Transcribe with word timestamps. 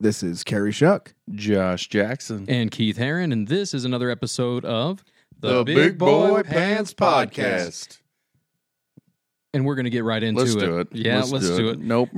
This 0.00 0.22
is 0.22 0.42
Carrie 0.44 0.72
Shuck. 0.72 1.12
Josh 1.30 1.86
Jackson. 1.88 2.46
and 2.48 2.70
Keith 2.70 2.96
Heron, 2.96 3.32
and 3.32 3.46
this 3.48 3.74
is 3.74 3.84
another 3.84 4.08
episode 4.08 4.64
of 4.64 5.04
the 5.38 5.62
Big 5.62 5.98
Boy 5.98 6.42
Pants 6.42 6.94
Podcast. 6.94 7.98
And 9.52 9.66
we're 9.66 9.74
going 9.74 9.84
to 9.84 9.90
get 9.90 10.04
right 10.04 10.22
into 10.22 10.40
Let's 10.40 10.54
it. 10.54 10.60
do 10.60 10.78
it. 10.78 10.88
Yeah, 10.92 11.22
let's, 11.24 11.48
do, 11.48 11.70
it. 11.70 11.80
Nope. 11.80 12.10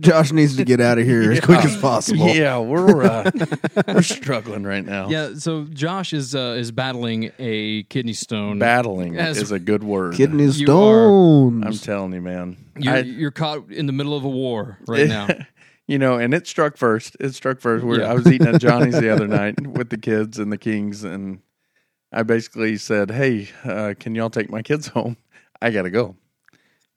Josh 0.00 0.30
needs 0.30 0.56
to 0.56 0.64
get 0.64 0.80
out 0.80 0.96
of 0.98 1.04
here 1.04 1.32
as 1.32 1.40
quick 1.40 1.64
as 1.64 1.76
possible. 1.76 2.28
yeah, 2.34 2.56
we're 2.60 3.02
uh, 3.02 3.30
we're 3.88 4.00
struggling 4.00 4.62
right 4.62 4.84
now. 4.86 5.08
Yeah, 5.08 5.34
so 5.34 5.64
Josh 5.64 6.12
is 6.12 6.34
uh, 6.36 6.54
is 6.56 6.70
battling 6.70 7.32
a 7.40 7.82
kidney 7.84 8.12
stone. 8.12 8.60
Battling 8.60 9.18
As- 9.18 9.38
is 9.38 9.50
a 9.50 9.58
good 9.58 9.82
word. 9.82 10.14
Kidney 10.14 10.44
You 10.44 10.52
stones. 10.52 11.64
I'm 11.66 11.78
telling 11.78 12.12
you, 12.12 12.20
man. 12.20 12.56
You're, 12.78 12.94
I- 12.94 12.98
you're 13.00 13.30
caught 13.32 13.70
in 13.70 13.86
the 13.86 13.92
middle 13.92 14.16
of 14.16 14.22
a 14.24 14.28
war 14.30 14.78
right 14.86 15.08
now. 15.08 15.26
You 15.86 15.98
know, 15.98 16.14
and 16.14 16.32
it 16.34 16.46
struck 16.46 16.76
first. 16.76 17.16
It 17.20 17.34
struck 17.34 17.60
first. 17.60 17.84
We're, 17.84 18.00
Yeah. 18.00 18.10
I 18.10 18.14
was 18.14 18.26
eating 18.26 18.48
at 18.48 18.60
Johnny's 18.60 18.98
the 18.98 19.10
other 19.10 19.26
night 19.26 19.66
with 19.66 19.90
the 19.90 19.98
kids 19.98 20.38
and 20.38 20.50
the 20.52 20.58
Kings, 20.58 21.04
and 21.04 21.40
I 22.12 22.22
basically 22.22 22.76
said, 22.76 23.10
"Hey, 23.10 23.48
uh, 23.64 23.94
can 23.98 24.14
y'all 24.14 24.30
take 24.30 24.50
my 24.50 24.62
kids 24.62 24.88
home? 24.88 25.16
I 25.60 25.70
gotta 25.70 25.90
go." 25.90 26.16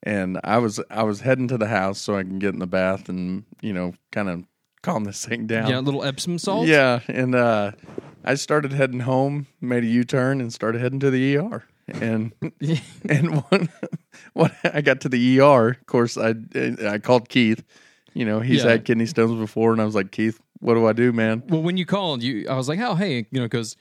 And 0.02 0.38
I 0.44 0.58
was 0.58 0.80
I 0.90 1.02
was 1.02 1.20
heading 1.20 1.48
to 1.48 1.58
the 1.58 1.66
house 1.66 1.98
so 2.00 2.16
I 2.16 2.22
can 2.22 2.38
get 2.38 2.54
in 2.54 2.60
the 2.60 2.66
bath 2.66 3.08
and 3.08 3.44
you 3.60 3.72
know 3.72 3.94
kind 4.12 4.28
of 4.28 4.44
calm 4.82 5.04
this 5.04 5.24
thing 5.24 5.46
down. 5.46 5.68
Yeah, 5.68 5.80
a 5.80 5.82
little 5.82 6.04
Epsom 6.04 6.38
salt. 6.38 6.66
Yeah, 6.66 7.00
and 7.08 7.34
uh, 7.34 7.72
I 8.24 8.34
started 8.36 8.72
heading 8.72 9.00
home, 9.00 9.48
made 9.60 9.82
a 9.82 9.88
U 9.88 10.04
turn, 10.04 10.40
and 10.40 10.52
started 10.52 10.80
heading 10.80 11.00
to 11.00 11.10
the 11.10 11.36
ER. 11.36 11.64
And 11.88 12.32
and 13.08 13.42
when, 13.48 13.68
when 14.34 14.52
I 14.64 14.80
got 14.82 15.00
to 15.02 15.08
the 15.08 15.40
ER, 15.40 15.70
of 15.70 15.86
course, 15.86 16.16
I 16.16 16.34
I 16.86 16.98
called 16.98 17.28
Keith. 17.28 17.64
You 18.18 18.24
know, 18.24 18.40
he's 18.40 18.64
Yeah. 18.64 18.70
had 18.72 18.84
kidney 18.84 19.06
stones 19.06 19.38
before, 19.38 19.70
and 19.72 19.80
I 19.80 19.84
was 19.84 19.94
like, 19.94 20.10
Keith, 20.10 20.40
what 20.58 20.74
do 20.74 20.86
I 20.88 20.92
do, 20.92 21.12
man? 21.12 21.44
Well, 21.48 21.62
when 21.62 21.76
you 21.76 21.86
called, 21.86 22.20
you 22.20 22.46
I 22.50 22.56
was 22.56 22.68
like, 22.68 22.80
"Oh, 22.80 22.96
hey," 22.96 23.18
you 23.30 23.38
know, 23.38 23.44
because 23.44 23.76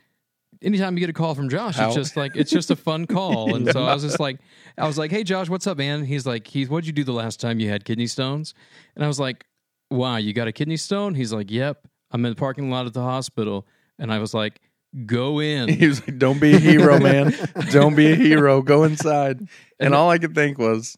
anytime 0.62 0.94
you 0.96 1.00
get 1.00 1.10
a 1.10 1.14
call 1.14 1.34
from 1.34 1.50
Josh, 1.50 1.80
it's 1.80 1.96
just 1.96 2.16
like 2.16 2.36
it's 2.36 2.52
just 2.52 2.70
a 2.70 2.76
fun 2.76 3.06
call, 3.18 3.56
and 3.56 3.68
so 3.72 3.84
I 3.84 3.96
was 3.96 4.04
just 4.04 4.20
like, 4.20 4.38
I 4.78 4.86
was 4.86 4.96
like, 4.98 5.10
"Hey, 5.10 5.24
Josh, 5.24 5.50
what's 5.50 5.66
up, 5.66 5.80
man?" 5.80 6.04
He's 6.06 6.28
like, 6.28 6.44
"Keith, 6.44 6.70
what'd 6.70 6.86
you 6.86 6.94
do 6.94 7.04
the 7.04 7.14
last 7.14 7.40
time 7.40 7.60
you 7.60 7.68
had 7.70 7.84
kidney 7.84 8.06
stones?" 8.06 8.54
And 8.96 9.04
I 9.04 9.08
was 9.08 9.20
like, 9.20 9.44
"Wow, 9.90 10.18
you 10.18 10.34
got 10.34 10.48
a 10.48 10.52
kidney 10.52 10.78
stone?" 10.78 11.16
He's 11.16 11.34
like, 11.34 11.50
"Yep, 11.50 11.88
I'm 12.12 12.24
in 12.24 12.32
the 12.32 12.36
parking 12.40 12.70
lot 12.70 12.86
at 12.86 12.94
the 12.94 13.02
hospital," 13.02 13.66
and 13.98 14.14
I 14.14 14.20
was 14.20 14.36
like, 14.36 14.62
"Go 15.08 15.40
in." 15.40 15.68
He 15.68 15.88
was 15.88 16.02
like, 16.08 16.20
"Don't 16.20 16.40
be 16.40 16.54
a 16.54 16.60
hero, 16.60 17.00
man. 17.00 17.34
Don't 17.72 17.96
be 17.96 18.12
a 18.12 18.16
hero. 18.16 18.62
Go 18.62 18.84
inside." 18.84 19.48
And 19.80 19.96
all 19.96 20.12
I 20.12 20.20
could 20.20 20.36
think 20.36 20.60
was, 20.60 20.96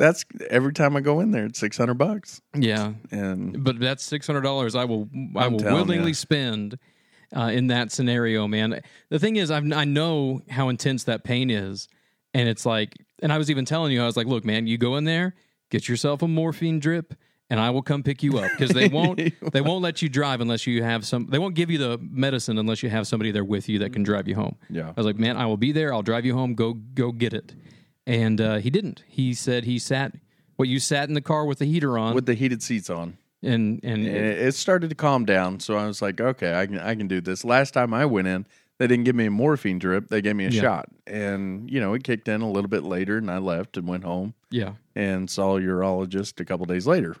"That's 0.00 0.24
every 0.50 0.72
time 0.72 0.96
I 0.96 1.00
go 1.00 1.20
in 1.20 1.30
there, 1.30 1.44
it's 1.44 1.58
six 1.58 1.76
hundred 1.76 1.94
bucks." 1.94 2.40
yeah, 2.54 2.94
And 3.10 3.62
but 3.62 3.78
that's 3.78 4.02
six 4.02 4.26
hundred 4.26 4.40
dollars. 4.42 4.74
I 4.74 4.84
will 4.84 5.08
I 5.36 5.44
I'm 5.44 5.52
will 5.52 5.60
telling 5.60 5.74
willingly 5.74 6.10
ya. 6.10 6.14
spend 6.14 6.78
uh, 7.36 7.50
in 7.52 7.68
that 7.68 7.92
scenario, 7.92 8.48
man. 8.48 8.80
The 9.10 9.18
thing 9.18 9.36
is, 9.36 9.50
I've, 9.50 9.70
I 9.72 9.84
know 9.84 10.40
how 10.48 10.68
intense 10.68 11.04
that 11.04 11.22
pain 11.22 11.50
is, 11.50 11.86
and 12.34 12.48
it's 12.48 12.66
like, 12.66 12.96
and 13.22 13.32
I 13.32 13.38
was 13.38 13.50
even 13.50 13.64
telling 13.64 13.92
you, 13.92 14.02
I 14.02 14.06
was 14.06 14.16
like, 14.16 14.26
look, 14.26 14.44
man, 14.44 14.66
you 14.66 14.78
go 14.78 14.96
in 14.96 15.04
there, 15.04 15.34
get 15.70 15.88
yourself 15.88 16.22
a 16.22 16.28
morphine 16.28 16.80
drip. 16.80 17.14
And 17.52 17.58
I 17.58 17.70
will 17.70 17.82
come 17.82 18.04
pick 18.04 18.22
you 18.22 18.38
up 18.38 18.48
because 18.52 18.70
they 18.70 18.86
won't. 18.96 19.18
they 19.52 19.60
won't 19.60 19.82
let 19.82 20.02
you 20.02 20.08
drive 20.08 20.40
unless 20.40 20.68
you 20.68 20.84
have 20.84 21.04
some. 21.04 21.26
They 21.26 21.38
won't 21.40 21.56
give 21.56 21.68
you 21.68 21.78
the 21.78 21.98
medicine 22.00 22.58
unless 22.58 22.80
you 22.84 22.90
have 22.90 23.08
somebody 23.08 23.32
there 23.32 23.42
with 23.44 23.68
you 23.68 23.80
that 23.80 23.92
can 23.92 24.04
drive 24.04 24.28
you 24.28 24.36
home. 24.36 24.54
yeah, 24.68 24.90
I 24.90 24.92
was 24.96 25.04
like, 25.04 25.18
man, 25.18 25.36
I 25.36 25.46
will 25.46 25.56
be 25.56 25.72
there. 25.72 25.92
I'll 25.92 26.02
drive 26.02 26.24
you 26.24 26.32
home. 26.34 26.54
Go, 26.54 26.74
go 26.74 27.10
get 27.10 27.32
it. 27.34 27.52
And 28.10 28.40
uh, 28.40 28.56
he 28.56 28.70
didn't. 28.70 29.04
He 29.06 29.34
said 29.34 29.64
he 29.64 29.78
sat. 29.78 30.14
What 30.56 30.68
you 30.68 30.80
sat 30.80 31.08
in 31.08 31.14
the 31.14 31.20
car 31.20 31.44
with 31.46 31.58
the 31.60 31.64
heater 31.64 31.96
on, 31.96 32.14
with 32.14 32.26
the 32.26 32.34
heated 32.34 32.60
seats 32.62 32.90
on. 32.90 33.16
and 33.42 33.80
and 33.84 34.04
it 34.06 34.38
it 34.48 34.54
started 34.54 34.90
to 34.90 34.96
calm 34.96 35.24
down. 35.24 35.60
So 35.60 35.76
I 35.76 35.86
was 35.86 36.02
like, 36.02 36.20
okay, 36.20 36.54
I 36.58 36.66
can 36.66 36.78
I 36.78 36.94
can 36.96 37.06
do 37.08 37.20
this. 37.20 37.44
Last 37.44 37.72
time 37.72 37.94
I 37.94 38.04
went 38.04 38.26
in, 38.26 38.46
they 38.78 38.86
didn't 38.88 39.04
give 39.04 39.14
me 39.14 39.26
a 39.26 39.30
morphine 39.30 39.78
drip. 39.78 40.08
They 40.08 40.20
gave 40.20 40.34
me 40.36 40.46
a 40.46 40.50
Yeah. 40.50 40.60
shot, 40.60 40.88
and 41.06 41.70
you 41.70 41.78
know 41.80 41.94
it 41.94 42.02
kicked 42.04 42.26
in 42.28 42.40
a 42.42 42.50
little 42.50 42.68
bit 42.68 42.82
later, 42.82 43.16
and 43.16 43.30
I 43.30 43.38
left 43.38 43.76
and 43.76 43.86
went 43.86 44.02
home 44.04 44.34
yeah, 44.50 44.72
and 44.96 45.30
saw 45.30 45.56
a 45.56 45.60
urologist 45.60 46.40
a 46.40 46.44
couple 46.44 46.66
days 46.66 46.86
later. 46.88 47.14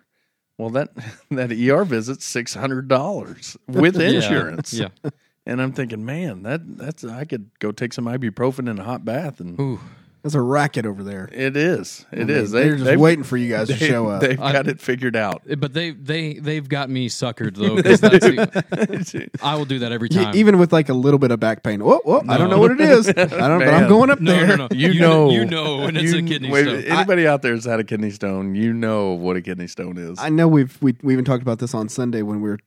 Well, 0.58 0.70
that 0.70 0.90
that 1.30 1.52
ER 1.52 1.84
visit's 1.84 2.24
six 2.26 2.52
hundred 2.54 2.88
dollars 2.88 3.56
with 3.68 3.96
Yeah. 4.00 4.08
insurance. 4.10 4.72
Yeah. 4.74 4.88
and 5.46 5.62
I'm 5.62 5.72
thinking, 5.72 6.04
man, 6.04 6.42
that 6.42 6.76
that's 6.76 7.04
I 7.04 7.24
could 7.24 7.48
go 7.60 7.70
take 7.72 7.92
some 7.94 8.04
ibuprofen 8.06 8.68
in 8.68 8.78
a 8.80 8.84
hot 8.84 9.04
bath, 9.06 9.38
and 9.40 9.58
Ooh. 9.58 9.80
There's 10.22 10.34
a 10.34 10.40
racket 10.42 10.84
over 10.84 11.02
there. 11.02 11.30
it 11.32 11.56
is, 11.56 12.04
it 12.12 12.28
I 12.28 12.32
is. 12.32 12.52
mean, 12.52 12.62
they're 12.62 12.76
just 12.76 12.96
waiting 12.98 13.24
for 13.24 13.36
you 13.38 13.48
guys 13.50 13.68
to 13.68 13.76
show 13.76 14.06
up. 14.08 14.20
They've 14.20 14.38
I- 14.40 14.52
got 14.52 14.66
it 14.68 14.78
figured 14.80 15.16
out. 15.16 15.42
But 15.58 15.72
they 15.72 15.92
they 15.92 16.34
they've 16.34 16.68
got 16.68 16.90
me 16.90 17.08
suckered 17.08 17.56
though. 17.56 17.76
that's 17.80 18.00
the- 18.02 19.30
I 19.42 19.54
will 19.56 19.64
do 19.64 19.78
that 19.80 19.92
every 19.92 20.08
Y- 20.10 20.22
time. 20.24 20.36
even 20.36 20.58
with 20.58 20.72
like 20.72 20.88
a 20.90 20.94
little 20.94 21.18
bit 21.18 21.30
of 21.30 21.40
back 21.40 21.62
pain. 21.62 21.82
Whoa, 21.82 21.98
whoa, 22.04 22.22
I 22.28 22.36
don't 22.36 22.50
know 22.50 22.58
what 22.58 22.72
it 22.72 22.80
is. 22.80 23.08
I 23.08 23.12
don't, 23.14 23.60
but 23.60 23.68
I'm 23.68 23.88
going 23.88 24.10
up 24.10 24.20
no, 24.20 24.32
there. 24.32 24.46
no, 24.48 24.56
no. 24.56 24.68
You, 24.72 24.90
You 24.92 25.00
know, 25.00 25.30
you 25.30 25.44
know 25.46 25.78
when 25.78 25.96
it's 25.96 26.12
a 26.12 26.20
you- 26.20 26.28
kidney 26.28 26.50
wait, 26.50 26.64
stone. 26.64 26.84
Anybody 26.84 27.26
out 27.26 27.42
there 27.42 27.54
has 27.54 27.64
had 27.64 27.80
a 27.80 27.84
kidney 27.84 28.10
stone, 28.10 28.54
you 28.54 28.72
know 28.72 29.12
what 29.12 29.36
a 29.36 29.42
kidney 29.42 29.68
stone 29.68 29.96
is. 29.96 30.18
I 30.20 30.28
know 30.28 30.48
we've 30.48 30.76
we, 30.82 30.94
we 31.02 31.12
even 31.14 31.24
talked 31.24 31.42
about 31.42 31.58
this 31.60 31.74
on 31.74 31.88
Sunday 31.88 32.22
when 32.22 32.42
we 32.42 32.50
were 32.50 32.58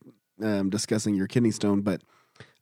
um, 0.42 0.70
discussing 0.70 1.14
your 1.14 1.28
kidney 1.28 1.52
stone, 1.52 1.82
but 1.82 2.02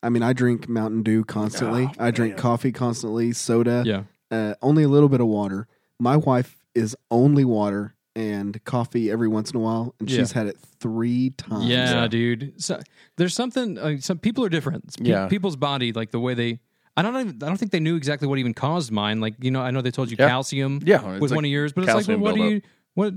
I 0.03 0.09
mean, 0.09 0.23
I 0.23 0.33
drink 0.33 0.69
Mountain 0.69 1.03
Dew 1.05 1.25
constantly. 1.25 1.85
Oh, 1.89 2.05
I 2.05 2.11
drink 2.11 2.37
coffee 2.37 2.73
constantly, 2.73 3.33
soda, 3.33 3.85
yeah. 3.87 4.03
Uh, 4.33 4.55
only 4.63 4.83
a 4.83 4.89
little 4.89 5.09
bit 5.09 5.21
of 5.21 5.29
water. 5.29 5.69
My 6.01 6.17
wife 6.17 6.57
is 6.75 6.97
only 7.11 7.45
water 7.45 7.95
and 8.17 8.63
coffee 8.65 9.11
every 9.11 9.29
once 9.29 9.51
in 9.51 9.57
a 9.57 9.61
while, 9.61 9.95
and 10.01 10.11
Yeah. 10.11 10.19
she's 10.19 10.33
had 10.33 10.47
it 10.47 10.59
three 10.81 11.31
times. 11.31 11.67
Yeah, 11.67 12.03
Yeah. 12.03 12.09
dude. 12.09 12.55
So, 12.61 12.81
there's 13.17 13.35
something. 13.35 13.79
Uh, 13.79 13.99
some 14.01 14.19
people 14.19 14.45
are 14.45 14.49
different. 14.49 14.99
Pe- 14.99 15.05
Yeah. 15.11 15.29
people's 15.29 15.57
body, 15.57 15.93
like 15.93 16.11
the 16.11 16.21
way 16.21 16.35
they. 16.35 16.59
I 16.97 17.03
don't. 17.03 17.15
Even, 17.17 17.43
I 17.43 17.47
don't 17.47 17.57
think 17.57 17.71
they 17.73 17.81
knew 17.81 17.97
exactly 17.97 18.27
what 18.29 18.39
even 18.39 18.53
caused 18.53 18.91
mine. 18.91 19.21
Like 19.21 19.35
you 19.41 19.51
know, 19.51 19.61
I 19.63 19.71
know 19.71 19.81
they 19.81 19.91
told 19.91 20.11
you 20.11 20.17
Yeah. 20.19 20.29
calcium 20.29 20.81
yeah, 20.85 21.03
with 21.03 21.15
it's 21.15 21.21
one 21.31 21.31
like- 21.31 21.45
of 21.45 21.51
yours, 21.51 21.73
but 21.73 21.85
it's 21.85 21.89
like, 21.95 22.07
well, 22.09 22.17
calcium 22.17 22.21
what 22.21 22.35
do 22.35 22.43
you 22.45 22.61
what 22.95 23.15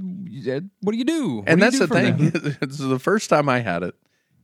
what 0.81 0.91
do 0.93 0.97
you 0.97 1.03
do? 1.03 1.35
What 1.37 1.49
and 1.49 1.59
do 1.59 1.65
you 1.65 1.71
that's 1.71 1.79
do 1.79 1.79
the 1.79 1.87
for 1.87 1.93
thing. 1.93 2.57
it's 2.61 2.77
the 2.95 2.99
first 2.99 3.29
time 3.29 3.49
I 3.49 3.59
had 3.59 3.83
it. 3.83 3.95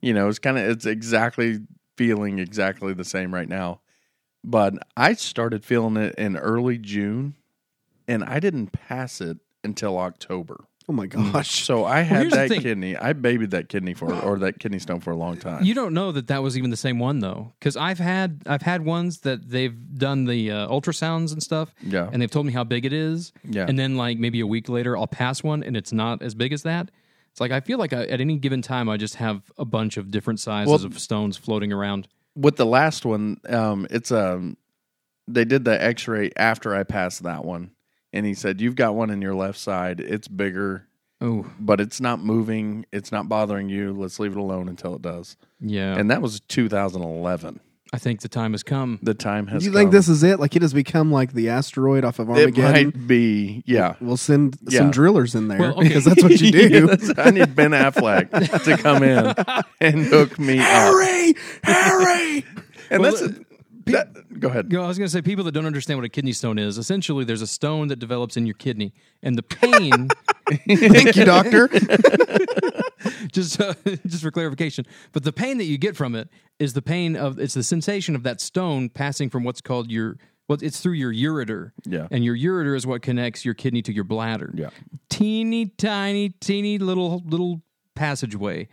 You 0.02 0.14
know, 0.14 0.28
it's 0.28 0.40
kind 0.40 0.58
of 0.58 0.66
it's 0.66 0.86
exactly 0.86 1.60
feeling 1.96 2.40
exactly 2.40 2.94
the 2.94 3.06
same 3.06 3.34
right 3.34 3.48
now. 3.48 3.80
But 4.44 4.74
I 4.98 5.14
started 5.14 5.64
feeling 5.64 5.98
it 5.98 6.16
in 6.16 6.36
early 6.38 6.78
June, 6.78 7.36
and 8.08 8.24
I 8.24 8.40
didn't 8.40 8.68
pass 8.72 9.22
it 9.22 9.38
until 9.64 9.98
October. 9.98 10.66
Oh 10.90 10.94
my 10.94 11.06
gosh. 11.06 11.64
So 11.64 11.86
I 11.86 12.02
had 12.02 12.22
here's 12.22 12.32
the 12.34 12.38
that 12.40 12.50
thing. 12.50 12.62
kidney. 12.62 12.98
I 12.98 13.14
babied 13.14 13.52
that 13.52 13.70
kidney 13.70 13.94
for 13.94 14.14
or 14.14 14.40
that 14.40 14.60
kidney 14.60 14.80
stone 14.80 15.00
for 15.00 15.12
a 15.12 15.16
long 15.16 15.38
time. 15.38 15.64
You 15.64 15.76
don't 15.76 15.94
know 15.94 16.12
that 16.12 16.28
that 16.28 16.42
was 16.42 16.58
even 16.58 16.72
the 16.72 16.76
same 16.78 16.98
one 16.98 17.20
though, 17.20 17.54
because 17.60 17.78
I've 17.78 18.00
had 18.00 18.42
I've 18.48 18.64
had 18.64 18.84
ones 18.84 19.20
that 19.20 19.50
they've 19.50 19.76
done 19.98 20.26
the 20.26 20.52
uh, 20.52 20.68
ultrasounds 20.68 21.32
and 21.32 21.42
stuff, 21.42 21.74
yeah, 21.82 22.10
and 22.12 22.22
they've 22.22 22.32
told 22.32 22.48
me 22.48 22.52
how 22.52 22.64
big 22.64 22.84
it 22.86 22.94
is, 22.94 23.32
yeah. 23.44 23.66
and 23.70 23.78
then 23.78 23.96
like 23.96 24.18
maybe 24.18 24.40
a 24.40 24.48
week 24.48 24.70
later 24.70 24.98
I'll 24.98 25.08
pass 25.08 25.44
one 25.44 25.62
and 25.64 25.78
it's 25.78 25.94
not 25.94 26.22
as 26.24 26.34
big 26.34 26.52
as 26.52 26.64
that. 26.64 26.90
It's 27.30 27.40
like 27.40 27.52
I 27.52 27.60
feel 27.62 27.78
like 27.78 27.94
I, 27.94 28.06
at 28.08 28.20
any 28.20 28.38
given 28.38 28.62
time 28.64 28.90
I 28.90 28.98
just 28.98 29.16
have 29.16 29.44
a 29.58 29.66
bunch 29.66 29.98
of 29.98 30.10
different 30.12 30.40
sizes 30.40 30.68
Well- 30.68 30.86
of 30.86 31.00
stones 31.00 31.38
floating 31.38 31.72
around. 31.72 32.08
With 32.36 32.56
the 32.56 32.66
last 32.66 33.06
one, 33.06 33.40
um, 33.50 33.88
it's 33.90 34.12
um, 34.12 34.58
they 35.28 35.46
did 35.46 35.66
the 35.66 35.82
X-ray 35.82 36.32
after 36.38 36.76
I 36.76 36.84
passed 36.84 37.24
that 37.24 37.46
one, 37.46 37.72
and 38.14 38.26
he 38.26 38.34
said 38.34 38.62
you've 38.62 38.76
got 38.76 38.96
one 38.96 39.10
in 39.10 39.22
your 39.22 39.36
left 39.36 39.60
side. 39.60 40.00
It's 40.00 40.28
bigger, 40.28 40.88
Oh 41.20 41.46
but 41.60 41.80
it's 41.80 42.02
not 42.02 42.20
moving. 42.20 42.86
It's 42.92 43.12
not 43.12 43.30
bothering 43.30 43.70
you. 43.70 43.94
Let's 43.94 44.20
leave 44.20 44.32
it 44.32 44.38
alone 44.38 44.70
until 44.70 44.96
it 44.96 45.02
does. 45.02 45.38
yeah, 45.60 45.96
And 45.98 46.10
that 46.12 46.22
was 46.22 46.40
2011. 46.42 47.60
I 47.94 47.98
think 47.98 48.22
the 48.22 48.30
time 48.30 48.54
has 48.54 48.64
come. 48.64 49.00
The 49.04 49.14
time 49.14 49.48
has. 49.48 49.64
Do 49.64 49.70
you 49.70 49.76
think 49.76 49.92
this 49.92 50.08
is 50.08 50.24
it? 50.24 50.40
Like 50.40 50.56
it 50.56 50.62
has 50.62 50.74
become 50.74 51.12
like 51.12 51.34
the 51.34 51.50
asteroid 51.50 52.06
off 52.06 52.20
of 52.20 52.30
Armageddon. 52.30 52.54
It 52.54 52.66
Armageddon? 52.66 52.86
might 53.02 53.08
be. 53.08 53.64
Yeah. 53.66 53.96
We'll 54.00 54.16
send 54.16 54.58
Yeah. 54.70 54.80
some 54.80 54.92
drillers 54.92 55.36
in 55.36 55.50
there 55.50 55.60
Well, 55.60 55.74
okay. 55.74 55.90
because 55.90 56.06
that's 56.06 56.24
what 56.24 56.40
you 56.40 56.52
do. 56.54 56.70
Yeah, 56.70 56.80
that's- 56.86 57.12
I 57.18 57.32
need 57.32 57.54
Ben 57.54 57.72
Affleck 57.72 58.64
to 58.64 58.78
come 58.78 59.04
in 59.04 59.34
and 59.82 60.06
hook 60.06 60.40
me 60.40 60.60
up. 60.60 60.66
Harry, 60.66 61.34
Harry. 61.64 62.46
And 62.90 63.02
Well, 63.04 63.12
that's 63.12 63.22
uh, 63.24 63.34
that, 63.86 64.40
go 64.40 64.50
ahead. 64.50 64.68
You 64.70 64.78
know, 64.78 64.84
I 64.84 64.88
was 64.88 64.98
going 64.98 65.08
to 65.08 65.12
say 65.12 65.22
people 65.22 65.44
that 65.46 65.52
don't 65.54 65.66
understand 65.66 65.98
what 65.98 66.06
a 66.06 66.10
kidney 66.10 66.34
stone 66.34 66.60
is. 66.60 66.78
Essentially, 66.78 67.24
there's 67.26 67.42
a 67.42 67.48
stone 67.48 67.88
that 67.88 67.98
develops 68.00 68.36
in 68.38 68.46
your 68.46 68.54
kidney, 68.56 68.94
and 69.24 69.38
the 69.38 69.44
pain. 69.44 70.10
Thank 70.68 71.16
you, 71.16 71.26
doctor. 71.26 71.68
just 73.32 73.60
uh, 73.62 73.74
just 74.06 74.22
for 74.24 74.32
clarification, 74.32 74.86
but 75.12 75.24
the 75.24 75.32
pain 75.34 75.58
that 75.58 75.66
you 75.66 75.78
get 75.78 75.96
from 75.96 76.16
it 76.16 76.30
is 76.60 76.74
the 76.74 76.82
pain 76.82 77.16
of 77.16 77.40
it's 77.40 77.54
the 77.54 77.64
sensation 77.64 78.16
of 78.16 78.24
that 78.24 78.42
stone 78.42 78.90
passing 78.90 79.30
from 79.30 79.44
what's 79.44 79.62
called 79.62 79.92
your 79.92 80.18
well, 80.48 80.58
it's 80.62 80.82
through 80.82 80.94
your 80.94 81.14
ureter, 81.14 81.72
Yeah. 81.86 82.08
and 82.12 82.26
your 82.26 82.36
ureter 82.36 82.76
is 82.76 82.86
what 82.86 83.02
connects 83.02 83.46
your 83.46 83.54
kidney 83.54 83.82
to 83.84 83.94
your 83.94 84.04
bladder. 84.04 84.52
Yeah. 84.54 84.70
teeny 85.10 85.68
tiny, 85.68 86.30
teeny 86.30 86.78
little 86.78 87.24
little 87.26 87.62
passageway, 87.96 88.68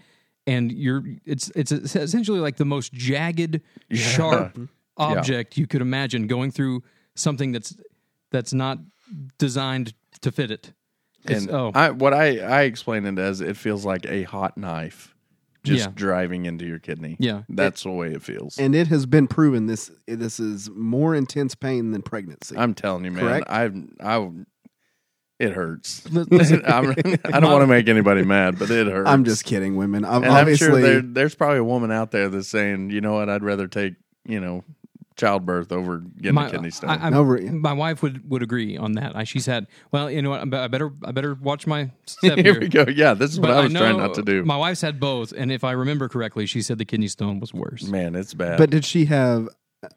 and 0.46 0.72
you're 0.72 1.04
it's 1.24 1.50
it's 1.54 1.70
essentially 1.72 2.40
like 2.40 2.56
the 2.56 2.64
most 2.64 2.92
jagged, 2.92 3.60
sharp 3.92 4.58
object 4.96 5.56
you 5.56 5.66
could 5.66 5.80
imagine 5.82 6.26
going 6.26 6.50
through 6.50 6.82
something 7.14 7.52
that's 7.52 7.76
that's 8.30 8.52
not 8.52 8.78
designed 9.38 9.94
to 10.20 10.32
fit 10.32 10.50
it. 10.50 10.72
It's, 11.24 11.42
And 11.44 11.50
oh, 11.50 11.72
I, 11.74 11.90
what 11.90 12.14
I, 12.14 12.38
I 12.38 12.62
explain 12.62 13.04
it 13.06 13.18
as 13.18 13.40
it 13.40 13.56
feels 13.56 13.84
like 13.84 14.06
a 14.06 14.22
hot 14.22 14.56
knife 14.56 15.14
just 15.64 15.86
Yeah. 15.86 15.92
driving 15.94 16.46
into 16.46 16.64
your 16.64 16.78
kidney. 16.78 17.16
Yeah. 17.18 17.42
That's 17.48 17.82
the 17.82 17.90
way 17.90 18.12
it 18.12 18.22
feels. 18.22 18.58
And 18.58 18.74
it 18.74 18.86
has 18.88 19.06
been 19.06 19.26
proven 19.26 19.66
this 19.66 19.90
this 20.06 20.38
is 20.40 20.70
more 20.70 21.14
intense 21.14 21.54
pain 21.54 21.90
than 21.90 22.02
pregnancy. 22.02 22.56
I'm 22.56 22.74
telling 22.74 23.04
you, 23.04 23.10
man. 23.10 23.24
Correct? 23.24 23.46
I 23.50 23.70
I 24.00 24.30
it 25.38 25.52
hurts. 25.52 26.08
Listen, 26.10 26.62
I'm, 26.66 26.90
I 27.24 27.40
don't 27.40 27.52
want 27.52 27.62
to 27.62 27.66
make 27.68 27.88
anybody 27.88 28.24
mad, 28.24 28.58
but 28.58 28.70
it 28.70 28.86
hurts. 28.88 29.08
I'm 29.08 29.24
just 29.24 29.44
kidding, 29.44 29.76
women. 29.76 30.04
I'm, 30.04 30.22
And 30.24 30.32
I'm 30.32 30.40
obviously, 30.40 30.66
sure 30.66 30.80
there, 30.80 31.00
there's 31.02 31.34
probably 31.34 31.58
a 31.58 31.64
woman 31.64 31.92
out 31.92 32.10
there 32.10 32.28
that's 32.28 32.48
saying, 32.48 32.90
you 32.90 33.00
know 33.00 33.14
what, 33.14 33.28
I'd 33.28 33.44
rather 33.44 33.68
take, 33.68 33.94
you 34.24 34.40
know, 34.40 34.64
childbirth 35.18 35.70
over 35.72 35.98
getting 35.98 36.34
my, 36.34 36.46
a 36.46 36.50
kidney 36.50 36.70
stone. 36.70 36.88
I, 36.90 37.06
I, 37.06 37.10
No, 37.10 37.22
re- 37.22 37.50
my 37.50 37.74
wife 37.74 38.02
would, 38.02 38.28
would 38.30 38.42
agree 38.42 38.76
on 38.78 38.92
that. 38.92 39.14
I, 39.14 39.24
she's 39.24 39.44
had 39.44 39.66
well, 39.92 40.10
you 40.10 40.22
know 40.22 40.30
what? 40.30 40.40
I 40.54 40.68
better 40.68 40.90
I 41.04 41.12
better 41.12 41.34
watch 41.34 41.66
my 41.66 41.90
step 42.06 42.38
Here 42.38 42.52
here. 42.54 42.60
we 42.60 42.68
go. 42.68 42.86
Yeah, 42.88 43.12
this 43.12 43.32
is 43.32 43.38
what 43.40 43.50
I 43.50 43.60
was 43.60 43.72
trying 43.72 43.98
know 43.98 44.06
not 44.06 44.14
to 44.14 44.22
do. 44.22 44.44
My 44.44 44.56
wife's 44.56 44.80
had 44.80 44.98
both, 44.98 45.32
and 45.36 45.52
if 45.52 45.64
I 45.64 45.72
remember 45.72 46.08
correctly, 46.08 46.46
she 46.46 46.62
said 46.62 46.78
the 46.78 46.86
kidney 46.86 47.08
stone 47.08 47.40
was 47.40 47.52
worse. 47.52 47.84
Man, 47.84 48.14
it's 48.14 48.32
bad. 48.32 48.56
but 48.56 48.70
did 48.70 48.84
she 48.86 49.04
have? 49.06 49.48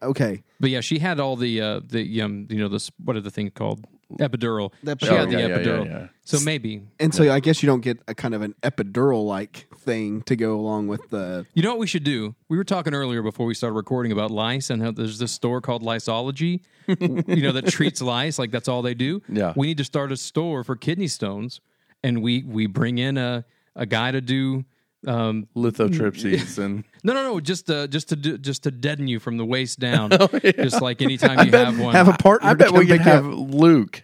Okay, 0.03 0.44
But 0.59 0.69
yeah, 0.69 0.81
she 0.81 1.00
had 1.00 1.19
all 1.19 1.35
the 1.35 1.59
uh, 1.59 1.79
the 1.83 2.21
um, 2.21 2.45
you 2.50 2.57
know 2.59 2.68
this 2.68 2.91
what 3.03 3.15
are 3.15 3.21
the 3.21 3.31
thing 3.31 3.50
called 3.50 3.85
epidural. 4.19 4.72
The 4.84 4.98
she 5.00 5.08
had 5.08 5.30
the 5.30 5.34
yeah, 5.34 5.40
yeah, 5.40 5.48
yeah, 5.48 5.58
epidural. 5.58 5.86
yeah. 5.86 6.08
So 6.24 6.40
maybe 6.40 6.84
and 7.00 7.13
so 7.13 7.31
I 7.31 7.40
guess 7.40 7.62
you 7.62 7.68
don't 7.68 7.81
get 7.81 8.00
a 8.08 8.16
kind 8.16 8.34
of 8.34 8.42
an 8.42 8.56
epidural 8.63 9.25
like 9.25 9.68
thing 9.75 10.22
to 10.24 10.36
go 10.36 10.56
along 10.56 10.88
with 10.88 11.10
the. 11.10 11.46
you 11.54 11.63
know 11.63 11.69
what 11.69 11.80
we 11.80 11.88
should 11.88 12.04
do. 12.04 12.36
We 12.50 12.58
were 12.58 12.63
talking 12.63 12.94
earlier 12.94 13.22
before 13.22 13.46
we 13.46 13.54
started 13.54 13.75
recording 13.75 14.12
about 14.12 14.31
lice 14.31 14.69
and 14.69 14.81
how 14.81 14.92
there's 14.92 15.19
this 15.19 15.31
store 15.31 15.62
called 15.62 15.84
Liceology, 15.84 16.62
you 16.88 17.42
know 17.42 17.52
that 17.52 17.68
treats 17.68 18.02
lice 18.02 18.38
like 18.40 18.52
that's 18.52 18.68
all 18.68 18.81
they 18.81 18.94
do. 18.94 19.22
Yeah. 19.28 19.54
we 19.56 19.68
need 19.68 19.78
to 19.78 19.84
start 19.84 20.12
a 20.12 20.18
store 20.18 20.64
for 20.64 20.75
kidney 20.75 21.07
stones, 21.07 21.62
and 22.04 22.22
we 22.22 22.44
we 22.44 22.68
bring 22.68 22.98
in 22.98 23.18
a 23.18 23.46
a 23.75 23.86
guy 23.86 24.12
to 24.12 24.22
do. 24.22 24.66
Um, 25.07 25.48
Lithotripsies 25.56 26.59
and 26.59 26.83
no, 27.03 27.13
no, 27.13 27.24
no, 27.24 27.39
just 27.39 27.69
uh, 27.71 27.88
just 27.88 28.09
to 28.09 28.15
do, 28.15 28.38
just 28.38 28.63
to 28.63 28.71
deaden 28.71 29.07
you 29.07 29.19
from 29.19 29.38
the 29.38 29.45
waist 29.45 29.80
down, 29.88 30.12
Oh, 30.13 30.27
just 30.27 30.81
like 30.81 31.01
anytime 31.01 31.45
you 31.45 31.51
have 31.51 31.80
one. 31.80 31.95
Have 31.95 32.07
a 32.07 32.13
partner. 32.13 32.50
I 32.50 32.53
to 32.53 32.57
bet 32.57 32.71
we 32.71 32.86
can 32.86 32.98
pick 32.98 33.07
have 33.07 33.25
up. 33.25 33.33
Luke 33.33 34.03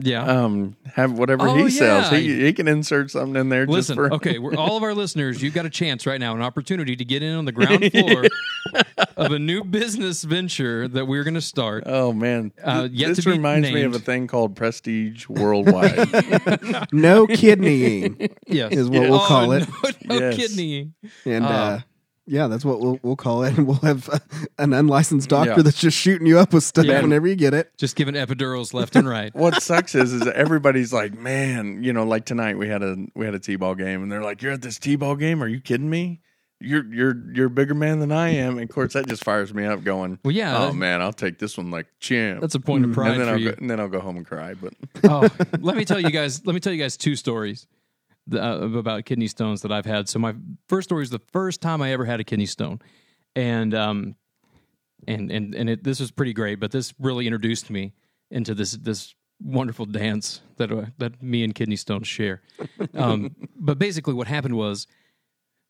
yeah, 0.00 0.24
um 0.24 0.76
have 0.94 1.12
whatever 1.18 1.48
Oh, 1.48 1.54
he 1.54 1.70
sells. 1.70 2.10
yeah. 2.12 2.18
He 2.18 2.44
he 2.46 2.52
can 2.52 2.68
insert 2.68 3.10
something 3.10 3.36
in 3.40 3.48
there 3.48 3.66
Listen, 3.66 3.96
just 3.96 4.08
for 4.08 4.14
okay, 4.14 4.38
we're, 4.38 4.54
all 4.56 4.76
of 4.76 4.82
our 4.82 4.94
listeners, 4.94 5.42
you've 5.42 5.54
got 5.54 5.66
a 5.66 5.70
chance 5.70 6.06
right 6.06 6.20
now, 6.20 6.34
an 6.34 6.42
opportunity 6.42 6.96
to 6.96 7.04
get 7.04 7.22
in 7.22 7.34
on 7.34 7.44
the 7.44 7.52
ground 7.52 7.90
floor 7.92 8.24
of 9.16 9.32
a 9.32 9.38
new 9.38 9.64
business 9.64 10.22
venture 10.24 10.86
that 10.88 11.06
we're 11.06 11.24
going 11.24 11.34
to 11.34 11.40
start. 11.40 11.84
Oh 11.86 12.12
man, 12.12 12.52
Uh, 12.62 12.88
yet 12.90 13.08
this 13.08 13.18
to 13.18 13.24
be 13.24 13.30
reminds 13.32 13.70
me 13.72 13.82
of 13.82 13.94
a 13.94 13.98
thing 13.98 14.26
called 14.26 14.54
Prestige 14.56 15.28
Worldwide. 15.28 15.96
no 16.92 17.26
kidneying, 17.26 18.30
Yes, 18.46 18.72
is 18.72 18.88
what 18.88 19.02
we'll 19.02 19.14
Oh, 19.20 19.26
call 19.26 19.52
it. 19.52 19.68
No, 20.04 20.18
no 20.18 20.18
Yes. 20.28 20.36
kidney. 20.36 20.92
and 21.24 21.44
Oh. 21.44 21.48
uh, 21.48 21.80
yeah, 22.28 22.46
that's 22.46 22.64
what 22.64 22.80
we'll 22.80 23.00
we'll 23.02 23.16
call 23.16 23.42
it. 23.44 23.56
And 23.58 23.66
we'll 23.66 23.76
have 23.78 24.08
uh, 24.08 24.18
an 24.58 24.72
unlicensed 24.72 25.28
doctor 25.28 25.54
Yeah. 25.56 25.62
that's 25.62 25.80
just 25.80 25.96
shooting 25.96 26.26
you 26.26 26.38
up 26.38 26.52
with 26.52 26.62
stuff 26.64 26.84
Yeah. 26.84 27.00
whenever 27.02 27.26
you 27.26 27.34
get 27.36 27.54
it. 27.54 27.70
Just 27.76 27.96
giving 27.96 28.14
epidurals 28.14 28.72
left 28.74 28.94
and 28.96 29.08
right. 29.08 29.34
what 29.34 29.62
sucks 29.62 29.94
is 29.94 30.12
is 30.12 30.26
everybody's 30.28 30.92
like, 30.92 31.12
man, 31.18 31.82
you 31.82 31.92
know, 31.92 32.04
like 32.04 32.24
tonight 32.26 32.58
we 32.58 32.68
had 32.68 32.82
a 32.82 32.96
we 33.16 33.24
had 33.24 33.34
a 33.34 33.38
t-ball 33.40 33.74
game, 33.74 34.02
and 34.02 34.12
they're 34.12 34.22
like, 34.22 34.42
you're 34.42 34.52
at 34.52 34.62
this 34.62 34.78
t-ball 34.78 35.16
game? 35.16 35.42
Are 35.42 35.48
you 35.48 35.60
kidding 35.60 35.90
me? 35.90 36.20
You're 36.60 36.84
you're 36.92 37.14
you're 37.32 37.46
a 37.46 37.50
bigger 37.50 37.74
man 37.74 38.00
than 38.00 38.10
I 38.10 38.30
am. 38.30 38.58
And 38.58 38.68
of 38.68 38.74
course, 38.74 38.94
that 38.94 39.06
just 39.06 39.22
fires 39.22 39.54
me 39.54 39.64
up. 39.64 39.84
Going, 39.84 40.18
Well, 40.24 40.32
yeah, 40.32 40.58
oh 40.58 40.72
man, 40.72 41.00
I'll 41.00 41.12
take 41.12 41.38
this 41.38 41.56
one 41.56 41.70
like 41.70 41.86
champ. 42.00 42.40
that's 42.40 42.56
a 42.56 42.60
point 42.60 42.84
of 42.84 42.92
pride 42.92 43.12
and 43.12 43.20
then 43.20 43.26
for 43.28 43.32
I'll 43.34 43.38
you. 43.40 43.50
go, 43.52 43.56
and 43.58 43.70
then 43.70 43.78
I'll 43.78 43.88
go 43.88 44.00
home 44.00 44.16
and 44.16 44.26
cry. 44.26 44.54
But 44.54 44.74
oh, 45.04 45.28
let 45.60 45.76
me 45.76 45.84
tell 45.84 46.00
you 46.00 46.10
guys. 46.10 46.44
Let 46.44 46.54
me 46.54 46.60
tell 46.60 46.72
you 46.72 46.82
guys 46.82 46.96
two 46.96 47.14
stories 47.14 47.68
uh, 48.34 48.78
about 48.78 49.04
kidney 49.04 49.26
stones 49.28 49.62
that 49.62 49.72
I've 49.72 49.86
had. 49.86 50.08
So 50.08 50.18
my 50.18 50.34
first 50.68 50.88
story 50.88 51.02
is 51.02 51.10
the 51.10 51.20
first 51.32 51.60
time 51.60 51.82
I 51.82 51.92
ever 51.92 52.04
had 52.04 52.20
a 52.20 52.24
kidney 52.24 52.46
stone, 52.46 52.80
and 53.34 53.74
um, 53.74 54.16
and 55.06 55.30
and 55.30 55.54
and 55.54 55.70
it, 55.70 55.84
this 55.84 56.00
was 56.00 56.10
pretty 56.10 56.32
great. 56.32 56.60
But 56.60 56.70
this 56.70 56.94
really 56.98 57.26
introduced 57.26 57.70
me 57.70 57.94
into 58.30 58.54
this 58.54 58.72
this 58.72 59.14
wonderful 59.42 59.86
dance 59.86 60.40
that 60.56 60.72
uh, 60.72 60.86
that 60.98 61.22
me 61.22 61.44
and 61.44 61.54
kidney 61.54 61.76
stones 61.76 62.08
share. 62.08 62.42
Um, 62.94 63.34
but 63.56 63.78
basically, 63.78 64.14
what 64.14 64.26
happened 64.26 64.56
was. 64.56 64.86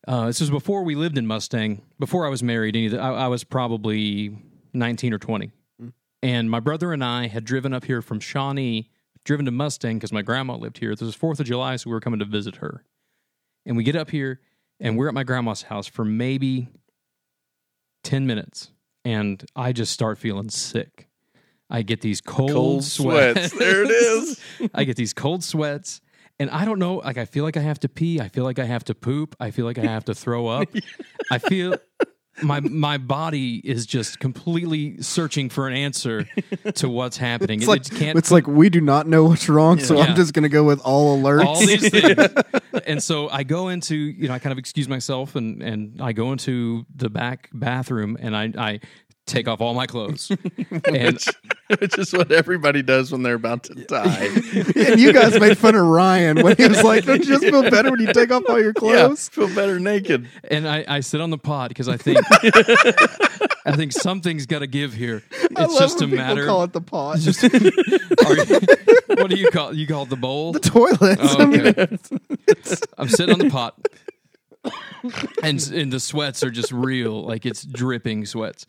Uh, 0.07 0.27
this 0.27 0.39
was 0.39 0.49
before 0.49 0.83
we 0.83 0.95
lived 0.95 1.17
in 1.17 1.27
Mustang. 1.27 1.81
Before 1.99 2.25
I 2.25 2.29
was 2.29 2.41
married, 2.41 2.73
any 2.77 2.97
I, 2.97 3.25
I 3.25 3.27
was 3.27 3.43
probably 3.43 4.33
nineteen 4.73 5.13
or 5.13 5.17
twenty, 5.17 5.51
and 6.23 6.49
my 6.49 6.61
brother 6.61 6.93
and 6.93 7.03
I 7.03 7.27
had 7.27 7.43
driven 7.43 7.73
up 7.73 7.83
here 7.83 8.01
from 8.01 8.21
Shawnee, 8.21 8.89
driven 9.29 9.45
to 9.45 9.51
Mustang 9.51 9.97
because 9.97 10.11
my 10.11 10.23
grandma 10.23 10.55
lived 10.55 10.79
here. 10.79 10.89
This 10.89 11.01
was 11.01 11.13
Fourth 11.13 11.39
of 11.39 11.45
July, 11.45 11.75
so 11.75 11.87
we 11.87 11.93
were 11.93 11.99
coming 11.99 12.17
to 12.17 12.25
visit 12.25 12.55
her. 12.55 12.83
And 13.63 13.77
we 13.77 13.83
get 13.83 13.95
up 13.95 14.09
here, 14.09 14.41
and 14.79 14.97
we're 14.97 15.07
at 15.07 15.13
my 15.13 15.23
grandma's 15.23 15.61
house 15.61 15.85
for 15.85 16.03
maybe 16.03 16.67
ten 18.03 18.25
minutes, 18.25 18.71
and 19.05 19.45
I 19.55 19.71
just 19.71 19.93
start 19.93 20.17
feeling 20.17 20.49
sick. 20.49 21.09
I 21.69 21.83
get 21.83 22.01
these 22.01 22.21
cold, 22.21 22.49
cold 22.49 22.83
sweats. 22.83 23.51
sweats. 23.51 23.53
there 23.59 23.83
it 23.83 23.91
is. 23.91 24.41
I 24.73 24.83
get 24.83 24.95
these 24.95 25.13
cold 25.13 25.43
sweats. 25.43 26.01
And 26.39 26.49
I 26.49 26.65
don't 26.65 26.79
know, 26.79 26.95
like 26.95 27.19
I 27.19 27.25
feel 27.25 27.43
like 27.43 27.57
I 27.57 27.61
have 27.61 27.79
to 27.81 27.89
pee. 27.89 28.19
I 28.19 28.29
feel 28.29 28.45
like 28.45 28.57
I 28.57 28.65
have 28.65 28.85
to 28.85 28.95
poop. 28.95 29.35
I 29.39 29.51
feel 29.51 29.65
like 29.65 29.77
I 29.77 29.83
have 29.83 30.05
to 30.05 30.15
throw 30.15 30.47
up. 30.47 30.69
I 31.31 31.37
feel 31.37 31.75
my 32.43 32.59
my 32.59 32.97
body 32.97 33.57
is 33.63 33.85
just 33.85 34.19
completely 34.19 35.01
searching 35.01 35.49
for 35.49 35.67
an 35.67 35.73
answer 35.73 36.25
to 36.75 36.89
what's 36.89 37.17
happening. 37.17 37.59
It's 37.59 37.65
It- 37.65 37.69
like 37.69 37.85
it 37.87 37.95
can't 37.95 38.17
it's 38.17 38.31
like 38.31 38.47
we 38.47 38.69
do 38.69 38.81
not 38.81 39.07
know 39.07 39.25
what's 39.25 39.49
wrong, 39.49 39.79
so 39.79 39.95
Yeah. 39.97 40.03
I'm 40.05 40.15
just 40.15 40.33
going 40.33 40.43
to 40.43 40.49
go 40.49 40.63
with 40.63 40.79
all 40.81 41.17
alerts. 41.21 41.45
all 41.45 41.59
these 41.59 41.89
things. 41.91 42.17
and 42.85 43.01
so 43.03 43.29
I 43.29 43.43
go 43.43 43.69
into, 43.69 43.95
you 43.95 44.27
know, 44.27 44.33
I 44.33 44.39
kind 44.39 44.51
of 44.51 44.57
excuse 44.57 44.87
myself 44.87 45.35
and 45.35 45.61
and 45.61 46.01
I 46.01 46.13
go 46.13 46.31
into 46.31 46.85
the 46.95 47.09
back 47.09 47.49
bathroom 47.53 48.17
and 48.19 48.35
I 48.35 48.51
I 48.57 48.79
take 49.29 49.47
off 49.47 49.61
all 49.61 49.73
my 49.73 49.85
clothes. 49.87 50.31
and 50.85 51.13
which, 51.13 51.27
which 51.79 51.97
is 51.97 52.11
what 52.13 52.31
everybody 52.31 52.81
does 52.81 53.11
when 53.11 53.23
they're 53.23 53.35
about 53.35 53.63
to 53.65 53.75
die. 53.75 54.25
and 54.75 54.99
you 54.99 55.13
guys 55.13 55.39
made 55.39 55.57
fun 55.57 55.75
of 55.75 55.85
Ryan 55.85 56.41
when 56.41 56.57
he 56.57 56.67
was 56.67 56.83
like, 56.83 57.05
"Don't 57.05 57.19
you 57.19 57.25
just 57.25 57.43
feel 57.43 57.63
better 57.69 57.91
when 57.91 57.99
you 58.01 58.11
take 58.11 58.31
off 58.31 58.43
all 58.49 58.59
your 58.59 58.73
yeah, 58.81 59.03
clothes?" 59.05 59.29
feel 59.29 59.47
better 59.53 59.79
naked. 59.79 60.27
and 60.49 60.67
I, 60.67 60.83
I 60.87 60.99
sit 61.01 61.21
on 61.21 61.29
the 61.29 61.37
pod 61.37 61.69
because 61.69 61.87
I 61.87 61.97
think 61.97 62.19
I 63.65 63.73
think 63.75 63.91
something's 63.93 64.45
got 64.45 64.59
to 64.59 64.67
give 64.67 64.93
here. 64.93 65.23
I 65.55 65.65
It's 65.65 65.73
love 65.73 65.79
just 65.79 66.01
a 66.01 66.05
when 66.05 66.11
people 66.11 66.25
matter. 66.25 66.45
Call 66.45 66.63
it 66.63 66.73
the 66.73 66.81
pot, 66.81 67.17
it's 67.17 67.25
just, 67.25 67.43
are 67.43 68.35
you- 68.35 68.59
what 69.17 69.29
do 69.29 69.35
you 69.37 69.49
call 69.51 69.73
you 69.75 69.87
call 69.87 70.03
it 70.03 70.09
the 70.09 70.15
bowl? 70.15 70.53
the 70.53 70.59
toilet. 70.59 71.19
Oh, 71.21 71.47
okay. 71.47 71.97
I'm 72.97 73.09
sitting 73.09 73.33
on 73.33 73.39
the 73.39 73.49
pot, 73.49 73.75
and 75.43 75.71
and 75.73 75.91
the 75.91 75.99
sweats 75.99 76.43
are 76.43 76.49
just 76.49 76.71
real, 76.71 77.23
like 77.23 77.45
it's 77.45 77.63
dripping 77.63 78.25
sweats, 78.25 78.65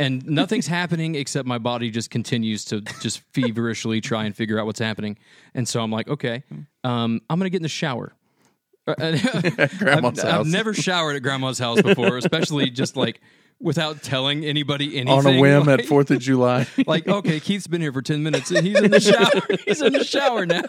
and 0.00 0.26
nothing's 0.26 0.66
happening 0.66 1.14
except 1.14 1.46
my 1.46 1.58
body 1.58 1.90
just 1.90 2.10
continues 2.10 2.64
to 2.66 2.80
just 3.00 3.20
feverishly 3.32 4.00
try 4.00 4.24
and 4.24 4.36
figure 4.36 4.58
out 4.58 4.66
what's 4.66 4.80
happening, 4.80 5.18
and 5.54 5.66
so 5.68 5.80
I'm 5.82 5.90
like, 5.90 6.08
okay, 6.08 6.44
um, 6.84 7.20
I'm 7.28 7.38
gonna 7.38 7.50
get 7.50 7.58
in 7.58 7.62
the 7.62 7.68
shower. 7.68 8.12
Grandma's 8.98 10.18
I've, 10.18 10.18
house. 10.18 10.24
I've 10.24 10.46
never 10.46 10.72
showered 10.72 11.16
at 11.16 11.22
grandma's 11.22 11.58
house 11.58 11.82
before, 11.82 12.16
especially 12.16 12.70
just 12.70 12.96
like 12.96 13.20
without 13.60 14.02
telling 14.02 14.44
anybody 14.44 14.96
anything. 14.98 15.08
on 15.08 15.26
a 15.26 15.40
whim 15.40 15.64
like, 15.64 15.80
at 15.80 15.86
Fourth 15.86 16.10
of 16.10 16.20
July. 16.20 16.66
like, 16.86 17.08
okay, 17.08 17.40
Keith's 17.40 17.66
been 17.66 17.80
here 17.80 17.92
for 17.92 18.02
ten 18.02 18.22
minutes 18.22 18.50
and 18.50 18.66
he's 18.66 18.80
in 18.80 18.90
the 18.90 19.00
shower. 19.00 19.56
he's 19.66 19.82
in 19.82 19.92
the 19.92 20.04
shower 20.04 20.46
now. 20.46 20.62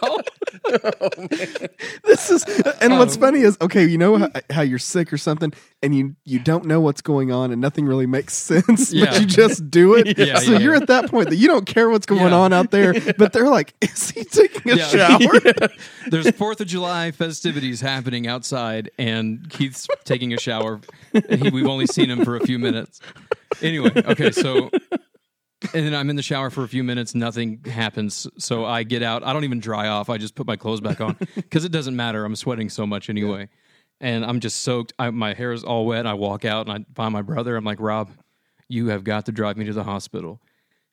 Oh, 0.72 0.78
this 2.04 2.30
is, 2.30 2.44
and 2.80 2.98
what's 2.98 3.16
Oh. 3.16 3.20
funny 3.20 3.40
is, 3.40 3.56
okay, 3.60 3.84
you 3.86 3.98
know 3.98 4.18
how, 4.18 4.30
how 4.50 4.62
you're 4.62 4.78
sick 4.78 5.12
or 5.12 5.18
something, 5.18 5.52
and 5.82 5.94
you 5.94 6.14
you 6.24 6.38
don't 6.38 6.64
know 6.66 6.80
what's 6.80 7.00
going 7.00 7.32
on, 7.32 7.50
and 7.50 7.60
nothing 7.60 7.86
really 7.86 8.06
makes 8.06 8.34
sense, 8.34 8.92
Yeah. 8.92 9.06
but 9.06 9.20
you 9.20 9.26
just 9.26 9.70
do 9.70 9.94
it. 9.94 10.18
Yeah, 10.18 10.38
so 10.38 10.52
yeah, 10.52 10.58
you're 10.58 10.74
at 10.74 10.86
that 10.88 11.10
point 11.10 11.30
that 11.30 11.36
you 11.36 11.48
don't 11.48 11.66
care 11.66 11.88
what's 11.90 12.06
going 12.06 12.32
on 12.32 12.52
out 12.52 12.70
there, 12.70 12.94
but 13.16 13.32
they're 13.32 13.48
like, 13.48 13.74
"Is 13.80 14.10
he 14.10 14.24
taking 14.24 14.72
a 14.72 14.78
shower?" 14.78 15.40
There's 16.08 16.30
Fourth 16.32 16.60
of 16.60 16.66
July 16.66 17.10
festivities 17.12 17.80
happening 17.80 18.26
outside, 18.26 18.90
and 18.98 19.48
Keith's 19.50 19.86
taking 20.04 20.32
a 20.34 20.38
shower. 20.38 20.80
He, 21.12 21.50
we've 21.50 21.66
only 21.66 21.86
seen 21.86 22.10
him 22.10 22.24
for 22.24 22.36
a 22.36 22.40
few 22.40 22.58
minutes. 22.58 22.79
Anyway, 23.62 23.90
okay, 23.96 24.30
so 24.30 24.70
and 25.74 25.86
then 25.86 25.94
I'm 25.94 26.08
in 26.08 26.16
the 26.16 26.22
shower 26.22 26.50
for 26.50 26.64
a 26.64 26.68
few 26.68 26.82
minutes. 26.82 27.14
Nothing 27.14 27.62
happens, 27.64 28.26
so 28.38 28.64
I 28.64 28.82
get 28.82 29.02
out. 29.02 29.22
I 29.24 29.32
don't 29.32 29.44
even 29.44 29.60
dry 29.60 29.88
off. 29.88 30.08
I 30.08 30.16
just 30.18 30.34
put 30.34 30.46
my 30.46 30.56
clothes 30.56 30.80
back 30.80 31.00
on 31.00 31.16
because 31.34 31.64
it 31.64 31.72
doesn't 31.72 31.94
matter. 31.96 32.24
I'm 32.24 32.36
sweating 32.36 32.68
so 32.68 32.86
much 32.86 33.10
anyway, 33.10 33.48
and 34.00 34.24
I'm 34.24 34.40
just 34.40 34.62
soaked. 34.62 34.92
I, 34.98 35.10
my 35.10 35.34
hair 35.34 35.52
is 35.52 35.62
all 35.62 35.86
wet. 35.86 36.06
I 36.06 36.14
walk 36.14 36.44
out 36.44 36.66
and 36.66 36.84
I 36.84 36.94
find 36.94 37.12
my 37.12 37.22
brother. 37.22 37.56
I'm 37.56 37.64
like, 37.64 37.80
Rob, 37.80 38.10
you 38.68 38.88
have 38.88 39.04
got 39.04 39.26
to 39.26 39.32
drive 39.32 39.56
me 39.56 39.66
to 39.66 39.72
the 39.72 39.84
hospital. 39.84 40.40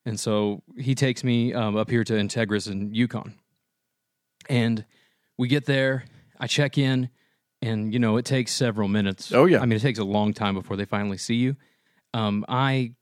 And 0.05 0.19
so 0.19 0.63
he 0.77 0.95
takes 0.95 1.23
me 1.23 1.53
um, 1.53 1.75
up 1.75 1.89
here 1.89 2.03
to 2.03 2.13
Integris 2.13 2.71
in 2.71 2.93
Yukon. 2.93 3.35
And 4.49 4.85
we 5.37 5.47
get 5.47 5.65
there, 5.65 6.05
I 6.39 6.47
check 6.47 6.77
in, 6.77 7.09
and 7.61 7.93
you 7.93 7.99
know, 7.99 8.17
it 8.17 8.25
takes 8.25 8.53
several 8.53 8.87
minutes. 8.87 9.33
Oh, 9.33 9.45
yeah. 9.45 9.61
I 9.61 9.65
mean, 9.65 9.75
it 9.77 9.81
takes 9.81 9.99
a 9.99 10.05
long 10.05 10.33
time 10.33 10.55
before 10.55 10.77
they 10.77 10.85
finally 10.85 11.17
see 11.17 11.35
you. 11.35 11.57
Um, 12.13 12.45
I 12.47 12.93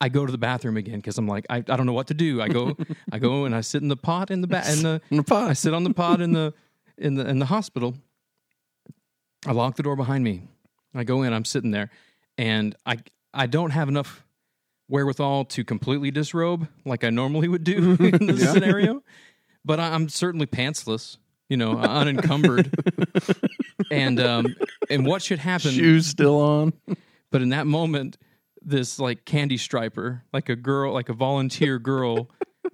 I 0.00 0.08
go 0.08 0.26
to 0.26 0.32
the 0.32 0.38
bathroom 0.38 0.76
again 0.76 0.96
because 0.96 1.16
I'm 1.18 1.28
like, 1.28 1.46
I, 1.48 1.56
I 1.58 1.60
don't 1.60 1.86
know 1.86 1.92
what 1.92 2.08
to 2.08 2.14
do. 2.14 2.40
I 2.42 2.48
go 2.48 2.76
I 3.12 3.18
go 3.18 3.44
and 3.44 3.54
I 3.54 3.60
sit 3.60 3.82
in 3.82 3.88
the 3.88 3.96
pot 3.96 4.30
in 4.30 4.40
the 4.40 4.46
ba- 4.48 4.64
in 4.70 4.82
the 4.82 5.00
In 5.10 5.16
the 5.18 5.22
pot. 5.24 5.48
I 5.50 5.52
sit 5.54 5.72
on 5.74 5.84
the 5.84 5.94
pot 5.94 6.20
in 6.20 6.32
the 6.32 6.52
in 6.98 7.14
the 7.14 7.28
in 7.28 7.38
the 7.38 7.46
hospital. 7.46 7.94
I 9.46 9.52
lock 9.52 9.76
the 9.76 9.82
door 9.82 9.96
behind 9.96 10.22
me. 10.24 10.42
I 10.94 11.04
go 11.04 11.22
in. 11.22 11.32
I'm 11.32 11.44
sitting 11.44 11.70
there, 11.70 11.90
and 12.38 12.74
I 12.86 12.98
I 13.34 13.46
don't 13.46 13.70
have 13.70 13.88
enough 13.88 14.24
wherewithal 14.88 15.46
to 15.46 15.64
completely 15.64 16.10
disrobe 16.10 16.68
like 16.84 17.02
I 17.02 17.10
normally 17.10 17.48
would 17.48 17.64
do 17.64 17.92
in 18.00 18.26
this 18.26 18.42
Yeah. 18.42 18.52
scenario. 18.52 19.02
But 19.64 19.78
I, 19.80 19.94
I'm 19.94 20.08
certainly 20.08 20.46
pantsless, 20.46 21.16
you 21.48 21.56
know, 21.56 21.78
unencumbered. 21.78 22.74
and 23.90 24.20
um, 24.20 24.54
and 24.90 25.06
what 25.06 25.22
should 25.22 25.38
happen? 25.38 25.70
Shoes 25.70 26.06
still 26.08 26.40
on. 26.40 26.72
But 27.32 27.42
in 27.42 27.48
that 27.48 27.66
moment, 27.66 28.16
this 28.62 29.00
like 29.00 29.24
candy 29.24 29.56
striper, 29.56 30.22
like 30.32 30.48
a 30.48 30.54
girl, 30.54 30.92
like 30.92 31.08
a 31.08 31.14
volunteer 31.14 31.80
girl, 31.80 32.30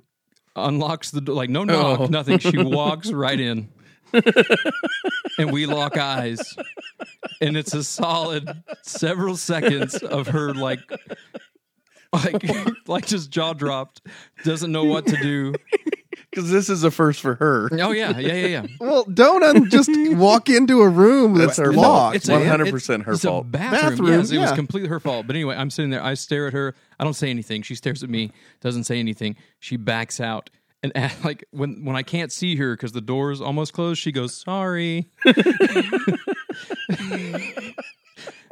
unlocks 0.57 1.11
the 1.11 1.23
door. 1.23 1.35
Like 1.35 1.49
no 1.49 1.65
knock, 1.65 2.01
Oh. 2.01 2.07
nothing. 2.07 2.39
She 2.41 2.59
walks 2.63 3.11
right 3.11 3.41
in, 3.41 3.71
and 5.39 5.51
we 5.53 5.65
lock 5.65 5.97
eyes. 5.97 6.55
And 7.41 7.57
it's 7.57 7.73
a 7.73 7.85
solid 7.85 8.51
several 8.83 9.37
seconds 9.37 9.95
of 9.95 10.27
her 10.29 10.53
like, 10.53 10.81
like, 12.13 12.43
like 12.89 13.07
just 13.07 13.31
jaw 13.31 13.53
dropped, 13.53 14.01
doesn't 14.45 14.73
know 14.73 14.85
what 14.85 15.07
to 15.07 15.17
do. 15.23 15.55
Because 16.39 16.53
this 16.53 16.69
is 16.71 16.85
a 16.85 16.91
first 16.93 17.21
for 17.21 17.35
her. 17.35 17.69
Oh 17.81 17.91
yeah, 17.91 18.17
yeah, 18.17 18.33
yeah, 18.35 18.47
yeah. 18.47 18.67
Well, 18.81 19.05
don't 19.05 19.43
un- 19.43 19.69
just 19.71 19.91
walk 20.17 20.49
into 20.49 20.83
a 20.83 20.89
room 20.89 21.35
That's 21.35 21.57
her 21.57 21.73
locked. 21.73 22.17
It's 22.17 22.29
100% 22.29 23.05
her 23.05 23.13
it's 23.13 23.25
fault. 23.25 23.47
A 23.47 23.49
bathroom. 23.49 23.91
Bathroom, 23.91 24.09
Yes, 24.13 24.31
it 24.31 24.39
was 24.39 24.53
completely 24.53 24.89
her 24.89 25.01
fault. 25.01 25.27
But 25.27 25.35
anyway, 25.37 25.57
I'm 25.57 25.71
sitting 25.71 25.91
there. 25.91 26.03
I 26.03 26.15
stare 26.15 26.47
at 26.47 26.53
her. 26.53 26.75
I 27.01 27.05
don't 27.05 27.15
say 27.15 27.31
anything. 27.31 27.63
She 27.63 27.75
stares 27.75 28.05
at 28.05 28.11
me. 28.11 28.31
Doesn't 28.61 28.85
say 28.85 29.01
anything. 29.01 29.37
She 29.59 29.77
backs 29.77 30.21
out. 30.21 30.51
And 30.83 30.93
like 31.25 31.45
when 31.51 31.85
when 31.85 31.97
I 31.97 32.03
can't 32.05 32.31
see 32.31 32.55
her 32.57 32.77
because 32.77 32.93
the 32.93 33.01
door's 33.01 33.41
almost 33.41 33.73
closed, 33.73 34.01
she 34.01 34.13
goes 34.13 34.35
sorry. 34.35 35.09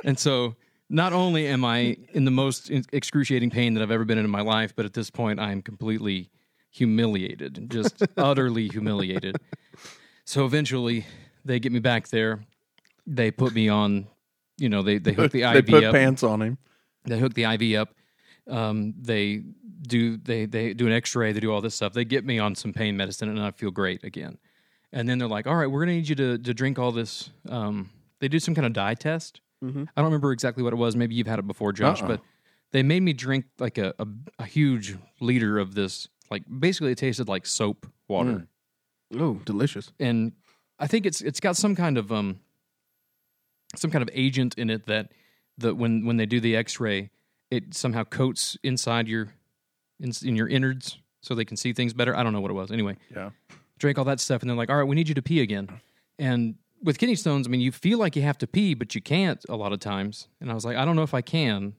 and 0.04 0.18
so 0.18 0.56
not 0.88 1.12
only 1.12 1.46
am 1.46 1.64
I 1.64 1.96
in 2.12 2.24
the 2.24 2.30
most 2.32 2.70
excruciating 2.92 3.50
pain 3.50 3.74
that 3.74 3.82
I've 3.82 3.90
ever 3.92 4.04
been 4.04 4.18
in 4.18 4.24
in 4.24 4.30
my 4.30 4.40
life, 4.40 4.74
but 4.74 4.84
at 4.86 4.94
this 4.94 5.10
point 5.10 5.38
I 5.38 5.52
am 5.52 5.62
completely 5.62 6.30
humiliated, 6.76 7.70
just 7.70 8.02
utterly 8.16 8.68
humiliated. 8.68 9.36
So 10.24 10.44
eventually 10.44 11.06
they 11.44 11.58
get 11.58 11.72
me 11.72 11.78
back 11.78 12.08
there. 12.08 12.44
They 13.06 13.30
put 13.30 13.54
me 13.54 13.68
on, 13.68 14.08
you 14.58 14.68
know, 14.68 14.82
they 14.82 14.98
they 14.98 15.12
hook 15.12 15.32
the 15.32 15.42
IV. 15.42 15.52
they 15.66 15.72
put 15.72 15.84
up. 15.84 15.94
pants 15.94 16.22
on 16.22 16.42
him. 16.42 16.58
They 17.04 17.18
hook 17.18 17.34
the 17.34 17.44
IV 17.44 17.78
up. 17.80 17.94
Um, 18.48 18.94
they 19.00 19.42
do 19.82 20.16
they 20.18 20.46
they 20.46 20.74
do 20.74 20.86
an 20.86 20.92
X-ray. 20.92 21.32
They 21.32 21.40
do 21.40 21.52
all 21.52 21.60
this 21.60 21.74
stuff. 21.74 21.92
They 21.92 22.04
get 22.04 22.24
me 22.24 22.38
on 22.38 22.54
some 22.54 22.72
pain 22.72 22.96
medicine, 22.96 23.28
and 23.28 23.40
I 23.40 23.50
feel 23.52 23.70
great 23.70 24.04
again. 24.04 24.38
And 24.92 25.08
then 25.08 25.18
they're 25.18 25.28
like, 25.28 25.46
"All 25.46 25.54
right, 25.56 25.66
we're 25.70 25.80
gonna 25.80 25.92
need 25.96 26.08
you 26.08 26.14
to 26.16 26.38
to 26.38 26.54
drink 26.54 26.78
all 26.78 26.92
this." 26.92 27.30
Um, 27.48 27.90
they 28.20 28.28
do 28.28 28.38
some 28.38 28.54
kind 28.54 28.66
of 28.66 28.72
dye 28.72 28.94
test. 28.94 29.40
Mhm. 29.64 29.88
I 29.96 30.00
don't 30.00 30.06
remember 30.06 30.32
exactly 30.32 30.62
what 30.62 30.72
it 30.72 30.76
was. 30.76 30.94
Maybe 30.96 31.14
you've 31.14 31.26
had 31.26 31.38
it 31.38 31.46
before, 31.46 31.72
Josh, 31.72 32.00
Uh-uh. 32.02 32.08
but 32.08 32.20
they 32.72 32.82
made 32.82 33.02
me 33.02 33.12
drink 33.12 33.46
like 33.58 33.78
a, 33.78 33.94
a 33.98 34.06
a 34.40 34.44
huge 34.44 34.96
liter 35.20 35.58
of 35.58 35.74
this. 35.74 36.08
Like 36.30 36.42
basically, 36.58 36.92
it 36.92 36.98
tasted 36.98 37.28
like 37.28 37.46
soap 37.46 37.86
water 38.08 38.46
Mm. 39.12 39.20
oh, 39.20 39.34
delicious. 39.44 39.92
and 40.00 40.32
I 40.78 40.86
think 40.86 41.06
it's 41.06 41.20
it's 41.20 41.40
got 41.40 41.56
some 41.56 41.74
kind 41.76 41.96
of 41.98 42.10
um 42.12 42.40
some 43.76 43.90
kind 43.90 44.02
of 44.02 44.10
agent 44.12 44.54
in 44.58 44.70
it 44.70 44.86
that 44.86 45.12
that 45.58 45.74
when 45.76 46.04
when 46.06 46.16
they 46.16 46.26
do 46.26 46.40
the 46.40 46.56
X-ray, 46.56 47.10
it 47.50 47.74
somehow 47.74 48.04
coats 48.04 48.56
inside 48.62 49.08
your 49.08 49.28
in, 50.00 50.12
in 50.24 50.36
your 50.36 50.48
innards 50.48 50.98
so 51.22 51.34
they 51.34 51.44
can 51.44 51.56
see 51.56 51.72
things 51.72 51.92
better. 51.94 52.14
I 52.16 52.22
don't 52.22 52.32
know 52.32 52.40
what 52.40 52.50
it 52.50 52.54
was. 52.54 52.70
Anyway, 52.70 52.96
Yeah. 53.14 53.30
drank 53.78 53.98
all 53.98 54.04
that 54.04 54.20
stuff, 54.20 54.42
and 54.42 54.50
they're 54.50 54.56
like, 54.56 54.70
"All 54.70 54.76
right, 54.76 54.86
we 54.86 54.94
need 54.94 55.08
you 55.08 55.14
to 55.14 55.22
pee 55.22 55.40
again." 55.40 55.68
And 56.18 56.56
with 56.82 56.98
kidney 56.98 57.14
stones, 57.16 57.46
I 57.46 57.50
mean, 57.50 57.60
you 57.60 57.72
feel 57.72 57.98
like 57.98 58.14
you 58.16 58.22
have 58.22 58.38
to 58.38 58.46
pee, 58.46 58.74
but 58.74 58.94
you 58.94 59.00
can't 59.00 59.42
a 59.48 59.56
lot 59.56 59.72
of 59.72 59.80
times. 59.80 60.28
And 60.40 60.50
I 60.50 60.54
was 60.54 60.64
like, 60.64 60.76
"I 60.76 60.84
don't 60.84 60.94
know 60.96 61.02
if 61.02 61.14
I 61.14 61.22
can." 61.22 61.74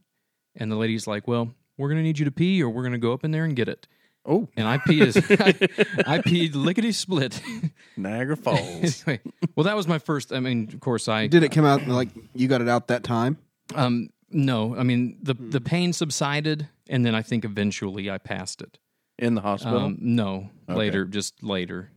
And 0.55 0.71
the 0.71 0.75
lady's 0.75 1.07
like, 1.07 1.27
"Well, 1.27 1.53
we're 1.77 1.89
gonna 1.89 2.01
need 2.03 2.17
you 2.19 2.25
to 2.25 2.31
pee, 2.31 2.61
or 2.63 2.69
we're 2.69 2.83
gonna 2.83 2.97
go 2.97 3.13
up 3.13 3.23
in 3.23 3.31
there 3.31 3.45
and 3.45 3.55
get 3.55 3.67
it." 3.69 3.87
Oh, 4.29 4.49
And 4.57 4.67
I 4.67 4.77
peed, 4.77 5.07
as, 5.07 5.15
I, 6.05 6.15
I 6.15 6.19
peed 6.19 6.53
lickety 6.53 6.91
split. 6.91 7.41
Niagara 7.97 8.35
Falls. 8.35 9.03
anyway, 9.07 9.21
well, 9.55 9.63
that 9.63 9.75
was 9.75 9.87
my 9.87 9.99
first. 9.99 10.33
I 10.33 10.41
mean, 10.41 10.69
of 10.73 10.79
course, 10.81 11.07
I 11.07 11.27
Did 11.27 11.43
it 11.43 11.51
come 11.53 11.63
out 11.65 11.87
like 11.87 12.09
you 12.35 12.47
got 12.49 12.59
it 12.61 12.67
out 12.67 12.87
that 12.89 13.03
time? 13.03 13.37
um 13.73 14.09
no. 14.29 14.75
I 14.75 14.83
mean, 14.83 15.17
the 15.23 15.33
Hmm. 15.33 15.49
the 15.51 15.61
pain 15.61 15.93
subsided, 15.93 16.67
and 16.89 17.05
then 17.05 17.15
I 17.15 17.21
think 17.21 17.45
eventually 17.45 18.11
I 18.11 18.17
passed 18.17 18.61
it. 18.61 18.77
In 19.17 19.33
the 19.33 19.41
hospital. 19.41 19.79
Um, 19.85 19.97
no, 20.01 20.49
Okay. 20.69 20.77
later, 20.77 21.05
just 21.05 21.41
later. 21.41 21.89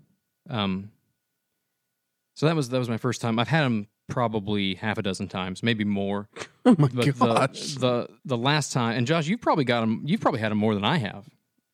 Um, 0.48 0.90
so 2.36 2.46
that 2.46 2.54
was 2.56 2.68
that 2.68 2.78
was 2.78 2.88
my 2.88 2.96
first 2.96 3.20
time. 3.20 3.38
I've 3.38 3.48
had 3.48 3.62
them 3.64 3.88
probably 4.08 4.74
half 4.76 4.98
a 4.98 5.02
dozen 5.02 5.28
times, 5.28 5.62
maybe 5.62 5.84
more. 5.84 6.28
Oh 6.64 6.74
my 6.78 6.88
But 6.88 7.18
gosh! 7.18 7.74
the 7.74 7.78
the 7.80 8.08
the 8.24 8.36
last 8.38 8.72
time, 8.72 8.96
and 8.96 9.06
Josh, 9.06 9.26
you've 9.26 9.40
probably 9.40 9.64
got 9.64 9.80
them. 9.80 10.02
You've 10.06 10.20
probably 10.20 10.40
had 10.40 10.50
them 10.52 10.58
more 10.58 10.74
than 10.74 10.84
I 10.84 10.98
have. 10.98 11.28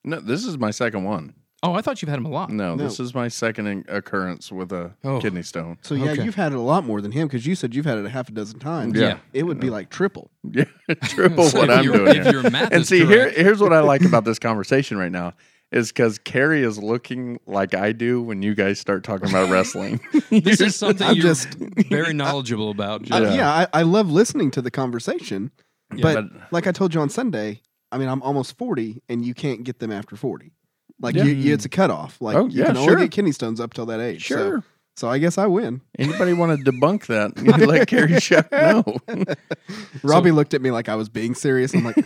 No, 0.07 0.21
this 0.21 0.45
is 0.47 0.57
my 0.57 0.71
second 0.71 1.05
one. 1.05 1.35
Oh, 1.63 1.73
I 1.73 1.81
thought 1.81 2.01
you've 2.03 2.11
had 2.11 2.19
him 2.19 2.27
a 2.27 2.31
lot. 2.31 2.51
No, 2.51 2.75
No. 2.75 2.85
this 2.85 3.01
is 3.01 3.15
my 3.15 3.29
second 3.29 3.67
in- 3.67 3.85
occurrence 3.89 4.53
with 4.53 4.73
a 4.73 4.95
Oh. 5.03 5.21
kidney 5.21 5.43
stone. 5.43 5.79
so 5.83 5.95
yeah, 5.95 6.13
okay. 6.13 6.23
you've 6.25 6.35
had 6.35 6.53
it 6.53 6.57
a 6.59 6.61
lot 6.61 6.85
more 6.85 7.01
than 7.01 7.13
him 7.13 7.27
because 7.29 7.47
you 7.47 7.55
said 7.55 7.75
you've 7.75 7.87
had 7.87 7.99
it 7.99 8.05
a 8.05 8.11
half 8.11 8.29
a 8.29 8.33
dozen 8.33 8.59
times. 8.61 8.97
Yeah. 8.99 9.19
it 9.33 9.43
would 9.45 9.59
be 9.59 9.71
like 9.71 9.91
triple. 9.91 10.31
Yeah, 10.53 10.65
triple 11.05 11.45
So 11.49 11.59
what 11.61 11.71
if 11.71 11.79
I'm 11.79 11.85
your- 11.85 11.95
doing. 11.97 12.17
if 12.19 12.23
here. 12.25 12.33
your 12.41 12.51
math 12.51 12.73
and 12.73 12.83
is 12.83 12.89
see, 12.89 13.05
here, 13.05 13.25
correct. 13.25 13.39
here's 13.39 13.61
what 13.61 13.73
I 13.73 13.81
like 13.81 14.03
about 14.05 14.25
this 14.25 14.39
conversation 14.39 14.97
right 14.99 15.11
now 15.11 15.33
is 15.73 15.89
because 15.89 16.19
Carrie 16.19 16.63
is 16.63 16.79
looking 16.79 17.41
like 17.47 17.75
I 17.75 17.91
do 17.91 18.23
when 18.23 18.43
you 18.43 18.55
guys 18.55 18.79
start 18.79 19.03
talking 19.03 19.29
about 19.29 19.51
wrestling. 19.51 19.99
This 20.31 20.61
is 20.61 20.77
something 20.77 21.05
I'm 21.05 21.17
you're 21.17 21.23
just- 21.25 21.55
very 21.89 22.13
knowledgeable 22.13 22.71
about. 22.71 23.03
I- 23.11 23.21
Josh. 23.25 23.35
yeah, 23.35 23.51
I, 23.51 23.81
I 23.81 23.83
love 23.83 24.09
listening 24.11 24.53
to 24.53 24.63
the 24.63 24.71
conversation, 24.71 25.51
Yeah, 25.93 26.03
but, 26.03 26.15
but- 26.33 26.53
like 26.53 26.67
I 26.69 26.73
told 26.73 26.95
you 26.95 27.01
on 27.01 27.09
Sunday, 27.09 27.63
I 27.97 27.99
mean 27.99 28.09
I'm 28.09 28.23
almost 28.23 28.59
forty, 28.59 29.00
and 29.09 29.25
you 29.25 29.33
can't 29.35 29.65
get 29.65 29.79
them 29.79 29.91
after 29.91 30.17
forty. 30.17 30.53
Like 31.00 31.15
Yeah. 31.15 31.25
you, 31.25 31.33
you, 31.33 31.55
it's 31.55 31.65
a 31.65 31.69
cutoff. 31.71 32.21
Like 32.21 32.37
Oh, 32.37 32.47
you 32.47 32.61
yeah, 32.61 32.67
can 32.67 32.75
sure. 32.76 32.91
only 32.93 33.05
get 33.05 33.11
kidney 33.11 33.33
stones 33.33 33.59
up 33.61 33.73
till 33.75 33.87
that 33.87 34.00
age. 34.00 34.29
So- 34.29 34.37
Sure. 34.37 34.65
So, 34.99 35.09
I 35.11 35.19
guess 35.19 35.37
I 35.37 35.45
win. 35.45 35.83
Anybody 35.99 36.33
want 36.33 36.59
to 36.59 36.65
debunk 36.73 37.05
that? 37.09 37.37
Let 37.69 37.87
Carrie 37.87 38.19
Shuck 38.19 38.50
know. 38.50 38.83
Robbie 40.03 40.31
looked 40.31 40.55
at 40.55 40.62
me 40.62 40.71
like 40.71 40.88
I 40.88 40.95
was 40.95 41.11
being 41.11 41.35
serious. 41.35 41.75
I'm 41.75 41.85
like, 41.85 41.97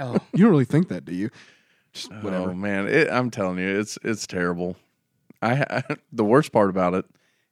Oh, 0.00 0.16
you 0.32 0.44
don't 0.44 0.50
really 0.50 0.64
think 0.64 0.88
that, 0.88 1.04
do 1.04 1.14
you? 1.14 1.28
Just 1.92 2.10
Oh 2.10 2.54
man, 2.54 2.88
it, 2.88 3.10
I'm 3.10 3.30
telling 3.30 3.58
you, 3.58 3.78
it's 3.78 3.98
it's 4.02 4.26
terrible. 4.26 4.76
I 5.42 5.56
ha- 5.56 5.82
the 6.10 6.24
worst 6.24 6.52
part 6.52 6.70
about 6.70 6.94
it 6.94 7.04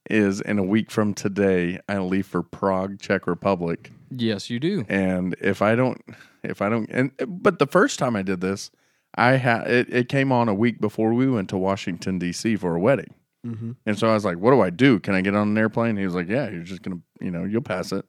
is 0.09 0.41
in 0.41 0.59
a 0.59 0.63
week 0.65 0.91
from 0.91 1.13
today, 1.13 1.79
I 1.87 1.99
leave 1.99 2.27
for 2.27 2.43
Prague, 2.43 2.99
Czech 3.01 3.27
Republic, 3.27 3.91
yes, 4.11 4.49
you 4.49 4.59
do. 4.61 4.87
and 4.89 5.35
if 5.43 5.61
I 5.61 5.75
don't, 5.75 6.01
if 6.43 6.61
I 6.63 6.69
don't, 6.69 6.89
and 6.91 7.11
but 7.27 7.59
the 7.59 7.67
first 7.67 7.99
time 7.99 8.17
I 8.17 8.23
did 8.23 8.41
this, 8.41 8.71
I 9.17 9.33
had 9.33 9.67
it, 9.69 9.93
it 9.93 10.09
came 10.09 10.33
on 10.33 10.49
a 10.49 10.55
week 10.55 10.81
before 10.81 11.13
we 11.15 11.29
went 11.29 11.49
to 11.51 11.59
Washington 11.59 12.19
D.C. 12.19 12.57
for 12.57 12.75
a 12.77 12.81
wedding, 12.81 13.15
Mhm. 13.47 13.77
and 13.87 13.99
so 13.99 14.09
I 14.09 14.15
was 14.15 14.25
like, 14.25 14.39
"What 14.39 14.51
do 14.53 14.61
I 14.61 14.71
do? 14.71 15.01
Can 15.01 15.15
I 15.15 15.21
get 15.21 15.35
on 15.35 15.49
an 15.49 15.59
airplane?" 15.59 15.97
He 15.97 16.05
was 16.05 16.15
like, 16.15 16.29
"Yeah, 16.29 16.49
you're 16.51 16.63
just 16.63 16.83
gonna, 16.83 17.01
you 17.21 17.31
know, 17.31 17.45
you'll 17.45 17.63
pass 17.63 17.93
it." 17.93 18.05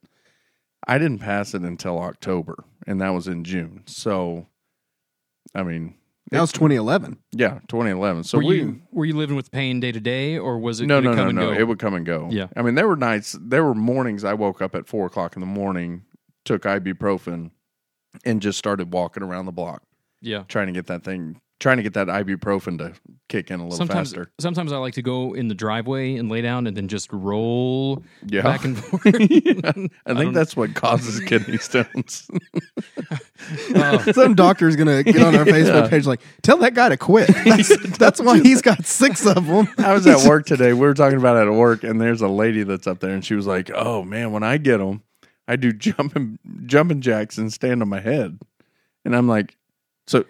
I 0.87 0.97
didn't 0.97 1.19
pass 1.19 1.53
it 1.53 1.61
until 1.63 1.99
October, 1.99 2.63
and 2.87 3.01
that 3.01 3.09
was 3.09 3.27
in 3.27 3.43
June. 3.43 3.83
So, 3.85 4.47
I 5.53 5.63
mean, 5.63 5.95
That 6.31 6.41
was 6.41 6.51
2011. 6.53 7.17
yeah, 7.31 7.59
2011. 7.67 8.23
So 8.23 8.37
were 8.37 8.43
we 8.45 8.55
you 8.57 8.81
were 8.91 9.05
you 9.05 9.15
living 9.15 9.35
with 9.35 9.51
pain 9.51 9.79
day 9.79 9.91
to 9.91 9.99
day, 9.99 10.37
or 10.37 10.57
was 10.59 10.79
it 10.79 10.87
no 10.87 10.99
no 10.99 11.09
come 11.15 11.17
no 11.23 11.29
and 11.29 11.35
no 11.37 11.53
go? 11.53 11.59
it 11.59 11.67
would 11.67 11.79
come 11.79 11.93
and 11.95 12.05
go. 12.05 12.27
Yeah. 12.31 12.47
I 12.55 12.61
mean 12.61 12.75
there 12.75 12.87
were 12.87 12.95
nights, 12.95 13.35
there 13.41 13.63
were 13.63 13.73
mornings 13.75 14.23
I 14.23 14.33
woke 14.35 14.61
up 14.61 14.73
at 14.75 14.87
four 14.87 15.05
o'clock 15.07 15.35
in 15.35 15.39
the 15.41 15.45
morning, 15.47 16.03
took 16.45 16.63
ibuprofen, 16.63 17.51
and 18.25 18.41
just 18.41 18.57
started 18.57 18.93
walking 18.93 19.23
around 19.23 19.45
the 19.45 19.51
block 19.51 19.83
yeah. 20.21 20.43
trying 20.47 20.67
to 20.67 20.73
get 20.73 20.87
that 20.87 21.03
thing, 21.03 21.39
trying 21.59 21.77
to 21.77 21.83
get 21.83 21.93
that 21.93 22.07
ibuprofen 22.07 22.77
to 22.79 22.93
kick 23.27 23.51
in 23.51 23.59
a 23.59 23.63
little 23.63 23.77
Sometimes, 23.77 24.09
faster. 24.11 24.31
sometimes 24.39 24.71
I 24.73 24.77
like 24.77 24.95
to 24.95 25.01
go 25.01 25.33
in 25.33 25.47
the 25.49 25.55
driveway 25.55 26.15
and 26.15 26.29
lay 26.29 26.41
down 26.41 26.65
and 26.67 26.75
then 26.75 26.87
just 26.87 27.11
roll 27.13 28.03
Yeah, 28.25 28.41
back 28.41 28.65
and 28.65 28.77
forth. 28.83 29.05
I 29.05 29.11
don't- 29.11 29.91
think 30.05 30.17
um, 30.27 30.33
that's 30.33 30.55
what 30.55 30.73
causes 30.73 31.19
kidney 31.27 31.57
stones. 31.57 32.29
Oh, 33.75 33.97
Some 34.13 34.35
doctor's 34.35 34.75
gonna 34.75 35.03
get 35.03 35.21
on 35.21 35.35
our 35.35 35.45
Facebook 35.45 35.83
Yeah. 35.83 35.89
page 35.89 36.05
like, 36.05 36.21
tell 36.41 36.57
that 36.57 36.73
guy 36.73 36.89
to 36.89 36.97
quit. 36.97 37.27
That's, 37.45 37.97
that's 37.97 38.21
why 38.21 38.39
he's 38.39 38.61
got 38.61 38.85
six 38.85 39.25
of 39.25 39.45
them. 39.45 39.67
I 39.77 39.93
was 39.93 40.05
at 40.07 40.27
work 40.27 40.45
today. 40.45 40.73
We 40.73 40.81
were 40.81 40.93
talking 40.93 41.17
about 41.17 41.37
it 41.37 41.49
at 41.49 41.53
work, 41.53 41.83
and 41.83 41.99
there's 42.01 42.21
a 42.21 42.27
lady 42.27 42.63
that's 42.63 42.87
up 42.87 42.99
there, 42.99 43.11
and 43.11 43.23
she 43.23 43.35
was 43.35 43.47
like, 43.47 43.71
"Oh 43.73 44.03
man, 44.03 44.31
when 44.31 44.43
I 44.43 44.57
get 44.57 44.77
them, 44.77 45.03
I 45.49 45.55
do 45.55 45.73
jumping 45.73 46.39
jumping 46.65 47.01
jacks 47.01 47.37
and 47.37 47.51
stand 47.51 47.81
on 47.81 47.89
my 47.89 47.99
head," 47.99 48.39
and 49.03 49.15
I'm 49.15 49.27
like, 49.27 49.57
"So, 50.07 50.23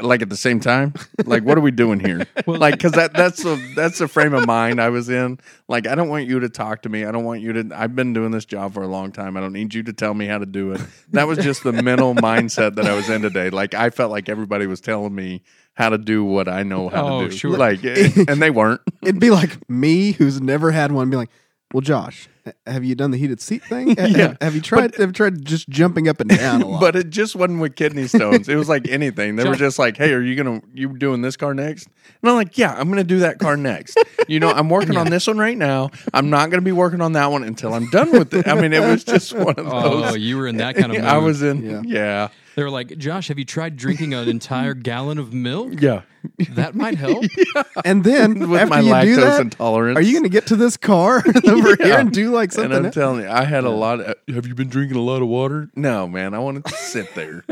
like 0.00 0.22
at 0.22 0.30
the 0.30 0.36
same 0.36 0.60
time, 0.60 0.94
like 1.24 1.42
what 1.42 1.58
are 1.58 1.60
we 1.60 1.70
doing 1.72 2.00
here? 2.00 2.26
Well- 2.46 2.58
like, 2.60 2.74
because 2.74 2.92
that 2.92 3.12
that's 3.14 3.42
the 3.42 3.56
that's 3.74 3.98
the 3.98 4.06
frame 4.08 4.34
of 4.34 4.46
mind 4.46 4.80
I 4.80 4.90
was 4.90 5.08
in. 5.08 5.38
Like, 5.66 5.86
I 5.86 5.94
don't 5.94 6.08
want 6.10 6.26
you 6.26 6.40
to 6.40 6.48
talk 6.48 6.82
to 6.82 6.88
me. 6.88 7.04
I 7.04 7.10
don't 7.10 7.24
want 7.24 7.40
you 7.40 7.52
to. 7.54 7.70
I've 7.74 7.96
been 7.96 8.12
doing 8.12 8.30
this 8.32 8.44
job 8.44 8.74
for 8.74 8.82
a 8.82 8.86
long 8.88 9.12
time. 9.12 9.36
I 9.36 9.40
don't 9.40 9.52
need 9.54 9.72
you 9.74 9.82
to 9.84 9.92
tell 9.92 10.12
me 10.14 10.26
how 10.26 10.38
to 10.38 10.46
do 10.46 10.72
it. 10.72 10.80
That 11.12 11.26
was 11.26 11.38
just 11.38 11.62
the 11.64 11.72
mental 11.72 12.14
mindset 12.30 12.74
that 12.76 12.84
I 12.86 12.94
was 12.94 13.08
in 13.10 13.22
today. 13.22 13.50
Like, 13.50 13.74
I 13.74 13.90
felt 13.90 14.10
like 14.12 14.28
everybody 14.28 14.66
was 14.66 14.80
telling 14.80 15.14
me." 15.14 15.42
How 15.76 15.88
to 15.88 15.98
do 15.98 16.22
what 16.22 16.46
I 16.46 16.62
know 16.62 16.88
how 16.88 17.08
Oh, 17.08 17.22
to 17.24 17.30
do, 17.30 17.36
sure. 17.36 17.56
like, 17.58 17.84
eh, 17.84 18.08
and 18.28 18.40
they 18.40 18.50
weren't. 18.50 18.80
It'd 19.02 19.18
be 19.18 19.30
like 19.30 19.68
me, 19.68 20.12
who's 20.12 20.40
never 20.40 20.70
had 20.70 20.92
one, 20.92 21.10
be 21.10 21.16
like, 21.16 21.30
well, 21.74 21.80
Josh, 21.80 22.28
Have 22.68 22.84
you 22.84 22.94
done 22.94 23.10
the 23.10 23.16
heated 23.18 23.40
seat 23.40 23.64
thing? 23.64 23.96
Yeah. 23.98 24.28
Have, 24.28 24.36
have 24.40 24.54
you 24.54 24.60
tried? 24.60 24.94
have 24.94 25.08
you 25.08 25.12
tried 25.12 25.44
just 25.44 25.68
jumping 25.68 26.08
up 26.08 26.20
and 26.20 26.30
down 26.30 26.62
a 26.62 26.66
lot? 26.68 26.80
But 26.80 26.94
it 26.94 27.10
just 27.10 27.34
wasn't 27.34 27.60
with 27.60 27.74
kidney 27.74 28.06
stones. 28.06 28.48
It 28.48 28.54
was 28.54 28.68
like 28.68 28.86
anything. 28.86 29.34
They 29.34 29.48
were 29.48 29.56
just 29.56 29.76
like, 29.76 29.96
"Hey, 29.96 30.12
are 30.12 30.20
you 30.20 30.36
gonna 30.36 30.60
you 30.72 30.96
doing 30.96 31.20
this 31.20 31.36
car 31.36 31.52
next?" 31.52 31.88
And 32.22 32.30
I'm 32.30 32.36
like, 32.36 32.56
"Yeah, 32.56 32.72
I'm 32.72 32.88
gonna 32.90 33.02
do 33.02 33.18
that 33.20 33.40
car 33.40 33.56
next." 33.56 33.98
You 34.28 34.38
know, 34.38 34.50
I'm 34.50 34.68
working 34.70 34.96
on 34.96 35.10
this 35.10 35.26
one 35.26 35.38
right 35.38 35.58
now. 35.58 35.90
I'm 36.12 36.30
not 36.30 36.50
gonna 36.50 36.62
be 36.62 36.70
working 36.70 37.00
on 37.00 37.14
that 37.14 37.32
one 37.32 37.42
until 37.42 37.74
I'm 37.74 37.90
done 37.90 38.12
with 38.12 38.32
it. 38.34 38.46
I 38.46 38.54
mean, 38.54 38.72
it 38.72 38.80
was 38.80 39.02
just 39.02 39.32
one 39.32 39.56
of 39.56 39.66
oh, 39.66 40.00
those. 40.00 40.12
Oh, 40.12 40.14
you 40.14 40.36
were 40.36 40.46
in 40.46 40.58
that 40.58 40.76
kind 40.76 40.92
of 40.92 40.98
mood. 40.98 41.10
I 41.10 41.18
was 41.18 41.42
in. 41.42 41.64
Yeah. 41.64 41.82
Yeah, 41.84 42.28
They 42.56 42.62
were 42.62 42.70
like, 42.70 42.96
Josh, 42.98 43.28
have 43.28 43.38
you 43.38 43.44
tried 43.44 43.76
drinking 43.76 44.14
an 44.14 44.28
entire 44.28 44.74
gallon 44.74 45.18
of 45.18 45.32
milk? 45.32 45.80
yeah. 45.80 46.02
That 46.50 46.74
might 46.74 46.96
help. 46.96 47.24
and 47.84 48.02
then 48.02 48.48
With 48.48 48.60
after 48.62 48.82
my 48.82 49.02
you 49.02 49.14
do 49.16 49.20
lactose 49.20 49.20
that, 49.20 49.40
intolerance, 49.42 49.98
are 49.98 50.00
you 50.00 50.12
going 50.12 50.22
to 50.22 50.30
get 50.30 50.46
to 50.46 50.56
this 50.56 50.78
car 50.78 51.22
over 51.46 51.76
here 51.76 51.98
and 51.98 52.10
do 52.10 52.30
like 52.30 52.50
something? 52.50 52.72
And? 52.72 52.78
I'm 52.78 52.86
else? 52.86 52.94
telling 52.94 53.22
you, 53.24 53.28
I 53.28 53.44
had 53.44 53.64
a 53.64 53.70
lot. 53.70 54.00
Of, 54.00 54.16
have 54.28 54.46
you 54.46 54.54
been 54.54 54.68
drinking 54.70 54.96
a 54.96 55.02
lot 55.02 55.20
of 55.20 55.28
water? 55.28 55.68
No, 55.76 56.08
man. 56.08 56.32
I 56.32 56.38
wanted 56.38 56.64
to 56.64 56.74
sit 56.76 57.14
there. 57.14 57.44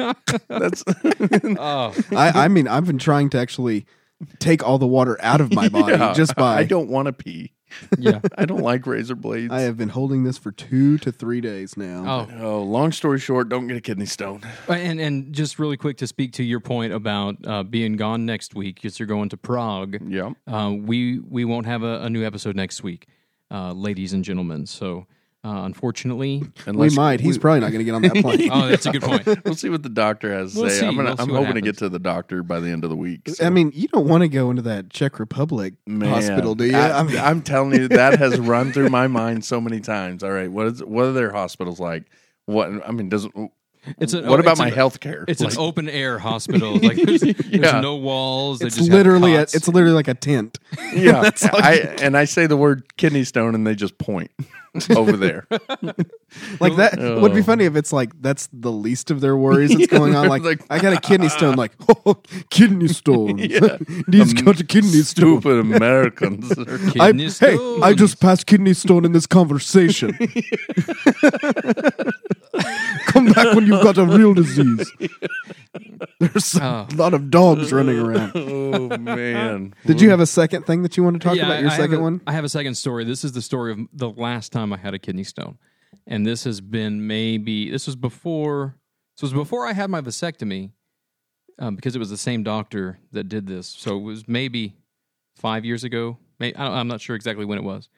That's 0.48 0.84
Oh, 0.88 1.94
I, 2.12 2.44
I 2.44 2.48
mean, 2.48 2.66
I've 2.66 2.86
been 2.86 2.98
trying 2.98 3.28
to 3.30 3.38
actually 3.38 3.84
take 4.38 4.66
all 4.66 4.78
the 4.78 4.86
water 4.86 5.18
out 5.20 5.42
of 5.42 5.52
my 5.52 5.68
body 5.68 5.92
Yeah, 5.92 6.14
just 6.14 6.34
by. 6.34 6.56
I 6.56 6.64
don't 6.64 6.88
want 6.88 7.06
to 7.06 7.12
pee. 7.12 7.51
Yeah. 7.98 8.20
I 8.38 8.44
don't 8.44 8.60
like 8.62 8.86
razor 8.86 9.14
blades. 9.14 9.52
I 9.52 9.60
have 9.62 9.76
been 9.76 9.88
holding 9.90 10.24
this 10.24 10.38
for 10.38 10.52
two 10.52 10.98
to 10.98 11.12
three 11.12 11.40
days 11.40 11.76
now. 11.76 12.28
Oh, 12.30 12.42
Oh, 12.42 12.62
long 12.62 12.92
story 12.92 13.18
short, 13.18 13.48
don't 13.48 13.66
get 13.66 13.76
a 13.76 13.80
kidney 13.80 14.06
stone. 14.06 14.42
and 14.68 15.00
and 15.00 15.32
just 15.32 15.58
really 15.58 15.76
quick 15.76 15.96
to 15.98 16.06
speak 16.06 16.32
to 16.34 16.42
your 16.42 16.60
point 16.60 16.92
about 16.92 17.36
uh, 17.46 17.62
being 17.62 17.96
gone 17.96 18.26
next 18.26 18.54
week 18.54 18.76
because 18.76 18.98
you're 18.98 19.06
going 19.06 19.28
to 19.30 19.36
Prague. 19.36 19.98
Yeah. 20.06 20.32
Uh, 20.46 20.74
we 20.78 21.18
we 21.20 21.44
won't 21.44 21.66
have 21.66 21.82
a, 21.82 22.02
a 22.02 22.10
new 22.10 22.24
episode 22.24 22.56
next 22.56 22.82
week, 22.82 23.06
uh, 23.50 23.72
ladies 23.72 24.12
and 24.12 24.24
gentlemen. 24.24 24.66
So 24.66 25.06
uh, 25.44 25.62
unfortunately, 25.64 26.44
we 26.72 26.90
might. 26.90 27.20
He's 27.20 27.36
probably 27.38 27.60
not 27.60 27.72
going 27.72 27.80
to 27.80 27.84
get 27.84 27.94
on 27.94 28.02
that 28.02 28.12
plane. 28.22 28.48
oh, 28.52 28.68
that's 28.68 28.86
a 28.86 28.92
good 28.92 29.02
point. 29.02 29.26
we'll 29.44 29.54
see 29.56 29.68
what 29.70 29.82
the 29.82 29.88
doctor 29.88 30.32
has 30.32 30.54
to 30.54 30.60
We'll 30.60 30.70
say. 30.70 30.80
see. 30.80 30.86
I'm 30.86 30.94
gonna. 30.96 31.08
We'll 31.10 31.16
see 31.16 31.22
I'm 31.24 31.28
what 31.30 31.36
hoping 31.38 31.46
to 31.54 31.58
happens. 31.60 31.64
get 31.64 31.78
to 31.78 31.88
the 31.88 31.98
doctor 31.98 32.42
by 32.42 32.60
the 32.60 32.70
end 32.70 32.84
of 32.84 32.90
the 32.90 32.96
week. 32.96 33.28
so- 33.28 33.44
I 33.44 33.50
mean, 33.50 33.72
you 33.74 33.88
don't 33.88 34.06
want 34.06 34.22
to 34.22 34.28
go 34.28 34.50
into 34.50 34.62
that 34.62 34.90
Czech 34.90 35.18
Republic 35.18 35.74
Man, 35.86 36.08
hospital, 36.10 36.54
do 36.54 36.66
you? 36.66 36.76
I, 36.76 37.00
I 37.00 37.02
mean, 37.02 37.16
am 37.16 37.42
telling 37.42 37.74
you, 37.80 37.88
that 37.88 38.18
has 38.20 38.38
run 38.38 38.72
through 38.72 38.90
my 38.90 39.06
mind 39.08 39.44
so 39.44 39.60
many 39.60 39.80
times. 39.80 40.22
All 40.22 40.30
right, 40.32 40.50
what 40.50 40.66
is 40.66 40.84
what 40.84 41.06
are 41.06 41.12
their 41.12 41.32
hospitals 41.32 41.80
like? 41.80 42.04
What 42.46 42.68
I 42.86 42.92
mean, 42.92 43.08
doesn't 43.08 43.34
It's 43.98 44.14
a, 44.14 44.22
what 44.22 44.38
about 44.40 44.52
it's 44.52 44.60
my 44.60 44.68
an- 44.68 44.74
health 44.74 45.00
care? 45.00 45.24
It's 45.26 45.40
Like, 45.40 45.52
an 45.54 45.58
open 45.58 45.88
air 45.88 46.18
hospital. 46.18 46.78
Like 46.78 46.96
there's, 47.02 47.20
there's 47.50 47.82
no 47.82 47.96
walls. 47.96 48.62
It's 48.62 48.76
just 48.76 48.90
literally 48.90 49.34
a, 49.34 49.42
it's 49.42 49.66
literally 49.68 49.94
like 49.94 50.08
a 50.08 50.14
tent. 50.14 50.58
yeah. 50.94 51.20
That's 51.20 51.44
all 51.44 51.50
I 51.60 51.74
and 52.00 52.16
I 52.16 52.24
say 52.24 52.46
the 52.46 52.56
word 52.56 52.96
kidney 52.96 53.24
stone, 53.24 53.54
and 53.54 53.66
they 53.66 53.74
just 53.74 53.98
point 53.98 54.30
over 54.96 55.16
there. 55.16 55.46
Like 56.60 56.76
that 56.76 56.96
oh. 56.98 57.20
would 57.20 57.34
be 57.34 57.40
Oh. 57.40 57.44
funny 57.44 57.64
if 57.64 57.74
it's 57.76 57.92
like 57.92 58.10
that's 58.22 58.48
the 58.52 58.70
least 58.72 59.10
of 59.10 59.20
their 59.20 59.36
worries 59.36 59.70
that's 59.76 59.88
going 59.88 60.14
on. 60.14 60.28
Like, 60.28 60.42
Like- 60.42 60.62
I 60.70 60.78
got 60.78 60.92
a 60.92 61.00
kidney 61.00 61.28
stone. 61.28 61.56
Like 61.56 61.72
oh, 62.06 62.16
kidney 62.50 62.88
stones. 62.88 63.40
Yeah. 63.44 63.78
He's 64.10 64.32
got 64.32 64.60
a 64.60 64.64
kidney 64.64 65.02
stone. 65.02 65.40
Stupid 65.40 65.58
Americans. 65.58 66.52
I, 66.98 67.10
Kidney 67.12 67.28
hey, 67.30 67.58
I 67.82 67.94
just 67.94 68.20
passed 68.20 68.46
kidney 68.46 68.74
stone 68.74 69.04
in 69.04 69.12
this 69.12 69.26
conversation. 69.26 70.16
Come 73.06 73.26
back 73.32 73.54
when 73.54 73.66
you've 73.66 73.82
got 73.82 73.98
a 73.98 74.04
real 74.04 74.34
disease. 74.34 74.90
There's 76.20 76.54
a 76.56 76.62
Oh. 76.64 76.88
lot 76.94 77.14
of 77.14 77.30
dogs 77.30 77.72
running 77.72 77.98
around. 77.98 78.32
oh 78.34 78.96
man. 78.98 79.74
Did 79.86 80.00
you 80.00 80.10
have 80.10 80.20
a 80.20 80.26
second 80.26 80.64
thing 80.66 80.82
that 80.82 80.96
you 80.96 81.02
want 81.02 81.20
to 81.20 81.26
talk 81.28 81.36
Yeah, 81.36 81.46
about? 81.46 81.60
Your 81.60 81.68
I 81.70 81.72
have 81.74 81.80
second 81.82 81.96
a- 81.98 82.02
one? 82.02 82.20
I 82.26 82.32
have 82.32 82.44
a 82.44 82.48
second 82.48 82.74
story. 82.74 83.04
This 83.04 83.24
is 83.24 83.32
the 83.32 83.42
story 83.42 83.72
of 83.72 83.78
the 83.92 84.10
last 84.10 84.52
time 84.52 84.72
I 84.72 84.76
had 84.76 84.94
a 84.94 84.98
kidney 84.98 85.24
stone, 85.24 85.58
and 86.06 86.26
this 86.26 86.44
has 86.44 86.60
been 86.60 87.06
maybe 87.06 87.70
this 87.70 87.86
was 87.86 87.96
before. 87.96 88.76
This 89.16 89.22
was 89.22 89.32
before 89.32 89.66
I 89.66 89.72
had 89.72 89.90
my 89.90 90.00
vasectomy, 90.00 90.70
um, 91.58 91.76
because 91.76 91.94
it 91.94 91.98
was 91.98 92.10
the 92.10 92.16
same 92.16 92.42
doctor 92.42 92.98
that 93.12 93.24
did 93.28 93.46
this. 93.46 93.66
So 93.66 93.96
it 93.98 94.02
was 94.02 94.26
maybe 94.28 94.74
five 95.36 95.64
years 95.64 95.84
ago. 95.84 96.18
May 96.38 96.52
I 96.54 96.64
don't, 96.64 96.72
I'm 96.76 96.88
not 96.88 97.00
sure 97.00 97.16
exactly 97.16 97.44
when 97.44 97.58
it 97.58 97.64
was, 97.64 97.88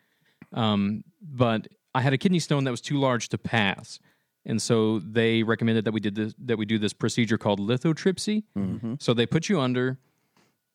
um, 0.52 1.02
but 1.22 1.68
I 1.94 2.00
had 2.00 2.12
a 2.12 2.18
kidney 2.18 2.40
stone 2.40 2.64
that 2.64 2.70
was 2.70 2.80
too 2.80 2.98
large 2.98 3.28
to 3.30 3.38
pass, 3.38 3.98
and 4.46 4.60
so 4.60 4.98
they 5.00 5.42
recommended 5.42 5.84
that 5.86 5.92
we 5.92 6.00
did 6.00 6.14
this 6.14 6.34
that 6.44 6.56
we 6.58 6.64
do 6.66 6.78
this 6.78 6.92
procedure 6.92 7.38
called 7.38 7.60
lithotripsy. 7.60 8.44
Mhm. 8.56 9.02
So 9.02 9.14
they 9.14 9.26
put 9.26 9.48
you 9.48 9.60
under, 9.60 9.98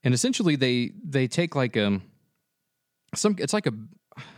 and 0.03 0.13
essentially 0.13 0.55
they 0.55 0.91
they 1.03 1.27
take 1.27 1.55
like 1.55 1.75
um 1.77 2.01
some 3.15 3.36
it's 3.39 3.53
like 3.53 3.67
a 3.67 3.73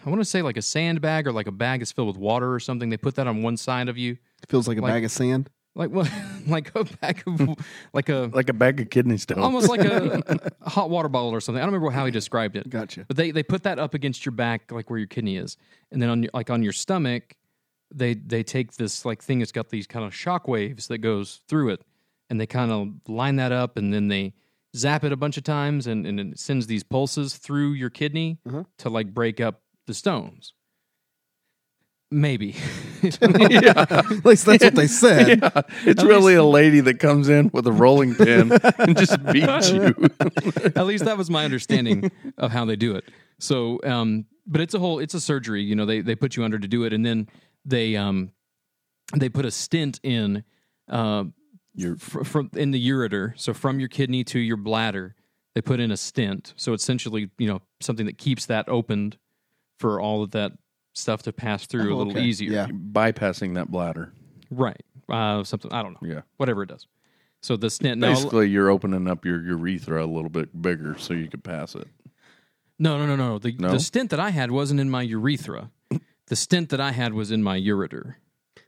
I 0.06 0.10
want 0.10 0.22
to 0.22 0.26
say 0.26 0.42
like 0.42 0.58
a 0.58 0.62
sandbag 0.62 1.28
or 1.28 1.32
like 1.32 1.48
a 1.48 1.52
bag 1.52 1.82
is 1.82 1.92
filled 1.92 2.08
with 2.10 2.18
water 2.18 2.54
or 2.54 2.60
something. 2.60 2.90
They 2.90 2.98
put 2.98 3.16
that 3.16 3.28
on 3.28 3.42
one 3.42 3.58
side 3.58 3.90
of 3.90 3.98
you, 3.98 4.12
It 4.44 4.50
Feels 4.50 4.68
like 4.68 4.78
a 4.78 4.82
like- 4.82 4.92
bag 4.94 5.06
of 5.06 5.12
sand. 5.12 5.50
like 5.74 5.90
what 5.90 6.12
like 6.48 6.76
a 6.76 6.84
bag 6.84 7.24
of 7.26 7.58
like 7.94 8.10
a 8.10 8.30
Like 8.34 8.50
a 8.50 8.54
bag 8.54 8.80
of 8.82 8.90
kidney 8.90 9.18
stones. 9.18 9.40
almost 9.42 9.70
like 9.70 9.80
a, 9.86 10.22
a 10.62 10.70
hot 10.70 10.90
water 10.90 11.08
bottle 11.10 11.32
or 11.32 11.40
something. 11.42 11.62
I 11.62 11.66
don't 11.66 11.74
remember 11.74 11.92
how 11.92 12.06
he 12.06 12.12
described 12.12 12.56
it. 12.58 12.70
Gotcha. 12.70 13.06
But 13.08 13.18
they 13.18 13.32
they 13.32 13.42
put 13.44 13.64
that 13.64 13.80
up 13.80 13.94
against 13.94 14.26
your 14.26 14.34
back, 14.34 14.72
like 14.72 14.90
where 14.90 15.00
your 15.00 15.08
kidney 15.08 15.38
is, 15.38 15.58
and 15.92 16.02
then 16.02 16.10
on 16.10 16.24
your, 16.24 16.32
like 16.34 16.50
on 16.50 16.62
your 16.62 16.74
stomach, 16.74 17.36
they 17.94 18.14
they 18.14 18.44
take 18.44 18.74
this 18.74 19.06
like 19.06 19.22
thing 19.24 19.40
that's 19.40 19.52
got 19.52 19.70
these 19.70 19.88
kind 19.88 20.06
of 20.06 20.14
shock 20.14 20.48
waves 20.48 20.88
that 20.88 21.00
goes 21.00 21.42
through 21.48 21.70
it, 21.70 21.84
and 22.30 22.40
they 22.40 22.48
kind 22.48 22.72
of 22.72 22.90
line 23.08 23.36
that 23.38 23.52
up, 23.52 23.78
and 23.78 23.94
then 23.94 24.08
they 24.08 24.34
zap 24.76 25.04
it 25.04 25.12
a 25.12 25.18
bunch 25.18 25.38
of 25.38 25.44
times, 25.44 25.88
and 25.88 26.06
and 26.08 26.20
it 26.20 26.40
sends 26.40 26.68
these 26.68 26.84
pulses 26.84 27.36
through 27.38 27.74
your 27.74 27.90
kidney 27.90 28.40
Uh-huh. 28.48 28.64
to 28.80 28.90
like 28.90 29.14
break 29.14 29.40
up 29.40 29.62
the 29.88 29.94
stones. 29.94 30.54
Maybe. 32.14 32.56
yeah. 33.02 33.74
At 33.90 34.26
least 34.26 34.46
that's 34.46 34.64
what 34.66 34.76
they 34.76 34.88
said. 34.88 35.40
Yeah, 35.42 35.62
it's 35.86 36.02
At 36.04 36.08
really 36.08 36.36
a 36.36 36.44
lady 36.44 36.82
that 36.82 37.00
comes 37.00 37.30
in 37.30 37.50
with 37.54 37.66
a 37.68 37.72
rolling 37.72 38.16
pin 38.16 38.52
and 38.80 38.98
just 38.98 39.24
beats 39.32 39.72
you. 39.72 39.86
At 40.76 40.86
least 40.86 41.06
that 41.06 41.16
was 41.18 41.30
my 41.30 41.46
understanding 41.46 42.12
of 42.38 42.52
how 42.52 42.66
they 42.66 42.76
do 42.76 42.96
it. 42.98 43.06
So, 43.40 43.80
um, 43.86 44.26
but 44.46 44.60
it's 44.60 44.74
a 44.74 44.80
whole, 44.80 45.00
it's 45.00 45.14
a 45.14 45.22
surgery. 45.22 45.64
You 45.64 45.74
know, 45.76 45.86
they 45.86 46.02
they 46.02 46.16
put 46.16 46.36
you 46.36 46.44
under 46.44 46.60
to 46.60 46.68
do 46.68 46.84
it, 46.84 46.92
and 46.92 47.06
then 47.06 47.30
they 47.66 47.96
um, 47.96 48.32
they 49.16 49.30
put 49.30 49.46
a 49.46 49.52
stent 49.52 50.00
in, 50.04 50.44
uh, 50.90 51.26
You're 51.76 51.96
fr- 51.98 52.24
from 52.24 52.50
in 52.56 52.72
the 52.72 52.90
ureter. 52.90 53.34
So 53.40 53.54
from 53.54 53.80
your 53.80 53.90
kidney 53.90 54.24
to 54.26 54.40
your 54.40 54.58
bladder, 54.58 55.16
they 55.56 55.62
put 55.62 55.80
in 55.80 55.92
a 55.92 55.98
stent. 55.98 56.54
So 56.58 56.74
essentially, 56.74 57.30
you 57.38 57.48
know, 57.48 57.62
something 57.82 58.06
that 58.06 58.18
keeps 58.18 58.46
that 58.48 58.68
opened 58.70 59.18
for 59.80 60.00
all 60.00 60.24
of 60.24 60.32
that 60.32 60.54
stuff 60.94 61.24
to 61.24 61.34
pass 61.34 61.66
through 61.66 61.92
a 61.92 61.94
Oh, 61.94 61.98
little 61.98 62.14
okay. 62.14 62.24
easier. 62.26 62.52
Yeah. 62.52 62.68
bypassing 62.68 63.56
that 63.56 63.72
bladder. 63.72 64.14
Right. 64.50 64.82
Uh, 65.10 65.44
something 65.44 65.72
I 65.74 65.82
don't 65.84 66.02
know. 66.02 66.08
Yeah. 66.10 66.22
Whatever 66.38 66.64
it 66.64 66.70
does. 66.70 66.88
So 67.42 67.58
the 67.58 67.70
stent. 67.70 68.00
Now, 68.00 68.10
Basically, 68.14 68.50
you're 68.50 68.70
opening 68.70 69.08
up 69.08 69.26
your 69.26 69.42
urethra 69.44 70.06
a 70.06 70.08
little 70.08 70.30
bit 70.30 70.62
bigger 70.62 70.96
so 71.00 71.14
you 71.14 71.28
could 71.28 71.44
pass 71.44 71.74
it. 71.76 71.88
No, 72.78 72.98
no, 72.98 73.06
no, 73.08 73.16
no. 73.16 73.40
The, 73.40 73.52
No? 73.58 73.72
the 73.72 73.80
stent 73.80 74.10
that 74.12 74.20
I 74.20 74.30
had 74.30 74.52
wasn't 74.52 74.80
in 74.80 74.90
my 74.90 75.02
urethra. 75.02 75.72
The 76.28 76.36
stent 76.36 76.70
that 76.70 76.80
I 76.80 76.92
had 76.92 77.14
was 77.14 77.32
in 77.32 77.44
my 77.44 77.60
ureter 77.60 78.16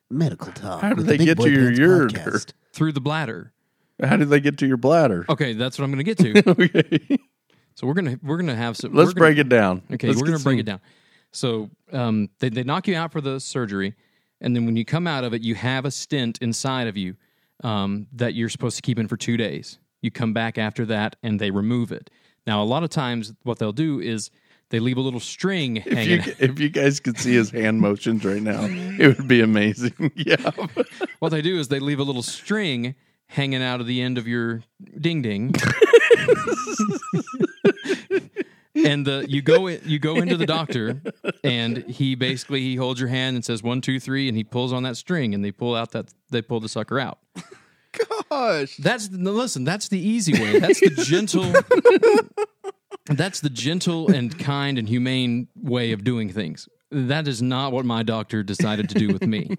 Medical 0.09 0.51
talk. 0.51 0.81
How 0.81 0.93
did 0.93 1.05
they 1.05 1.17
the 1.17 1.25
get 1.25 1.39
to 1.39 1.49
your 1.49 1.71
ureter? 1.71 2.09
podcast. 2.11 2.53
through 2.71 2.91
the 2.91 3.01
bladder. 3.01 3.53
How 4.03 4.17
did 4.17 4.29
they 4.29 4.39
get 4.39 4.57
to 4.59 4.67
your 4.67 4.77
bladder? 4.77 5.25
Okay, 5.29 5.53
that's 5.53 5.79
what 5.79 5.85
I'm 5.85 5.91
going 5.91 6.03
to 6.05 6.13
get 6.15 6.17
to. 6.19 6.49
okay. 6.63 7.19
so 7.75 7.87
we're 7.87 7.93
gonna 7.93 8.19
we're 8.21 8.37
gonna 8.37 8.55
have 8.55 8.75
some. 8.77 8.93
Let's 8.93 9.13
gonna- 9.13 9.19
break 9.25 9.37
it 9.37 9.49
down. 9.49 9.81
Okay, 9.91 10.07
Let's 10.07 10.19
we're 10.19 10.27
gonna 10.27 10.39
break 10.39 10.55
some- 10.55 10.59
it 10.59 10.65
down. 10.65 10.81
So 11.31 11.69
um, 11.91 12.29
they 12.39 12.49
they 12.49 12.63
knock 12.63 12.87
you 12.87 12.95
out 12.95 13.11
for 13.11 13.21
the 13.21 13.39
surgery, 13.39 13.95
and 14.41 14.55
then 14.55 14.65
when 14.65 14.75
you 14.75 14.85
come 14.85 15.07
out 15.07 15.23
of 15.23 15.33
it, 15.33 15.41
you 15.41 15.55
have 15.55 15.85
a 15.85 15.91
stent 15.91 16.37
inside 16.41 16.87
of 16.87 16.95
you 16.97 17.15
um, 17.63 18.07
that 18.13 18.33
you're 18.35 18.49
supposed 18.49 18.75
to 18.75 18.81
keep 18.83 18.99
in 18.99 19.07
for 19.07 19.17
two 19.17 19.37
days. 19.37 19.79
You 20.01 20.11
come 20.11 20.33
back 20.33 20.57
after 20.57 20.85
that, 20.87 21.15
and 21.23 21.39
they 21.39 21.49
remove 21.49 21.91
it. 21.91 22.09
Now, 22.45 22.61
a 22.61 22.65
lot 22.65 22.83
of 22.83 22.89
times, 22.89 23.33
what 23.43 23.57
they'll 23.57 23.71
do 23.71 23.99
is 23.99 24.29
they 24.69 24.79
leave 24.79 24.97
a 24.97 25.01
little 25.01 25.19
string 25.19 25.77
If 25.77 25.85
hanging. 25.85 26.23
you, 26.23 26.35
if 26.39 26.59
you 26.59 26.69
guys 26.69 26.99
could 26.99 27.17
see 27.17 27.33
his 27.33 27.51
hand 27.51 27.79
motions 27.79 28.25
right 28.25 28.41
now, 28.41 28.63
it 28.63 29.17
would 29.17 29.27
be 29.27 29.41
amazing. 29.41 30.11
yeah. 30.15 30.49
what 31.19 31.29
they 31.29 31.41
do 31.41 31.59
is 31.59 31.67
they 31.67 31.79
leave 31.79 31.99
a 31.99 32.03
little 32.03 32.23
string 32.23 32.95
hanging 33.27 33.61
out 33.63 33.79
of 33.81 33.87
the 33.87 34.01
end 34.01 34.17
of 34.17 34.27
your 34.27 34.63
ding 34.99 35.21
ding. 35.21 35.53
and 38.75 39.05
the 39.05 39.25
you 39.29 39.41
go 39.41 39.67
in, 39.67 39.79
you 39.85 39.99
go 39.99 40.15
into 40.17 40.35
the 40.37 40.45
doctor 40.45 41.01
and 41.43 41.77
he 41.87 42.15
basically 42.15 42.61
he 42.61 42.75
holds 42.75 42.99
your 42.99 43.09
hand 43.09 43.35
and 43.35 43.45
says 43.45 43.61
one 43.61 43.81
two 43.81 43.99
three 43.99 44.27
and 44.27 44.35
he 44.35 44.43
pulls 44.43 44.73
on 44.73 44.83
that 44.83 44.97
string 44.97 45.33
and 45.33 45.43
they 45.45 45.51
pull 45.51 45.75
out 45.75 45.91
that 45.91 46.13
they 46.31 46.41
pull 46.41 46.59
the 46.59 46.69
sucker 46.69 46.99
out. 46.99 47.19
Gosh. 48.29 48.77
That's 48.77 49.09
listen. 49.11 49.63
That's 49.63 49.87
the 49.87 49.99
easy 49.99 50.33
way. 50.33 50.59
That's 50.59 50.79
the 50.79 50.89
gentle. 51.03 51.53
That's 53.05 53.41
the 53.41 53.49
gentle 53.49 54.09
and 54.11 54.37
kind 54.39 54.77
and 54.77 54.87
humane 54.87 55.47
way 55.55 55.91
of 55.91 56.03
doing 56.03 56.29
things. 56.29 56.69
That 56.91 57.27
is 57.27 57.41
not 57.41 57.71
what 57.73 57.85
my 57.85 58.03
doctor 58.03 58.43
decided 58.43 58.89
to 58.89 58.95
do 58.95 59.07
with 59.11 59.25
me. 59.25 59.55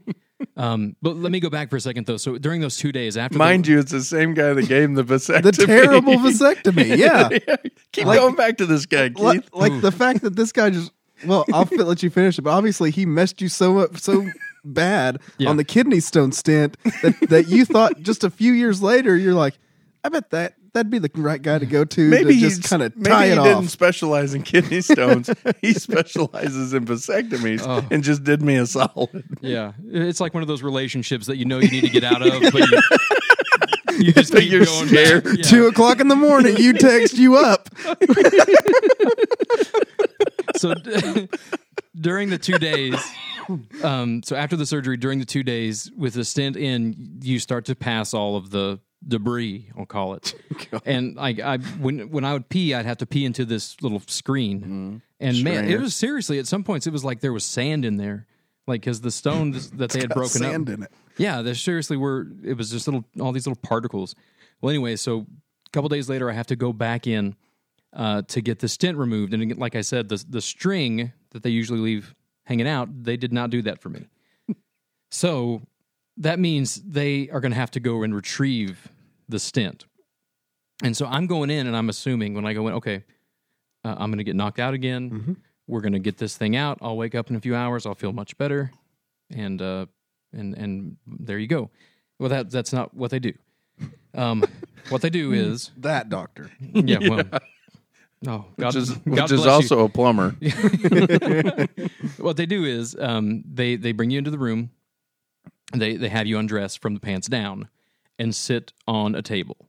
Um, 0.56 0.94
but 1.02 1.16
let 1.16 1.32
me 1.32 1.40
go 1.40 1.50
back 1.50 1.68
for 1.70 1.76
a 1.76 1.80
second 1.80 2.06
though. 2.06 2.16
So 2.16 2.38
during 2.38 2.60
those 2.60 2.76
two 2.76 2.92
days 2.92 3.16
after, 3.16 3.36
Mind 3.38 3.64
the, 3.64 3.72
you, 3.72 3.78
it's 3.80 3.90
the 3.92 4.02
same 4.02 4.34
guy 4.34 4.52
that 4.52 4.68
gave 4.68 4.84
him 4.84 4.94
the 4.94 5.02
vasectomy. 5.04 5.42
The 5.42 5.52
terrible 5.66 6.14
vasectomy. 6.14 6.96
Yeah. 6.96 7.56
Keep 7.92 8.06
Like- 8.06 8.18
going 8.18 8.34
back 8.34 8.56
to 8.58 8.66
this 8.66 8.86
guy, 8.86 9.08
Keith. 9.08 9.18
like, 9.18 9.44
like 9.54 9.80
the 9.80 9.90
fact 9.92 10.22
that 10.22 10.36
this 10.36 10.52
guy 10.52 10.70
just 10.70 10.92
Well, 11.26 11.44
I'll 11.52 11.64
let 11.72 12.02
you 12.02 12.10
finish 12.10 12.38
it, 12.38 12.42
but 12.42 12.50
obviously 12.50 12.90
he 12.90 13.04
messed 13.06 13.40
you 13.40 13.48
so 13.48 13.78
up, 13.78 13.98
so 13.98 14.28
bad 14.64 15.20
Yeah. 15.38 15.50
on 15.50 15.56
the 15.56 15.64
kidney 15.64 16.00
stone 16.00 16.32
stent 16.32 16.76
that, 17.02 17.16
that 17.30 17.48
you 17.48 17.64
thought 17.64 18.00
just 18.00 18.22
a 18.24 18.30
few 18.30 18.52
years 18.52 18.82
later 18.82 19.16
you're 19.16 19.34
like, 19.34 19.58
I 20.04 20.08
bet 20.08 20.30
that 20.30 20.54
that'd 20.74 20.90
be 20.90 20.98
the 20.98 21.10
right 21.14 21.40
guy 21.40 21.58
to 21.58 21.66
go 21.66 21.84
to 21.84 22.10
Maybe 22.10 22.24
to 22.26 22.32
he's 22.34 22.58
just 22.58 22.68
kind 22.68 22.82
of 22.82 22.94
maybe 22.96 23.08
tie 23.10 23.26
he 23.28 23.32
it 23.32 23.36
didn't 23.42 23.68
specialize 23.68 24.34
in 24.34 24.42
kidney 24.42 24.80
stones. 24.82 25.30
he 25.60 25.72
specializes 25.72 26.74
in 26.74 26.84
vasectomies 26.84 27.62
Oh. 27.66 27.86
and 27.90 28.04
just 28.04 28.24
did 28.24 28.42
me 28.42 28.56
a 28.56 28.66
solid. 28.66 29.24
Yeah, 29.40 29.72
it's 29.86 30.20
like 30.20 30.34
one 30.34 30.42
of 30.42 30.48
those 30.48 30.62
relationships 30.62 31.26
that 31.28 31.36
you 31.38 31.46
know 31.46 31.58
you 31.58 31.70
need 31.70 31.82
to 31.82 31.88
get 31.90 32.04
out 32.04 32.20
of, 32.20 32.42
but 32.52 32.68
you, 32.68 32.80
you 34.06 34.12
just 34.12 34.32
But 34.32 34.40
keep 34.42 34.52
you're 34.52 34.64
going 34.64 34.88
scared. 34.88 35.24
back. 35.24 35.36
Yeah. 35.38 35.42
Two 35.44 35.66
o'clock 35.66 36.00
in 36.00 36.08
the 36.08 36.16
morning, 36.16 36.56
you 36.58 36.72
text 36.74 37.16
you 37.16 37.36
up. 37.36 37.68
so 40.56 40.74
d- 40.74 41.28
during 42.00 42.30
the 42.30 42.38
two 42.38 42.58
days 42.58 42.96
um 43.82 44.22
so 44.22 44.36
after 44.36 44.56
the 44.56 44.66
surgery 44.66 44.96
during 44.96 45.18
the 45.18 45.24
two 45.24 45.42
days 45.42 45.90
with 45.96 46.14
the 46.14 46.24
stent 46.24 46.56
in 46.56 47.18
you 47.22 47.38
start 47.38 47.64
to 47.66 47.74
pass 47.74 48.14
all 48.14 48.36
of 48.36 48.50
the 48.50 48.78
debris 49.06 49.70
i'll 49.78 49.86
call 49.86 50.14
it 50.14 50.34
and 50.84 51.16
like 51.16 51.38
i 51.40 51.58
when 51.78 52.10
when 52.10 52.24
i 52.24 52.32
would 52.32 52.48
pee 52.48 52.74
i'd 52.74 52.86
have 52.86 52.98
to 52.98 53.06
pee 53.06 53.24
into 53.24 53.44
this 53.44 53.80
little 53.82 54.00
screen 54.06 55.02
and 55.20 55.44
man 55.44 55.68
it 55.68 55.80
was 55.80 55.94
seriously 55.94 56.38
at 56.38 56.46
some 56.46 56.64
points 56.64 56.86
it 56.86 56.92
was 56.92 57.04
like 57.04 57.20
there 57.20 57.32
was 57.32 57.44
sand 57.44 57.84
in 57.84 57.96
there 57.96 58.26
like 58.66 58.80
because 58.80 59.00
the 59.00 59.10
stones 59.10 59.70
that 59.72 59.90
they 59.90 60.00
had 60.00 60.10
broken 60.10 60.40
sand 60.40 60.68
up 60.68 60.74
in 60.74 60.82
it. 60.84 60.92
yeah, 61.18 61.42
there 61.42 61.54
seriously 61.54 61.96
were. 61.96 62.26
It 62.42 62.56
was 62.56 62.70
just 62.70 62.86
little, 62.86 63.04
all 63.20 63.32
these 63.32 63.46
little 63.46 63.60
particles. 63.62 64.14
Well, 64.60 64.70
anyway, 64.70 64.96
so 64.96 65.26
a 65.66 65.70
couple 65.70 65.88
days 65.88 66.08
later, 66.08 66.30
I 66.30 66.32
have 66.32 66.46
to 66.46 66.56
go 66.56 66.72
back 66.72 67.06
in 67.06 67.36
uh, 67.92 68.22
to 68.28 68.40
get 68.40 68.60
the 68.60 68.68
stent 68.68 68.96
removed, 68.96 69.34
and 69.34 69.56
like 69.58 69.76
I 69.76 69.82
said, 69.82 70.08
the 70.08 70.24
the 70.28 70.40
string 70.40 71.12
that 71.30 71.42
they 71.42 71.50
usually 71.50 71.80
leave 71.80 72.14
hanging 72.44 72.68
out, 72.68 72.88
they 73.04 73.16
did 73.16 73.32
not 73.32 73.50
do 73.50 73.62
that 73.62 73.80
for 73.80 73.90
me. 73.90 74.06
so 75.10 75.62
that 76.16 76.38
means 76.38 76.76
they 76.76 77.28
are 77.30 77.40
going 77.40 77.52
to 77.52 77.58
have 77.58 77.72
to 77.72 77.80
go 77.80 78.02
and 78.02 78.14
retrieve 78.14 78.88
the 79.28 79.38
stent, 79.38 79.84
and 80.82 80.96
so 80.96 81.06
I'm 81.06 81.26
going 81.26 81.50
in, 81.50 81.66
and 81.66 81.76
I'm 81.76 81.88
assuming 81.88 82.34
when 82.34 82.44
I 82.46 82.52
go 82.52 82.66
in, 82.68 82.74
okay, 82.74 83.04
uh, 83.84 83.94
I'm 83.98 84.10
going 84.10 84.18
to 84.18 84.24
get 84.24 84.36
knocked 84.36 84.58
out 84.58 84.74
again. 84.74 85.36
We're 85.66 85.80
going 85.80 85.92
to 85.94 85.98
get 85.98 86.18
this 86.18 86.36
thing 86.36 86.56
out. 86.56 86.78
I'll 86.82 86.96
wake 86.96 87.14
up 87.14 87.30
in 87.30 87.36
a 87.36 87.40
few 87.40 87.54
hours. 87.54 87.86
I'll 87.86 87.94
feel 87.94 88.12
much 88.12 88.36
better, 88.36 88.70
and 89.30 89.60
uh, 89.62 89.86
and 90.32 90.54
and 90.56 90.96
there 91.06 91.38
you 91.38 91.46
go. 91.46 91.70
Well, 92.18 92.28
that 92.28 92.50
that's 92.50 92.72
not 92.72 92.94
what 92.94 93.10
they 93.10 93.18
do. 93.18 93.32
Um, 94.14 94.44
what 94.90 95.02
they 95.02 95.10
do 95.10 95.32
is, 95.32 95.70
That 95.78 96.08
doctor. 96.08 96.50
yeah, 96.60 96.98
well, 97.08 97.24
no, 98.22 98.46
God, 98.58 98.74
Which 98.74 98.76
is, 98.76 98.90
God 98.90 99.04
which 99.06 99.32
is 99.32 99.42
bless 99.42 99.44
you. 99.46 99.50
also 99.50 99.84
a 99.84 99.88
plumber. 99.88 100.30
what 102.18 102.36
they 102.36 102.46
do 102.46 102.64
is 102.64 102.96
um, 102.98 103.42
they 103.50 103.76
they 103.76 103.92
bring 103.92 104.10
you 104.10 104.18
into 104.18 104.30
the 104.30 104.38
room. 104.38 104.70
They 105.72 105.96
they 105.96 106.08
have 106.08 106.26
you 106.26 106.38
undress 106.38 106.76
from 106.76 106.94
the 106.94 107.00
pants 107.00 107.26
down 107.28 107.68
and 108.18 108.34
sit 108.34 108.72
on 108.86 109.14
a 109.14 109.22
table. 109.22 109.68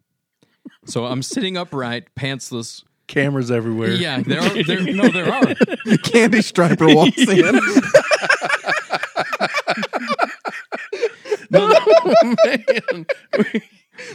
So 0.86 1.06
I'm 1.06 1.24
sitting 1.24 1.58
upright, 1.58 2.14
pantsless. 2.16 2.84
Cameras 3.08 3.52
everywhere. 3.52 3.92
Yeah, 3.92 4.22
there 4.22 4.42
are 4.42 4.64
there, 4.64 4.82
no 4.82 5.10
there 5.10 5.32
are. 5.32 5.54
Candy 6.04 6.42
Striper 6.42 6.88
walks 6.88 7.18
in. 7.18 7.60
No, 11.52 11.68
man. 12.46 13.06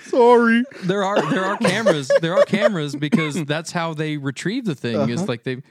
Sorry. 0.02 0.64
there 0.82 1.02
are 1.04 1.30
there 1.30 1.44
are 1.44 1.56
cameras 1.56 2.10
there 2.20 2.34
are 2.34 2.44
cameras 2.44 2.94
because 2.94 3.44
that's 3.44 3.72
how 3.72 3.94
they 3.94 4.16
retrieve 4.18 4.64
the 4.66 4.74
thing 4.74 5.08
is 5.08 5.20
uh-huh. 5.20 5.26
like 5.28 5.42
they 5.42 5.62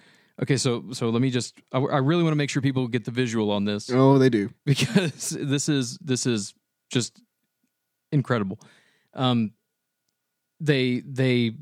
okay 0.41 0.57
so 0.57 0.85
so 0.93 1.09
let 1.09 1.21
me 1.21 1.29
just 1.29 1.55
I, 1.71 1.77
I 1.77 1.97
really 1.97 2.23
want 2.23 2.31
to 2.31 2.37
make 2.37 2.49
sure 2.49 2.61
people 2.61 2.87
get 2.87 3.05
the 3.05 3.11
visual 3.11 3.51
on 3.51 3.65
this 3.65 3.89
Oh, 3.91 4.17
they 4.17 4.29
do. 4.29 4.49
because 4.65 5.29
this 5.29 5.69
is 5.69 5.97
this 6.01 6.25
is 6.25 6.53
just 6.91 7.21
incredible. 8.11 8.59
Um 9.13 9.53
they 10.59 10.99
they 11.01 11.53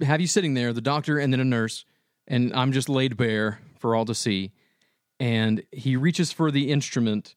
have 0.00 0.20
you 0.20 0.26
sitting 0.26 0.54
there 0.54 0.72
the 0.72 0.80
doctor 0.80 1.18
and 1.18 1.32
then 1.32 1.40
a 1.40 1.44
nurse 1.44 1.84
and 2.26 2.52
i'm 2.54 2.72
just 2.72 2.88
laid 2.88 3.16
bare 3.16 3.60
for 3.78 3.94
all 3.94 4.04
to 4.06 4.14
see. 4.14 4.52
And 5.20 5.62
he 5.72 5.96
reaches 5.96 6.32
for 6.32 6.50
the 6.50 6.70
instrument 6.70 7.34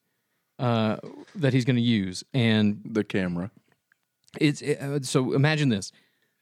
uh 0.57 0.97
that 1.35 1.53
he's 1.53 1.63
going 1.65 1.75
to 1.77 1.81
use 1.81 2.23
and 2.33 2.81
The 2.85 3.03
camera. 3.03 3.51
it's 4.39 4.61
it, 4.61 4.79
uh, 4.81 4.99
so 5.01 5.33
imagine 5.33 5.69
this. 5.69 5.91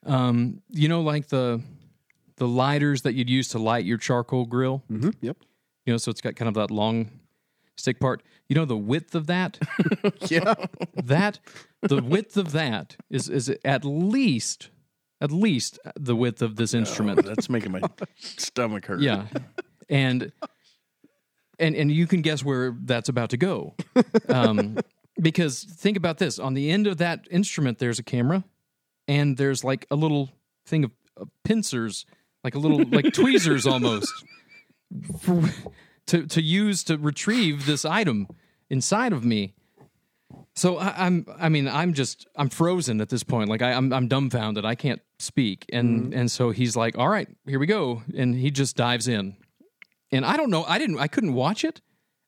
Um 0.06 0.62
you 0.70 0.88
know 0.88 1.00
like 1.02 1.28
the 1.28 1.60
the 2.36 2.46
lighters 2.48 3.02
that 3.02 3.14
you'd 3.14 3.30
use 3.30 3.48
to 3.48 3.58
light 3.58 3.84
your 3.84 3.98
charcoal 3.98 4.46
grill? 4.46 4.82
Hmm 4.88 5.10
Yep. 5.20 5.36
you 5.86 5.92
know 5.92 5.96
so 5.98 6.10
it's 6.10 6.20
got 6.20 6.36
kind 6.36 6.48
of 6.48 6.54
that 6.54 6.70
long 6.70 7.10
stick 7.78 8.00
part. 8.00 8.22
You 8.48 8.54
know 8.56 8.64
the 8.64 8.76
width 8.76 9.14
of 9.14 9.26
that? 9.28 9.58
Yeah. 10.28 10.54
that 10.96 11.38
the 11.82 12.02
width 12.02 12.36
of 12.36 12.52
that 12.52 12.96
is 13.10 13.28
is 13.28 13.50
at 13.64 13.84
least 13.84 14.70
at 15.20 15.32
least 15.32 15.78
the 15.96 16.14
width 16.16 16.42
of 16.42 16.56
this 16.56 16.74
instrument. 16.74 17.24
That's 17.24 17.48
making 17.48 17.72
my 17.72 17.80
stomach 18.16 18.86
hurt. 18.86 19.00
yeah. 19.00 19.26
And 19.88 20.32
and 21.58 21.74
and 21.74 21.90
you 21.90 22.06
can 22.06 22.22
guess 22.22 22.44
where 22.44 22.76
that's 22.84 23.08
about 23.08 23.30
to 23.30 23.36
go. 23.36 23.74
Um 24.28 24.78
because 25.20 25.64
think 25.64 25.96
about 25.96 26.18
this. 26.18 26.38
On 26.38 26.54
the 26.54 26.70
end 26.70 26.86
of 26.86 26.98
that 26.98 27.26
instrument 27.30 27.78
there's 27.78 27.98
a 27.98 28.04
camera 28.04 28.44
and 29.06 29.36
there's 29.36 29.64
like 29.64 29.86
a 29.90 29.96
little 29.96 30.30
thing 30.66 30.84
of, 30.84 30.90
of 31.16 31.28
pincers 31.44 32.04
like 32.44 32.54
a 32.54 32.58
little 32.58 32.84
like 32.92 33.12
tweezers 33.12 33.66
almost 33.66 34.12
to 36.08 36.26
to 36.26 36.42
use 36.42 36.84
to 36.84 36.98
retrieve 36.98 37.66
this 37.66 37.84
item 37.84 38.28
inside 38.68 39.12
of 39.12 39.24
me 39.24 39.54
so 40.54 40.76
I, 40.76 41.06
I'm, 41.06 41.24
I 41.38 41.48
mean, 41.48 41.68
I'm 41.68 41.94
just, 41.94 42.26
I'm 42.34 42.48
frozen 42.48 43.00
at 43.00 43.08
this 43.08 43.22
point. 43.22 43.48
Like 43.48 43.62
I, 43.62 43.72
I'm, 43.72 43.92
I'm 43.92 44.08
dumbfounded. 44.08 44.64
I 44.64 44.74
can't 44.74 45.00
speak. 45.20 45.64
And 45.72 46.06
mm-hmm. 46.06 46.18
and 46.18 46.30
so 46.30 46.50
he's 46.50 46.76
like, 46.76 46.98
"All 46.98 47.08
right, 47.08 47.28
here 47.46 47.58
we 47.58 47.66
go," 47.66 48.02
and 48.16 48.34
he 48.34 48.50
just 48.50 48.76
dives 48.76 49.08
in. 49.08 49.36
And 50.10 50.24
I 50.24 50.36
don't 50.36 50.50
know. 50.50 50.64
I 50.64 50.78
didn't. 50.78 50.98
I 50.98 51.06
couldn't 51.06 51.34
watch 51.34 51.64
it. 51.64 51.80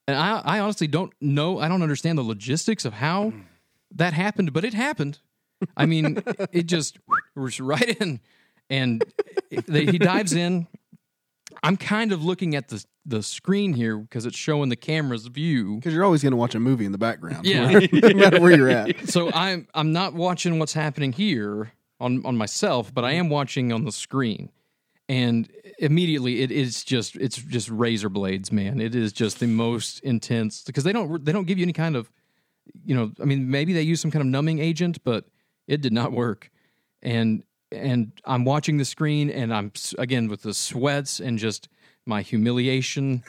And 0.07 0.17
I, 0.17 0.41
I 0.45 0.61
honestly 0.61 0.87
don't 0.87 1.13
know. 1.21 1.59
I 1.59 1.69
don't 1.69 1.83
understand 1.83 2.19
the 2.19 2.23
logistics 2.23 2.85
of 2.85 2.95
how 2.95 3.33
that 3.97 4.13
happened, 4.13 4.53
but 4.53 4.65
it 4.65 4.75
happened. 4.75 5.19
I 5.77 5.87
mean, 5.87 6.23
it 6.53 6.67
just 6.67 6.99
was 7.35 7.61
right 7.61 8.01
in, 8.01 8.21
and 8.69 9.05
they, 9.67 9.87
he 9.87 9.99
dives 9.99 10.33
in. 10.35 10.69
I'm 11.63 11.77
kind 11.77 12.13
of 12.13 12.25
looking 12.25 12.55
at 12.55 12.69
the 12.69 12.85
the 13.05 13.23
screen 13.23 13.73
here 13.73 13.99
because 13.99 14.27
it's 14.27 14.37
showing 14.37 14.69
the 14.69 14.77
camera's 14.77 15.27
view. 15.27 15.77
Because 15.77 15.95
you're 15.95 16.05
always 16.05 16.23
going 16.23 16.33
to 16.33 16.37
watch 16.37 16.55
a 16.55 16.61
movie 16.61 16.85
in 16.85 16.93
the 16.93 16.99
background. 16.99 17.47
Yeah. 17.47 17.81
no 17.93 18.15
matter 18.15 18.41
where 18.41 18.57
you're 18.57 18.69
at. 18.69 19.09
so 19.09 19.31
I'm 19.33 19.67
I'm 19.75 19.93
not 19.93 20.15
watching 20.15 20.59
what's 20.59 20.73
happening 20.73 21.13
here 21.13 21.73
on 21.99 22.25
on 22.25 22.37
myself, 22.37 22.93
but 22.93 23.05
I 23.05 23.13
am 23.13 23.29
watching 23.29 23.73
on 23.73 23.85
the 23.85 23.93
screen. 23.93 24.51
And 25.09 25.51
immediately 25.79 26.43
it 26.43 26.53
is 26.53 26.85
just 26.85 27.17
it's 27.17 27.37
just 27.37 27.69
razor 27.69 28.09
blades, 28.09 28.53
man. 28.53 28.81
It 28.81 28.95
is 28.95 29.13
just 29.13 29.41
the 29.41 29.47
most 29.47 30.01
intense 30.01 30.63
because 30.63 30.85
they 30.85 30.93
don't 30.93 31.25
they 31.25 31.33
don't 31.33 31.47
give 31.47 31.59
you 31.59 31.65
any 31.65 31.73
kind 31.73 31.97
of 31.97 32.11
you 32.85 32.95
know, 32.95 33.13
I 33.21 33.25
mean 33.25 33.51
maybe 33.51 33.73
they 33.73 33.83
use 33.83 34.01
some 34.01 34.11
kind 34.11 34.21
of 34.21 34.29
numbing 34.29 34.61
agent, 34.61 35.03
but 35.05 35.25
it 35.67 35.81
did 35.81 35.93
not 35.93 36.13
work. 36.13 36.51
And 37.03 37.43
and 37.73 38.13
I'm 38.25 38.45
watching 38.45 38.77
the 38.79 38.85
screen 38.85 39.31
and 39.31 39.53
I'm 39.55 39.73
again 39.99 40.29
with 40.29 40.43
the 40.43 40.55
sweats 40.55 41.21
and 41.21 41.39
just 41.39 41.69
my 42.07 42.23
humiliation 42.23 43.23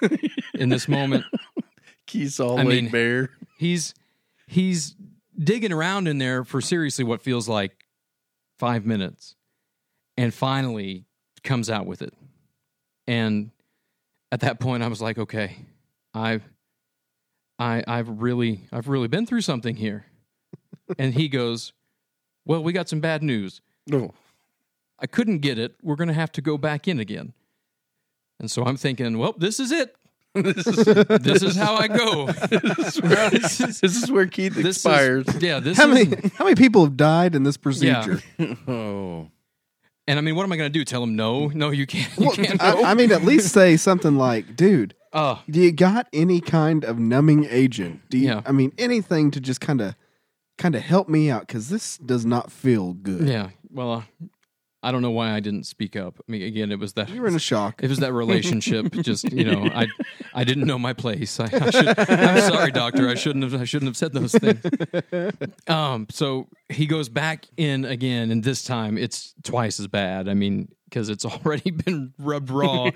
in 0.56 0.70
this 0.70 0.88
moment 0.88 1.26
Keys 2.08 2.40
all 2.40 2.58
I 2.60 2.64
laid 2.64 2.84
mean- 2.84 2.92
bare. 2.92 3.30
he's 3.58 3.94
he's 4.48 4.96
digging 5.42 5.72
around 5.72 6.08
in 6.08 6.18
there 6.18 6.44
for 6.44 6.62
seriously 6.62 7.04
what 7.06 7.22
feels 7.22 7.48
like 7.48 7.86
five 8.60 8.86
minutes 8.86 9.36
and 10.18 10.34
finally 10.34 11.06
comes 11.44 11.70
out 11.70 11.86
with 11.86 12.02
it 12.02 12.14
and 13.08 13.50
at 14.32 14.42
that 14.42 14.60
point 14.60 14.84
i 14.84 14.88
was 14.88 15.02
like 15.02 15.18
okay 15.18 15.56
i've 16.14 16.44
i 17.58 17.84
i've 17.88 18.22
really 18.22 18.62
i've 18.72 18.88
really 18.88 19.08
been 19.08 19.26
through 19.26 19.42
something 19.42 19.76
here 19.76 20.06
and 21.00 21.14
he 21.16 21.28
goes 21.28 21.74
well 22.46 22.62
we 22.62 22.72
got 22.74 22.88
some 22.90 23.00
bad 23.00 23.24
news 23.24 23.62
No. 23.88 24.14
I 25.02 25.08
couldn't 25.08 25.40
get 25.40 25.58
it 25.60 25.76
we're 25.82 25.96
going 25.96 26.08
to 26.08 26.14
have 26.14 26.32
to 26.32 26.42
go 26.42 26.58
back 26.58 26.88
in 26.88 27.00
again 27.00 27.34
and 28.40 28.50
so 28.50 28.64
i'm 28.64 28.78
thinking 28.78 29.18
well 29.18 29.34
this 29.38 29.60
is 29.60 29.72
it 29.72 29.96
this, 30.34 30.66
is, 30.66 30.86
this 30.86 31.44
is 31.44 31.56
how 31.58 31.76
i 31.76 31.88
go 31.90 32.26
this, 33.32 33.60
is, 33.60 33.82
this 33.82 34.02
is 34.02 34.10
where 34.10 34.28
Keith 34.28 34.56
this 34.56 34.78
expires. 34.78 35.28
is 35.28 35.42
yeah 35.44 35.60
this 35.60 35.78
How 35.78 35.90
is 35.92 36.08
many 36.10 36.30
how 36.36 36.46
many 36.46 36.56
people 36.56 36.86
have 36.86 36.96
died 36.96 37.36
in 37.36 37.44
this 37.44 37.58
procedure? 37.58 38.22
oh. 38.68 39.28
And 40.08 40.18
I 40.18 40.22
mean, 40.22 40.36
what 40.36 40.44
am 40.44 40.52
I 40.52 40.58
going 40.58 40.72
to 40.72 40.78
do? 40.80 40.84
Tell 40.84 41.04
him 41.04 41.16
no? 41.16 41.48
No, 41.50 41.70
you 41.70 41.86
can't. 41.86 42.12
You 42.18 42.26
Well, 42.26 42.36
can't. 42.36 42.62
I, 42.62 42.92
I 42.92 42.94
mean, 42.96 43.12
at 43.12 43.24
least 43.24 43.54
say 43.54 43.78
something 43.78 44.18
like, 44.18 44.56
"Dude, 44.56 44.96
Oh, 45.14 45.42
do 45.50 45.62
you 45.62 45.72
got 45.72 46.08
any 46.12 46.42
kind 46.42 46.84
of 46.84 46.98
numbing 46.98 47.46
agent? 47.50 48.02
Do 48.10 48.18
you? 48.18 48.26
Yeah. 48.28 48.42
I 48.46 48.52
mean, 48.52 48.74
anything 48.80 49.30
to 49.32 49.40
just 49.40 49.62
kind 49.62 49.80
of 49.80 49.96
kind 50.58 50.76
of 50.76 50.82
help 50.82 51.08
me 51.08 51.30
out 51.30 51.42
because 51.48 51.70
this 51.70 51.98
does 51.98 52.26
not 52.26 52.52
feel 52.52 52.94
good." 52.94 53.28
yeah. 53.28 53.50
Well, 53.70 53.92
uh, 53.94 54.02
I 54.84 54.92
don't 54.92 55.04
know 55.04 55.12
why 55.12 55.32
I 55.32 55.40
didn't 55.40 55.66
speak 55.66 55.96
up. 55.96 56.16
I 56.20 56.32
mean, 56.32 56.42
again, 56.42 56.72
it 56.72 56.80
was 56.80 56.94
that 56.94 57.10
You 57.10 57.22
were 57.22 57.28
in 57.28 57.36
a 57.36 57.40
shock. 57.40 57.84
it 57.84 57.90
was 57.90 58.00
that 58.00 58.14
relationship. 58.14 58.92
just 59.02 59.32
you 59.32 59.44
know, 59.44 59.70
I 59.74 59.88
I 60.34 60.44
didn't 60.44 60.66
know 60.66 60.80
my 60.80 60.94
place. 60.94 61.40
I, 61.40 61.46
I 61.46 61.70
should, 61.70 62.00
I'm 62.10 62.42
sorry, 62.52 62.72
doctor. 62.72 63.08
I 63.08 63.14
shouldn't 63.16 63.44
have. 63.44 63.62
I 63.62 63.66
shouldn't 63.66 63.90
have 63.90 63.98
said 63.98 64.14
those 64.14 64.32
things. 64.34 64.64
Um. 65.68 66.08
So 66.10 66.48
he 66.70 66.86
goes 66.88 67.10
back 67.10 67.46
in 67.58 67.86
again, 67.86 68.32
and 68.32 68.44
this 68.44 68.64
time 68.64 68.98
it's 68.98 69.34
twice 69.44 69.80
as 69.80 69.88
bad. 69.88 70.28
I 70.28 70.34
mean, 70.34 70.70
because 70.86 71.10
it's 71.10 71.26
already 71.26 71.70
been 71.86 72.14
rubbed 72.18 72.50
raw. 72.50 72.90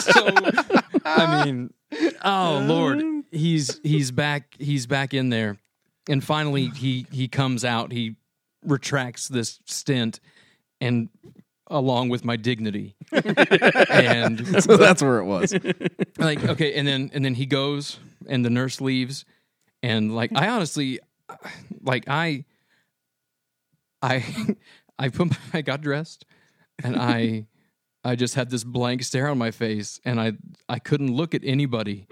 so 0.00 0.28
I 1.04 1.44
mean, 1.44 1.72
oh 2.24 2.64
lord, 2.66 3.02
he's 3.30 3.80
he's 3.82 4.10
back. 4.10 4.54
He's 4.58 4.86
back 4.86 5.14
in 5.14 5.30
there, 5.30 5.58
and 6.08 6.22
finally 6.24 6.66
he 6.68 7.06
he 7.10 7.28
comes 7.28 7.64
out. 7.64 7.92
He 7.92 8.16
retracts 8.64 9.28
this 9.28 9.60
stent, 9.66 10.20
and 10.82 11.08
along 11.68 12.08
with 12.10 12.24
my 12.24 12.36
dignity, 12.36 12.94
and 13.12 14.46
so 14.64 14.76
that's 14.76 15.02
where 15.02 15.18
it 15.18 15.24
was. 15.24 15.54
like 16.18 16.44
okay 16.44 16.74
and 16.74 16.86
then 16.86 17.10
and 17.14 17.24
then 17.24 17.34
he 17.34 17.46
goes 17.46 17.98
and 18.28 18.44
the 18.44 18.50
nurse 18.50 18.80
leaves. 18.80 19.24
And 19.82 20.14
like 20.14 20.30
i 20.34 20.48
honestly 20.48 21.00
like 21.82 22.04
i 22.06 22.44
i 24.00 24.24
i 24.98 25.08
put 25.08 25.32
i 25.52 25.60
got 25.60 25.80
dressed 25.80 26.24
and 26.84 26.94
i 26.94 27.46
i 28.04 28.14
just 28.14 28.36
had 28.36 28.48
this 28.48 28.62
blank 28.62 29.02
stare 29.02 29.26
on 29.26 29.38
my 29.38 29.50
face 29.50 29.98
and 30.04 30.20
i 30.20 30.34
i 30.68 30.78
couldn't 30.78 31.12
look 31.12 31.34
at 31.34 31.40
anybody 31.42 32.06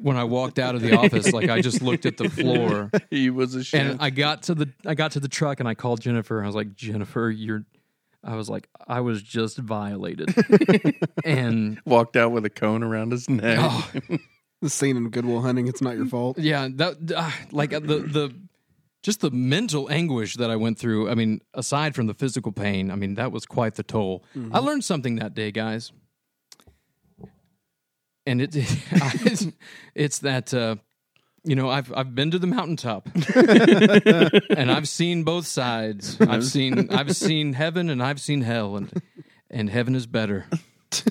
when 0.00 0.16
i 0.16 0.24
walked 0.24 0.58
out 0.58 0.74
of 0.74 0.80
the 0.80 0.96
office. 0.96 1.30
Like 1.30 1.50
i 1.50 1.60
just 1.60 1.82
looked 1.82 2.06
at 2.06 2.16
the 2.16 2.30
floor. 2.30 2.90
He 3.10 3.28
was 3.28 3.54
a 3.54 3.64
shit. 3.64 3.80
and 3.80 4.00
i 4.00 4.08
got 4.08 4.44
to 4.44 4.54
the 4.54 4.70
i 4.86 4.94
got 4.94 5.10
to 5.12 5.20
the 5.20 5.28
truck 5.28 5.60
and 5.60 5.68
i 5.68 5.74
called 5.74 6.00
jennifer. 6.00 6.42
I 6.42 6.46
was 6.46 6.56
like 6.56 6.74
jennifer 6.74 7.28
you're 7.28 7.66
i 8.24 8.34
was 8.34 8.48
like 8.48 8.68
i 8.86 9.00
was 9.00 9.22
just 9.22 9.58
violated 9.58 10.34
and 11.24 11.80
Walked 11.84 12.16
out 12.16 12.32
with 12.32 12.44
a 12.44 12.50
cone 12.50 12.82
around 12.82 13.12
his 13.12 13.28
neck. 13.28 13.58
oh, 13.60 13.90
The 14.62 14.68
scene 14.68 14.98
in 14.98 15.08
Good 15.08 15.24
Will 15.24 15.40
Hunting. 15.40 15.68
It's 15.68 15.80
not 15.80 15.96
your 15.96 16.04
fault. 16.04 16.38
Yeah, 16.38 16.68
that 16.74 16.96
uh, 17.16 17.30
like 17.50 17.72
uh, 17.72 17.80
the 17.80 18.00
the 18.00 18.34
just 19.02 19.22
the 19.22 19.30
mental 19.30 19.90
anguish 19.90 20.36
that 20.36 20.50
I 20.50 20.56
went 20.56 20.78
through. 20.78 21.08
I 21.08 21.14
mean, 21.14 21.40
aside 21.54 21.94
from 21.94 22.08
the 22.08 22.12
physical 22.12 22.52
pain, 22.52 22.90
I 22.90 22.94
mean 22.94 23.14
that 23.14 23.32
was 23.32 23.46
quite 23.46 23.76
the 23.76 23.82
toll. 23.82 24.22
I 24.52 24.58
learned 24.58 24.84
something 24.84 25.16
that 25.16 25.32
day, 25.32 25.50
guys, 25.50 25.92
and 28.26 28.42
it 28.42 28.50
it's, 28.54 29.46
it's 29.94 30.18
that 30.18 30.52
uh, 30.52 30.76
you 31.44 31.54
know 31.56 31.68
I've 31.70 31.92
I've 31.94 32.14
been 32.14 32.30
to 32.32 32.38
the 32.38 32.46
mountaintop 32.46 33.08
and 34.56 34.70
I've 34.70 34.88
seen 34.88 35.24
both 35.24 35.46
sides. 35.46 36.20
I've 36.20 36.44
seen 36.44 36.90
I've 36.90 37.16
seen 37.16 37.52
heaven 37.54 37.88
and 37.90 38.02
I've 38.02 38.20
seen 38.20 38.42
hell, 38.42 38.76
and 38.76 38.90
and 39.50 39.70
heaven 39.70 39.94
is 39.94 40.06
better. 40.06 40.46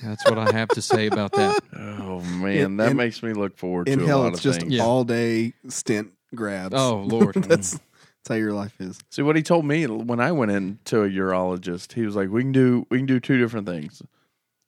That's 0.02 0.28
what 0.28 0.38
I 0.38 0.52
have 0.52 0.68
to 0.70 0.82
say 0.82 1.06
about 1.06 1.32
that. 1.32 1.60
Oh 1.74 2.20
man, 2.20 2.56
In- 2.56 2.76
that 2.76 2.90
in- 2.92 2.96
makes 2.96 3.22
me 3.22 3.32
look 3.32 3.56
forward 3.56 3.88
In 3.88 3.98
to 4.00 4.04
a 4.04 4.08
hell, 4.08 4.18
lot 4.20 4.28
it's 4.32 4.38
of 4.40 4.44
just 4.44 4.60
things. 4.60 4.72
Yeah. 4.74 4.84
all 4.84 5.04
day 5.04 5.54
stent 5.68 6.12
grabs. 6.34 6.74
Oh 6.76 6.98
Lord, 7.06 7.34
that's 7.36 7.72
that's 7.72 8.28
how 8.28 8.34
your 8.34 8.52
life 8.52 8.78
is. 8.80 8.98
See 9.10 9.22
what 9.22 9.36
he 9.36 9.42
told 9.42 9.64
me 9.64 9.86
when 9.86 10.20
I 10.20 10.32
went 10.32 10.52
into 10.52 11.02
a 11.02 11.08
urologist. 11.08 11.94
He 11.94 12.02
was 12.04 12.14
like, 12.14 12.28
"We 12.28 12.42
can 12.42 12.52
do 12.52 12.86
we 12.90 12.98
can 12.98 13.06
do 13.06 13.20
two 13.20 13.38
different 13.38 13.66
things. 13.66 14.02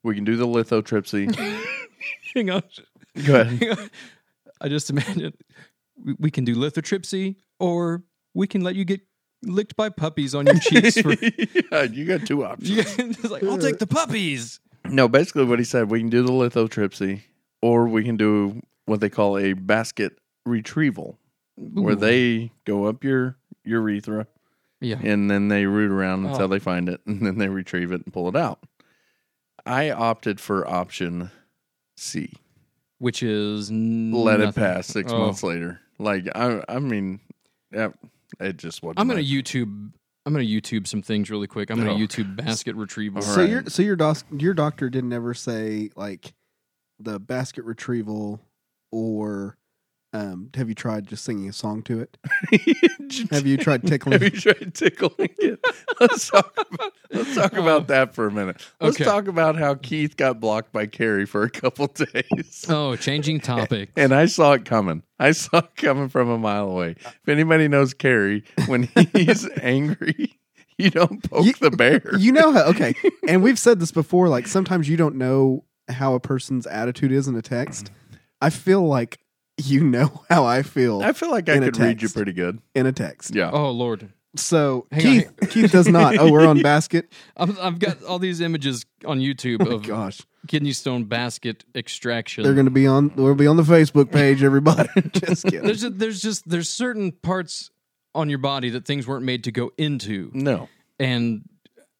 We 0.02 0.14
can 0.14 0.24
do 0.24 0.36
the 0.36 0.46
lithotripsy. 0.46 1.34
hang 2.34 2.50
on. 2.50 2.62
Go 3.26 3.40
ahead. 3.42 3.90
I 4.62 4.68
just 4.68 4.88
imagine 4.94 5.34
we, 6.18 6.30
can 6.30 6.44
do 6.44 6.54
lithotripsy, 6.56 7.36
or 7.60 8.02
we 8.34 8.46
can 8.46 8.62
let 8.62 8.74
you 8.76 8.84
get 8.84 9.00
licked 9.42 9.76
by 9.76 9.88
puppies 9.88 10.34
on 10.34 10.46
your 10.46 10.58
cheeks. 10.58 11.00
For, 11.00 11.12
yeah, 11.14 11.82
you 11.82 12.06
got 12.06 12.26
two 12.26 12.44
options. 12.44 12.70
it's 12.98 13.24
like, 13.30 13.42
I'll 13.42 13.58
take 13.58 13.78
the 13.78 13.86
puppies. 13.86 14.60
No, 14.86 15.08
basically 15.08 15.44
what 15.44 15.58
he 15.58 15.64
said, 15.64 15.90
we 15.90 16.00
can 16.00 16.08
do 16.10 16.22
the 16.22 16.32
lithotripsy, 16.32 17.22
or 17.60 17.86
we 17.88 18.04
can 18.04 18.16
do 18.16 18.62
what 18.86 19.00
they 19.00 19.10
call 19.10 19.36
a 19.38 19.52
basket 19.52 20.18
retrieval, 20.46 21.18
where 21.56 21.94
they 21.94 22.50
go 22.64 22.86
up 22.86 23.04
your 23.04 23.36
urethra 23.64 24.26
Yeah. 24.80 24.98
and 25.02 25.30
then 25.30 25.48
they 25.48 25.66
root 25.66 25.90
around 25.92 26.24
until 26.26 26.44
Oh. 26.44 26.48
they 26.48 26.58
find 26.58 26.88
it, 26.88 27.00
and 27.06 27.24
then 27.24 27.38
they 27.38 27.48
retrieve 27.48 27.92
it 27.92 28.02
and 28.04 28.12
pull 28.12 28.28
it 28.28 28.36
out. 28.36 28.60
I 29.64 29.90
opted 29.90 30.40
for 30.40 30.68
option 30.68 31.30
C. 31.96 32.32
Which 33.02 33.24
is 33.24 33.68
Let 33.72 34.38
it 34.38 34.54
pass 34.54 34.86
six 34.86 35.10
Oh. 35.12 35.18
months 35.18 35.42
later. 35.42 35.80
Like 35.98 36.28
I, 36.36 36.62
I 36.68 36.78
mean, 36.78 37.18
yeah, 37.72 37.88
it 38.38 38.58
just 38.58 38.80
wasn't. 38.80 39.00
I'm 39.00 39.08
gonna 39.08 39.18
my- 39.22 39.26
YouTube. 39.26 39.90
I'm 40.24 40.32
gonna 40.32 40.44
YouTube 40.44 40.86
some 40.86 41.02
things 41.02 41.28
really 41.28 41.48
quick. 41.48 41.70
I'm 41.70 41.78
gonna 41.78 41.94
Oh. 41.94 41.96
YouTube 41.98 42.36
basket 42.36 42.76
retrieval. 42.76 43.20
So 43.22 43.40
right. 43.40 43.50
your 43.50 43.64
so 43.66 43.82
your 43.82 43.96
doc, 43.96 44.18
your 44.30 44.54
doctor 44.54 44.88
didn't 44.88 45.12
ever 45.12 45.34
say 45.34 45.90
like 45.96 46.32
the 47.00 47.18
basket 47.18 47.64
retrieval 47.64 48.40
or 48.92 49.56
um, 50.14 50.50
have 50.54 50.68
you 50.68 50.74
tried 50.74 51.06
just 51.06 51.24
singing 51.24 51.48
a 51.48 51.52
song 51.52 51.82
to 51.84 52.00
it? 52.00 52.16
Have 53.30 53.46
you 53.46 53.56
tried 53.56 53.86
tickling? 53.86 54.12
Have 54.12 54.22
you 54.22 54.30
tried 54.30 54.74
tickling 54.74 55.30
it? 55.38 55.58
Let's 56.00 56.28
talk 56.28 56.54
about 56.70 56.92
let's 57.10 57.34
talk 57.34 57.52
about 57.54 57.88
that 57.88 58.14
for 58.14 58.26
a 58.26 58.30
minute. 58.30 58.60
Let's 58.80 58.96
Okay. 58.96 59.04
talk 59.04 59.26
about 59.28 59.56
how 59.56 59.74
Keith 59.74 60.16
got 60.16 60.40
blocked 60.40 60.72
by 60.72 60.86
Carrie 60.86 61.26
for 61.26 61.42
a 61.44 61.50
couple 61.50 61.86
days. 62.12 62.66
Oh, 62.68 62.96
changing 62.96 63.40
topic. 63.40 63.90
And 63.96 64.14
I 64.14 64.26
saw 64.26 64.52
it 64.52 64.64
coming. 64.64 65.02
I 65.18 65.32
saw 65.32 65.58
it 65.58 65.76
coming 65.76 66.08
from 66.08 66.28
a 66.28 66.38
mile 66.38 66.68
away. 66.70 66.96
If 67.00 67.28
anybody 67.28 67.68
knows 67.68 67.94
Carrie, 67.94 68.44
when 68.66 68.88
he's 69.14 69.48
angry, 69.60 70.38
you 70.78 70.90
don't 70.90 71.28
poke 71.30 71.46
You- 71.46 71.52
the 71.54 71.70
bear. 71.70 72.02
you 72.18 72.32
know 72.32 72.52
how 72.52 72.64
okay, 72.64 72.94
and 73.28 73.42
we've 73.42 73.58
said 73.58 73.80
this 73.80 73.92
before. 73.92 74.28
Like 74.28 74.46
sometimes 74.46 74.88
you 74.88 74.96
don't 74.96 75.16
know 75.16 75.64
how 75.88 76.14
a 76.14 76.20
person's 76.20 76.66
attitude 76.66 77.12
is 77.12 77.28
in 77.28 77.34
a 77.36 77.42
text. 77.42 77.90
I 78.40 78.50
feel 78.50 78.82
like 78.86 79.18
you 79.64 79.84
know 79.84 80.22
how 80.30 80.44
I 80.44 80.62
feel 80.62 81.02
I 81.02 81.12
feel 81.12 81.30
like 81.30 81.48
I 81.48 81.54
In 81.54 81.62
a 81.62 81.66
could 81.66 81.78
read 81.78 82.02
you 82.02 82.08
text. 82.08 82.16
pretty 82.16 82.32
good. 82.32 82.60
in 82.74 82.86
a 82.86 82.92
text. 82.92 83.34
Yeah. 83.34 83.50
Oh 83.52 83.70
Lord, 83.70 84.12
So 84.36 84.86
Hang 84.90 85.02
Keith 85.02 85.32
Keith 85.50 85.72
does 85.72 85.88
not. 85.88 86.16
Oh, 86.18 86.30
we're 86.30 86.46
on 86.46 86.60
basket. 86.72 87.12
I'm, 87.36 87.56
I've 87.60 87.78
got 87.78 88.02
all 88.02 88.18
these 88.18 88.40
images 88.40 88.84
on 89.04 89.20
YouTube 89.20 89.66
Oh, 89.66 89.76
of 89.76 89.86
gosh, 89.86 90.20
kidney 90.48 90.72
stone 90.72 91.04
basket 91.04 91.64
extraction. 91.74 92.44
they're 92.44 92.54
going 92.54 92.66
to 92.66 92.70
be 92.72 92.86
on. 92.86 93.12
We'll 93.16 93.34
be 93.34 93.46
on 93.46 93.56
the 93.56 93.62
Facebook 93.62 94.10
page. 94.12 94.42
Everybody, 94.42 94.88
just 95.12 95.44
kidding. 95.44 95.62
there's 95.64 95.80
just, 95.82 95.98
there's 95.98 96.20
just 96.22 96.48
there's 96.48 96.68
certain 96.70 97.12
parts 97.12 97.70
on 98.14 98.28
your 98.28 98.38
body 98.38 98.70
that 98.70 98.84
things 98.86 99.06
weren't 99.06 99.24
made 99.24 99.44
to 99.44 99.52
go 99.52 99.70
into, 99.78 100.30
No. 100.34 100.68
and 100.98 101.42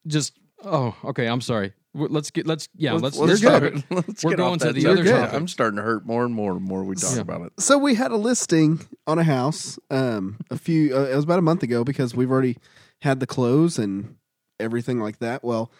just 0.07 0.33
oh 0.63 0.95
okay, 1.05 1.27
I'm 1.27 1.41
sorry. 1.41 1.73
W- 1.95 2.11
Let's 2.13 2.31
get 2.31 2.47
let's 2.47 2.67
yeah 2.75 2.93
let's, 2.93 3.17
let's, 3.17 3.41
You're 3.41 3.51
start, 3.59 3.73
let's 3.91 4.23
We're 4.23 4.31
get 4.31 4.37
going 4.37 4.53
off 4.53 4.59
to 4.59 4.65
that 4.67 4.73
the 4.73 4.81
subject. 4.81 4.99
other 5.01 5.09
Yeah, 5.09 5.17
topics. 5.25 5.33
I'm 5.37 5.47
starting 5.47 5.77
to 5.77 5.83
hurt 5.83 6.05
more 6.05 6.25
and 6.25 6.33
more 6.33 6.53
the 6.55 6.59
more 6.59 6.83
we 6.83 6.95
talk 6.95 7.15
Yeah. 7.15 7.21
about 7.21 7.41
it. 7.41 7.53
So 7.59 7.77
we 7.77 7.95
had 7.95 8.11
a 8.11 8.15
listing 8.17 8.81
on 9.07 9.19
a 9.19 9.23
house 9.23 9.77
um, 9.91 10.39
a 10.49 10.57
few. 10.57 10.95
Uh, 10.95 11.03
it 11.03 11.15
was 11.15 11.23
about 11.23 11.39
a 11.39 11.43
month 11.43 11.61
ago 11.63 11.83
because 11.83 12.15
we've 12.15 12.31
already 12.31 12.57
had 13.01 13.19
the 13.19 13.27
close 13.27 13.77
and 13.77 14.15
everything 14.59 14.99
like 14.99 15.19
that. 15.19 15.43
Well, 15.43 15.71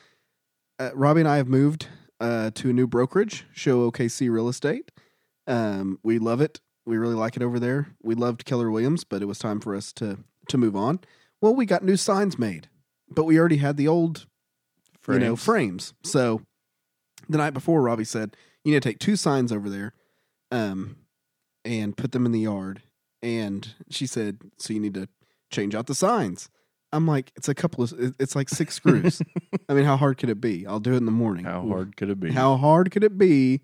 uh, 0.79 0.91
Robbie 0.93 1.21
and 1.21 1.29
I 1.29 1.37
have 1.37 1.47
moved 1.47 1.87
uh, 2.19 2.51
to 2.55 2.69
a 2.69 2.73
new 2.73 2.85
brokerage, 2.87 3.45
Show 3.53 3.89
OKC 3.91 4.29
Real 4.29 4.49
Estate. 4.49 4.91
Um, 5.47 5.99
we 6.03 6.19
love 6.19 6.41
it. 6.41 6.59
We 6.85 6.97
really 6.97 7.15
like 7.15 7.35
it 7.35 7.41
over 7.43 7.59
there. 7.59 7.87
We 8.01 8.13
loved 8.15 8.45
Keller 8.45 8.69
Williams, 8.69 9.03
but 9.03 9.21
it 9.21 9.25
was 9.25 9.39
time 9.39 9.59
for 9.61 9.75
us 9.75 9.91
to 9.93 10.19
to 10.49 10.57
move 10.57 10.75
on. 10.75 10.99
Well, 11.41 11.55
we 11.55 11.65
got 11.65 11.83
new 11.83 11.97
signs 11.97 12.37
made, 12.37 12.67
but 13.09 13.23
we 13.23 13.39
already 13.39 13.57
had 13.57 13.77
the 13.77 13.87
old 13.87 14.25
you 15.07 15.19
know 15.19 15.35
frames. 15.35 15.93
So 16.03 16.41
the 17.29 17.37
night 17.37 17.53
before, 17.53 17.81
Robbie 17.81 18.03
said, 18.03 18.35
"You 18.63 18.73
need 18.73 18.81
to 18.81 18.89
take 18.89 18.99
two 18.99 19.15
signs 19.15 19.51
over 19.51 19.69
there, 19.69 19.93
um, 20.51 20.97
and 21.65 21.95
put 21.95 22.11
them 22.11 22.25
in 22.25 22.31
the 22.31 22.41
yard." 22.41 22.81
And 23.21 23.73
she 23.89 24.05
said, 24.05 24.39
"So 24.57 24.73
you 24.73 24.79
need 24.79 24.93
to 24.95 25.07
change 25.51 25.75
out 25.75 25.87
the 25.87 25.95
signs." 25.95 26.49
I'm 26.91 27.07
like, 27.07 27.31
"It's 27.35 27.49
a 27.49 27.55
couple 27.55 27.83
of, 27.83 27.93
it's 28.19 28.35
like 28.35 28.49
six 28.49 28.75
screws. 28.75 29.21
I 29.69 29.73
mean, 29.73 29.85
how 29.85 29.97
hard 29.97 30.17
could 30.17 30.29
it 30.29 30.39
be? 30.39 30.67
I'll 30.67 30.79
do 30.79 30.93
it 30.93 30.97
in 30.97 31.05
the 31.05 31.11
morning. 31.11 31.45
How 31.45 31.61
hard 31.67 31.97
could 31.97 32.09
it 32.09 32.19
be? 32.19 32.31
How 32.31 32.55
hard 32.57 32.91
could 32.91 33.03
it 33.03 33.17
be? 33.17 33.61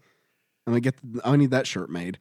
I'm 0.66 0.74
gonna 0.74 0.82
get. 0.82 0.96
The, 1.04 1.22
I 1.24 1.36
need 1.36 1.52
that 1.52 1.68
shirt 1.68 1.90
made. 1.90 2.20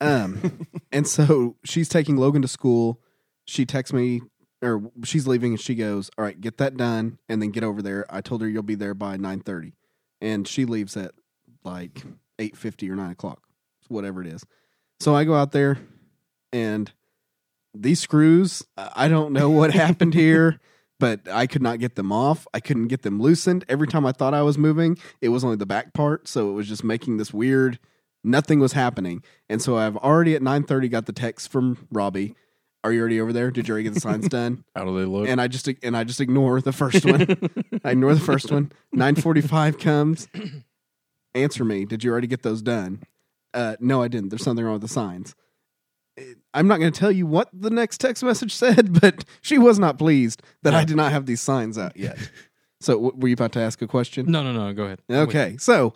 Um, 0.00 0.66
and 0.92 1.06
so 1.06 1.56
she's 1.64 1.88
taking 1.88 2.16
Logan 2.16 2.42
to 2.42 2.48
school. 2.48 3.00
She 3.46 3.66
texts 3.66 3.92
me, 3.92 4.22
or 4.64 4.90
she's 5.04 5.26
leaving, 5.26 5.52
and 5.52 5.60
she 5.60 5.74
goes, 5.74 6.10
"All 6.16 6.24
right, 6.24 6.40
get 6.40 6.58
that 6.58 6.76
done, 6.76 7.18
and 7.28 7.40
then 7.42 7.50
get 7.50 7.64
over 7.64 7.82
there." 7.82 8.06
I 8.08 8.20
told 8.20 8.40
her 8.42 8.48
you'll 8.48 8.62
be 8.62 8.74
there 8.74 8.94
by 8.94 9.16
nine 9.16 9.40
thirty, 9.40 9.72
and 10.20 10.46
she 10.46 10.64
leaves 10.64 10.96
at 10.96 11.12
like 11.64 12.02
eight 12.38 12.56
fifty 12.56 12.90
or 12.90 12.96
nine 12.96 13.10
o'clock, 13.10 13.42
whatever 13.88 14.20
it 14.20 14.26
is. 14.26 14.44
So 15.00 15.14
I 15.14 15.24
go 15.24 15.34
out 15.34 15.52
there, 15.52 15.78
and 16.52 16.90
these 17.74 18.00
screws. 18.00 18.62
I 18.76 19.08
don't 19.08 19.32
know 19.32 19.50
what 19.50 19.72
happened 19.72 20.14
here. 20.24 20.60
But 21.00 21.28
I 21.28 21.48
could 21.48 21.60
not 21.60 21.80
get 21.80 21.96
them 21.96 22.12
off. 22.12 22.46
I 22.54 22.60
couldn't 22.60 22.86
get 22.86 23.02
them 23.02 23.20
loosened. 23.20 23.64
Every 23.68 23.88
time 23.88 24.06
I 24.06 24.12
thought 24.12 24.32
I 24.32 24.42
was 24.42 24.56
moving, 24.56 24.96
it 25.20 25.30
was 25.30 25.42
only 25.42 25.56
the 25.56 25.66
back 25.66 25.92
part, 25.92 26.28
so 26.28 26.48
it 26.50 26.52
was 26.52 26.68
just 26.68 26.84
making 26.84 27.16
this 27.16 27.34
weird. 27.34 27.80
Nothing 28.22 28.60
was 28.60 28.72
happening, 28.72 29.22
and 29.50 29.60
so 29.60 29.76
I've 29.76 29.96
already 29.96 30.36
at 30.36 30.40
nine 30.40 30.62
thirty 30.62 30.88
got 30.88 31.06
the 31.06 31.12
text 31.12 31.50
from 31.50 31.88
Robbie. 31.90 32.36
"Are 32.84 32.92
you 32.92 33.00
already 33.00 33.20
over 33.20 33.32
there? 33.32 33.50
Did 33.50 33.66
you 33.66 33.72
already 33.72 33.84
get 33.84 33.94
the 33.94 34.00
signs 34.00 34.28
done?" 34.40 34.64
How 34.76 34.84
do 34.84 34.96
they 34.96 35.04
look? 35.06 35.26
and 35.28 35.40
I 35.40 35.48
just 35.48 35.66
and 35.82 35.96
I 35.96 36.04
just 36.04 36.20
ignore 36.20 36.60
the 36.60 36.72
first 36.72 37.04
one. 37.04 37.22
I 37.82 37.90
ignore 37.90 38.14
the 38.14 38.20
first 38.20 38.52
one. 38.52 38.70
Nine 38.92 39.16
forty 39.16 39.40
five 39.40 39.78
comes. 39.78 40.28
Answer 41.34 41.64
me. 41.64 41.84
Did 41.84 42.04
you 42.04 42.12
already 42.12 42.28
get 42.28 42.42
those 42.42 42.62
done? 42.62 43.02
Uh, 43.52 43.76
no, 43.80 44.02
I 44.02 44.08
didn't. 44.08 44.28
There's 44.30 44.44
something 44.44 44.64
wrong 44.64 44.74
with 44.74 44.82
the 44.82 44.88
signs. 44.88 45.34
Eh, 46.16 46.34
I'm 46.52 46.68
not 46.68 46.78
going 46.78 46.92
to 46.92 46.98
tell 46.98 47.10
you 47.10 47.26
what 47.26 47.48
the 47.52 47.70
next 47.70 47.98
text 47.98 48.22
message 48.22 48.54
said, 48.54 49.00
but 49.00 49.24
she 49.40 49.58
was 49.58 49.78
not 49.78 49.98
pleased 49.98 50.42
that 50.62 50.74
I 50.74 50.84
did 50.84 50.96
not 50.96 51.10
have 51.12 51.26
these 51.26 51.40
signs 51.40 51.76
out 51.78 51.96
yet. 51.96 52.18
So, 52.80 52.94
w- 52.94 53.12
were 53.16 53.28
you 53.28 53.34
about 53.34 53.52
to 53.52 53.60
ask 53.60 53.80
a 53.82 53.86
question? 53.88 54.26
No, 54.30 54.42
no, 54.44 54.52
no. 54.52 54.72
Go 54.72 54.84
ahead. 54.84 55.00
Okay, 55.10 55.56
so 55.58 55.94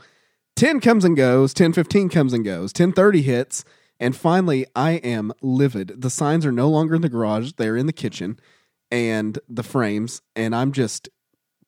10 0.56 0.80
comes 0.80 1.04
and 1.04 1.16
goes, 1.16 1.52
10 1.54 1.72
15 1.72 2.08
comes 2.08 2.32
and 2.32 2.44
goes, 2.44 2.72
10 2.72 2.92
30 2.92 3.22
hits, 3.22 3.64
and 4.00 4.16
finally 4.16 4.66
I 4.74 4.92
am 4.92 5.32
livid. 5.42 6.00
The 6.00 6.10
signs 6.10 6.46
are 6.46 6.52
no 6.52 6.68
longer 6.68 6.94
in 6.94 7.02
the 7.02 7.08
garage, 7.08 7.52
they're 7.56 7.76
in 7.76 7.86
the 7.86 7.92
kitchen 7.92 8.38
and 8.90 9.38
the 9.48 9.62
frames, 9.62 10.22
and 10.34 10.54
I'm 10.54 10.72
just 10.72 11.08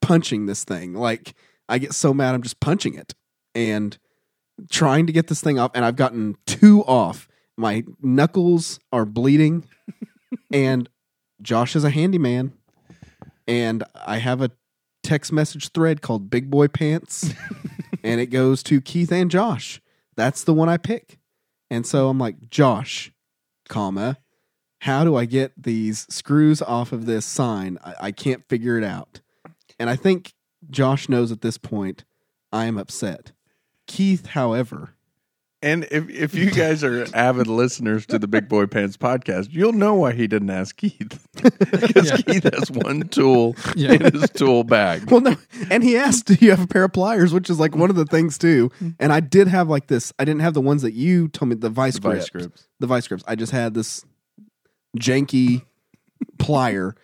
punching 0.00 0.46
this 0.46 0.64
thing. 0.64 0.94
Like, 0.94 1.34
I 1.68 1.78
get 1.78 1.94
so 1.94 2.14
mad, 2.14 2.34
I'm 2.34 2.42
just 2.42 2.60
punching 2.60 2.94
it 2.94 3.14
and 3.54 3.96
trying 4.70 5.06
to 5.06 5.12
get 5.12 5.28
this 5.28 5.40
thing 5.40 5.58
off, 5.58 5.70
and 5.74 5.84
I've 5.84 5.96
gotten 5.96 6.36
two 6.46 6.82
off. 6.84 7.28
My 7.56 7.84
knuckles 8.00 8.80
are 8.92 9.04
bleeding, 9.04 9.64
and 10.52 10.88
Josh 11.42 11.76
is 11.76 11.84
a 11.84 11.90
handyman, 11.90 12.52
and 13.46 13.84
I 14.06 14.18
have 14.18 14.40
a 14.40 14.50
text 15.02 15.32
message 15.32 15.70
thread 15.70 16.02
called 16.02 16.30
Big 16.30 16.50
Boy 16.50 16.68
Pants, 16.68 17.32
and 18.04 18.20
it 18.20 18.26
goes 18.26 18.62
to 18.64 18.80
Keith 18.80 19.12
and 19.12 19.30
Josh. 19.30 19.80
That's 20.16 20.44
the 20.44 20.54
one 20.54 20.68
I 20.68 20.76
pick. 20.76 21.19
And 21.70 21.86
so 21.86 22.08
I'm 22.08 22.18
like, 22.18 22.50
Josh, 22.50 23.12
comma, 23.68 24.18
how 24.80 25.04
do 25.04 25.14
I 25.16 25.24
get 25.24 25.52
these 25.56 26.06
screws 26.10 26.60
off 26.62 26.92
of 26.92 27.06
this 27.06 27.24
sign? 27.24 27.78
I, 27.84 27.94
I 28.00 28.12
can't 28.12 28.48
figure 28.48 28.76
it 28.76 28.84
out. 28.84 29.20
And 29.78 29.88
I 29.88 29.96
think 29.96 30.34
Josh 30.68 31.08
knows 31.08 31.30
at 31.30 31.42
this 31.42 31.58
point 31.58 32.04
I 32.52 32.66
am 32.66 32.76
upset. 32.76 33.32
Keith, 33.86 34.26
however, 34.26 34.94
And 35.62 35.86
if 35.90 36.08
if 36.08 36.34
you 36.34 36.50
guys 36.50 36.82
are 36.82 37.06
avid 37.14 37.46
listeners 37.46 38.06
to 38.06 38.18
the 38.18 38.26
Big 38.26 38.48
Boy 38.48 38.64
Pants 38.66 38.96
podcast, 38.96 39.48
you'll 39.50 39.74
know 39.74 39.94
why 39.94 40.12
he 40.12 40.26
didn't 40.26 40.48
ask 40.48 40.74
Keith. 40.76 41.26
because 41.42 42.08
Yeah. 42.10 42.16
Keith 42.16 42.44
has 42.44 42.70
one 42.70 43.08
tool 43.08 43.56
Yeah. 43.76 43.92
in 43.92 44.12
his 44.14 44.30
tool 44.30 44.64
bag. 44.64 45.10
well, 45.10 45.20
no, 45.20 45.36
and 45.70 45.82
he 45.84 45.98
asked, 45.98 46.26
"Do 46.26 46.34
you 46.40 46.50
have 46.50 46.62
a 46.62 46.66
pair 46.66 46.84
of 46.84 46.92
pliers?" 46.94 47.34
Which 47.34 47.50
is 47.50 47.60
like 47.60 47.76
one 47.76 47.90
of 47.90 47.96
the 47.96 48.06
things 48.06 48.38
too. 48.38 48.70
Mm-hmm. 48.76 48.88
And 48.98 49.12
I 49.12 49.20
did 49.20 49.48
have 49.48 49.68
like 49.68 49.88
this. 49.88 50.14
I 50.18 50.24
didn't 50.24 50.40
have 50.40 50.54
the 50.54 50.62
ones 50.62 50.80
that 50.80 50.94
you 50.94 51.28
told 51.28 51.50
me 51.50 51.56
the 51.56 51.68
vice 51.68 51.94
The 51.96 52.00
vice 52.00 52.30
grips. 52.30 52.46
grips. 52.46 52.68
The 52.78 52.86
vice 52.86 53.06
grips. 53.08 53.24
I 53.28 53.34
just 53.34 53.52
had 53.52 53.74
this 53.74 54.02
janky 54.98 55.62
plier, 56.38 56.94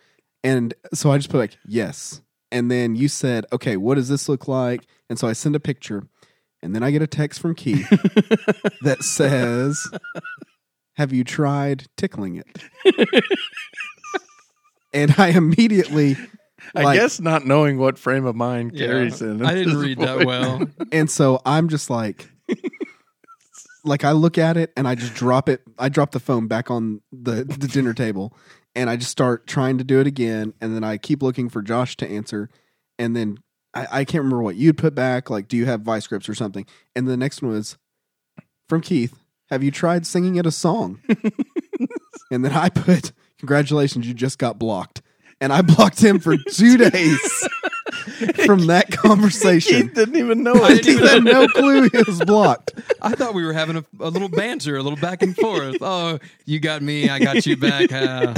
and 0.43 0.73
so 0.93 1.11
I 1.11 1.17
just 1.17 1.29
put 1.29 1.37
like 1.37 1.57
yes. 1.67 2.21
And 2.51 2.71
then 2.71 2.95
you 2.95 3.07
said, 3.07 3.45
"Okay, 3.51 3.77
what 3.77 3.95
does 3.95 4.09
this 4.09 4.27
look 4.29 4.47
like?" 4.47 4.87
And 5.09 5.19
so 5.19 5.27
I 5.27 5.33
send 5.33 5.55
a 5.55 5.59
picture, 5.59 6.03
and 6.63 6.75
then 6.75 6.83
I 6.83 6.91
get 6.91 7.01
a 7.01 7.07
text 7.07 7.39
from 7.39 7.55
Keith 7.55 7.87
that 8.81 9.03
says, 9.03 9.81
"Have 10.95 11.13
you 11.13 11.23
tried 11.23 11.85
tickling 11.97 12.35
it?" 12.43 13.23
and 14.93 15.13
I 15.17 15.29
immediately 15.29 16.17
I 16.75 16.83
like- 16.83 16.99
guess 16.99 17.19
not 17.19 17.45
knowing 17.45 17.77
what 17.77 17.97
frame 17.97 18.25
of 18.25 18.35
mind 18.35 18.71
Yeah. 18.73 18.87
Carrie's 18.87 19.21
in. 19.21 19.45
I 19.45 19.53
didn't 19.53 19.73
his 19.73 19.81
read 19.81 19.99
that 19.99 20.25
well. 20.25 20.67
And 20.91 21.09
so 21.09 21.41
I'm 21.45 21.69
just 21.69 21.89
like, 21.89 22.29
like 23.83 24.03
I 24.03 24.11
look 24.11 24.37
at 24.37 24.57
it 24.57 24.71
and 24.75 24.87
I 24.87 24.95
just 24.95 25.13
drop 25.13 25.49
it. 25.49 25.61
I 25.77 25.89
drop 25.89 26.11
the 26.11 26.19
phone 26.19 26.47
back 26.47 26.71
on 26.71 27.01
the, 27.11 27.43
the 27.43 27.67
dinner 27.67 27.93
table 27.93 28.35
and 28.75 28.89
I 28.89 28.95
just 28.97 29.11
start 29.11 29.47
trying 29.47 29.77
to 29.77 29.83
do 29.83 29.99
it 29.99 30.07
again. 30.07 30.53
And 30.61 30.75
then 30.75 30.83
I 30.83 30.97
keep 30.97 31.21
looking 31.21 31.49
for 31.49 31.61
Josh 31.61 31.95
to 31.97 32.07
answer. 32.07 32.49
And 32.99 33.15
then 33.15 33.37
I, 33.73 33.87
I 33.91 34.05
can't 34.05 34.23
remember 34.23 34.41
what 34.41 34.55
you'd 34.55 34.77
put 34.77 34.95
back. 34.95 35.29
Like, 35.29 35.47
do 35.47 35.57
you 35.57 35.65
have 35.65 35.81
vice 35.81 36.07
grips 36.07 36.27
or 36.29 36.35
something? 36.35 36.65
And 36.95 37.07
the 37.07 37.17
next 37.17 37.41
one 37.41 37.51
was 37.51 37.77
from 38.69 38.81
Keith. 38.81 39.17
Have 39.49 39.63
you 39.63 39.71
tried 39.71 40.05
singing 40.05 40.35
it 40.35 40.45
a 40.45 40.51
song? 40.51 40.99
and 42.31 42.43
then 42.43 42.51
I 42.51 42.69
put, 42.69 43.11
congratulations, 43.39 44.07
you 44.07 44.13
just 44.13 44.39
got 44.39 44.59
blocked. 44.59 45.01
And 45.39 45.53
I 45.53 45.61
blocked 45.61 46.01
him 46.03 46.19
for 46.19 46.35
two 46.51 46.77
days 46.77 47.47
from 48.45 48.67
that 48.67 48.87
conversation. 48.91 49.83
Keith 49.83 49.93
didn't 49.93 50.15
even 50.17 50.43
know 50.43 50.55
I 50.55 50.73
it. 50.73 50.83
didn't 50.83 51.03
He 51.03 51.07
had 51.07 51.23
no 51.23 51.47
clue 51.47 51.89
he 51.89 51.97
was 52.05 52.19
blocked. 52.25 52.73
I 53.01 53.13
thought 53.13 53.33
we 53.35 53.45
were 53.45 53.53
having 53.53 53.77
a, 53.77 53.85
a 53.99 54.09
little 54.09 54.29
banter, 54.29 54.75
a 54.77 54.83
little 54.83 54.99
back 54.99 55.21
and 55.21 55.35
forth. 55.35 55.77
Oh, 55.81 56.19
you 56.45 56.59
got 56.59 56.81
me, 56.81 57.09
I 57.09 57.19
got 57.19 57.45
you 57.45 57.55
back. 57.55 57.91
Uh, 57.91 58.33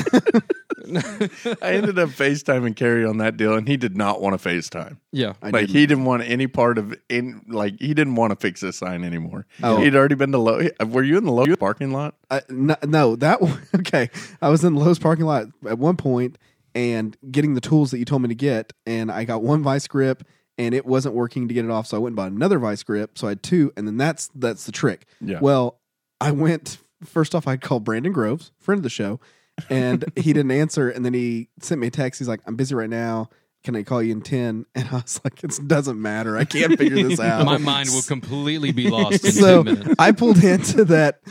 I 1.62 1.74
ended 1.74 2.00
up 2.00 2.10
FaceTiming 2.10 2.76
Carrie 2.76 3.06
on 3.06 3.18
that 3.18 3.38
deal, 3.38 3.54
and 3.56 3.68
he 3.68 3.78
did 3.78 3.96
not 3.96 4.22
want 4.22 4.40
to 4.40 4.50
FaceTime. 4.50 4.98
yeah. 5.12 5.34
I 5.42 5.50
like 5.50 5.68
didn't. 5.68 5.70
he 5.70 5.86
didn't 5.86 6.06
want 6.06 6.24
any 6.24 6.48
part 6.48 6.78
of 6.78 6.94
in 7.10 7.46
like 7.48 7.80
he 7.80 7.94
didn't 7.94 8.16
want 8.16 8.32
to 8.32 8.36
fix 8.36 8.62
this 8.62 8.78
sign 8.78 9.04
anymore. 9.04 9.46
Oh. 9.64 9.82
He'd 9.82 9.96
already 9.96 10.16
been 10.16 10.32
to 10.32 10.38
low. 10.38 10.68
Were 10.88 11.04
you 11.04 11.18
in 11.18 11.26
the 11.26 11.32
Lowe's 11.32 11.56
parking 11.58 11.92
lot? 11.92 12.16
Uh, 12.30 12.42
I, 12.48 12.52
no, 12.54 12.76
no, 12.86 13.16
that 13.18 13.42
one. 13.42 13.62
Okay, 13.76 14.10
I 14.42 14.50
was 14.50 14.64
in 14.64 14.74
the 14.76 14.80
Lowe's 14.80 15.00
parking 15.00 15.26
lot 15.26 15.48
at 15.68 15.78
one 15.80 15.96
point 15.98 16.38
and 16.76 17.18
getting 17.32 17.54
the 17.56 17.62
tools 17.62 17.92
that 17.92 17.98
you 18.00 18.06
told 18.06 18.22
me 18.22 18.28
to 18.28 18.36
get, 18.36 18.74
and 18.86 19.12
I 19.12 19.24
got 19.24 19.42
one 19.42 19.64
vice 19.64 19.88
grip, 19.88 20.24
and 20.58 20.76
it 20.76 20.86
wasn't 20.86 21.16
working 21.16 21.48
to 21.48 21.54
get 21.54 21.66
it 21.66 21.72
off, 21.72 21.88
so 21.88 21.98
I 21.98 22.00
went 22.00 22.12
and 22.12 22.16
bought 22.18 22.32
another 22.32 22.60
vice 22.60 22.84
grip. 22.84 23.18
So 23.18 23.28
I 23.28 23.32
had 23.32 23.44
two, 23.44 23.72
and 23.78 23.88
then 23.88 23.98
that's 23.98 24.30
that's 24.36 24.66
the 24.66 24.72
trick. 24.72 25.06
Yeah. 25.22 25.40
Well, 25.42 25.80
I 26.22 26.32
went 26.32 26.78
first 27.06 27.34
off. 27.34 27.48
I 27.48 27.58
called 27.58 27.84
Brandon 27.86 28.12
Groves, 28.12 28.52
friend 28.60 28.78
of 28.80 28.84
the 28.84 28.90
show, 28.90 29.20
and 29.70 30.06
he 30.16 30.34
didn't 30.34 30.52
answer. 30.52 30.90
And 30.90 31.04
then 31.06 31.14
he 31.14 31.50
sent 31.62 31.80
me 31.82 31.88
a 31.88 31.92
text. 31.92 32.20
He's 32.20 32.28
like, 32.28 32.42
"I'm 32.46 32.56
busy 32.56 32.76
right 32.76 32.90
now. 32.90 33.30
Can 33.64 33.76
I 33.76 33.84
call 33.84 34.02
you 34.02 34.14
in 34.14 34.22
10? 34.22 34.66
And 34.76 34.88
I 34.90 34.94
was 34.96 35.20
like, 35.24 35.44
"It 35.44 35.60
doesn't 35.68 36.02
matter. 36.02 36.38
I 36.38 36.46
can't 36.46 36.78
figure 36.78 37.08
this 37.08 37.20
out." 37.22 37.46
My 37.46 37.58
mind 37.58 37.90
will 37.92 38.02
completely 38.04 38.72
be 38.72 38.90
lost 38.90 39.26
in 39.26 39.32
so 39.34 39.64
10 39.64 39.74
minutes. 39.80 39.96
I 40.00 40.12
pulled 40.12 40.44
into 40.44 40.86
that 40.86 41.22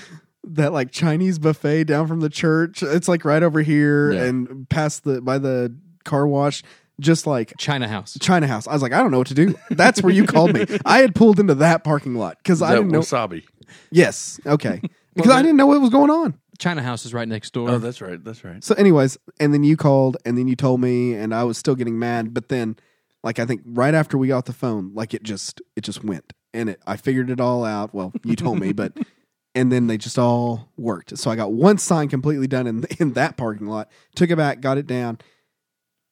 that 0.45 0.73
like 0.73 0.91
Chinese 0.91 1.39
buffet 1.39 1.85
down 1.85 2.07
from 2.07 2.21
the 2.21 2.29
church. 2.31 2.83
It's 2.83 3.09
like 3.09 3.25
right 3.25 3.43
over 3.43 3.61
here 3.63 4.13
Yeah. 4.13 4.25
and 4.25 4.69
past 4.69 5.05
the 5.05 5.21
by 5.21 5.39
the 5.39 5.75
car 6.05 6.27
wash, 6.27 6.63
just 7.01 7.27
like 7.27 7.53
China 7.59 7.87
House. 7.89 8.17
China 8.21 8.47
House. 8.47 8.67
I 8.67 8.73
was 8.73 8.83
like, 8.83 8.93
I 8.93 8.99
don't 8.99 9.11
know 9.11 9.19
what 9.19 9.27
to 9.29 9.35
do. 9.35 9.55
That's 9.71 10.03
where 10.03 10.13
you 10.13 10.25
called 10.27 10.55
me. 10.55 10.65
I 10.87 10.99
had 11.01 11.15
pulled 11.15 11.39
into 11.41 11.55
that 11.57 11.85
parking 11.85 12.15
lot 12.15 12.39
because 12.43 12.63
I 12.63 12.71
That 12.71 12.77
didn't 12.77 12.93
know. 12.93 13.01
wasabi. 13.01 13.45
Yes, 13.91 14.41
okay, 14.47 14.81
because 15.15 15.31
I 15.31 15.43
didn't 15.43 15.57
know 15.59 15.67
what 15.67 15.81
was 15.81 15.91
going 15.91 16.11
on. 16.11 16.39
China 16.59 16.83
House 16.83 17.07
is 17.07 17.15
right 17.15 17.29
next 17.29 17.53
door. 17.53 17.71
Oh, 17.71 17.79
that's 17.79 18.01
right. 18.01 18.23
That's 18.23 18.45
right. 18.45 18.63
So, 18.65 18.75
anyways, 18.75 19.17
and 19.39 19.55
then 19.55 19.63
you 19.63 19.77
called, 19.77 20.17
and 20.25 20.37
then 20.37 20.49
you 20.49 20.57
told 20.57 20.81
me, 20.81 21.15
and 21.15 21.35
I 21.35 21.45
was 21.45 21.57
still 21.57 21.77
getting 21.77 21.99
mad. 21.99 22.35
But 22.35 22.49
then, 22.49 22.77
like, 23.23 23.39
I 23.39 23.47
think 23.47 23.63
right 23.65 23.95
after 23.95 24.19
we 24.19 24.29
got 24.29 24.47
the 24.47 24.53
phone, 24.53 24.93
like 24.95 25.15
it 25.15 25.23
just 25.23 25.63
it 25.77 25.83
just 25.83 26.03
went, 26.03 26.33
and 26.53 26.71
it 26.71 26.81
I 26.87 26.97
figured 26.97 27.31
it 27.31 27.41
all 27.41 27.65
out. 27.65 27.95
Well, 27.95 28.13
you 28.25 28.35
told 28.35 28.59
me, 28.59 28.73
but 28.73 28.93
and 29.55 29.73
then 29.73 29.87
they 29.87 29.97
just 29.99 30.19
all 30.19 30.69
worked. 30.77 31.17
So 31.19 31.31
I 31.31 31.37
got 31.37 31.53
one 31.53 31.79
sign 31.79 32.09
completely 32.09 32.47
done 32.47 32.67
in 32.67 32.85
in 32.99 33.13
that 33.13 33.37
parking 33.37 33.67
lot. 33.67 33.91
Took 34.15 34.31
it 34.31 34.37
back, 34.37 34.61
got 34.61 34.79
it 34.79 34.87
down. 34.87 35.19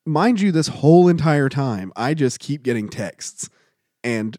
Mind 0.05 0.41
you, 0.41 0.53
this 0.53 0.69
whole 0.69 1.09
entire 1.09 1.49
time, 1.49 1.93
I 1.97 2.15
just 2.15 2.39
keep 2.39 2.63
getting 2.63 2.89
texts 2.89 3.51
and 4.05 4.37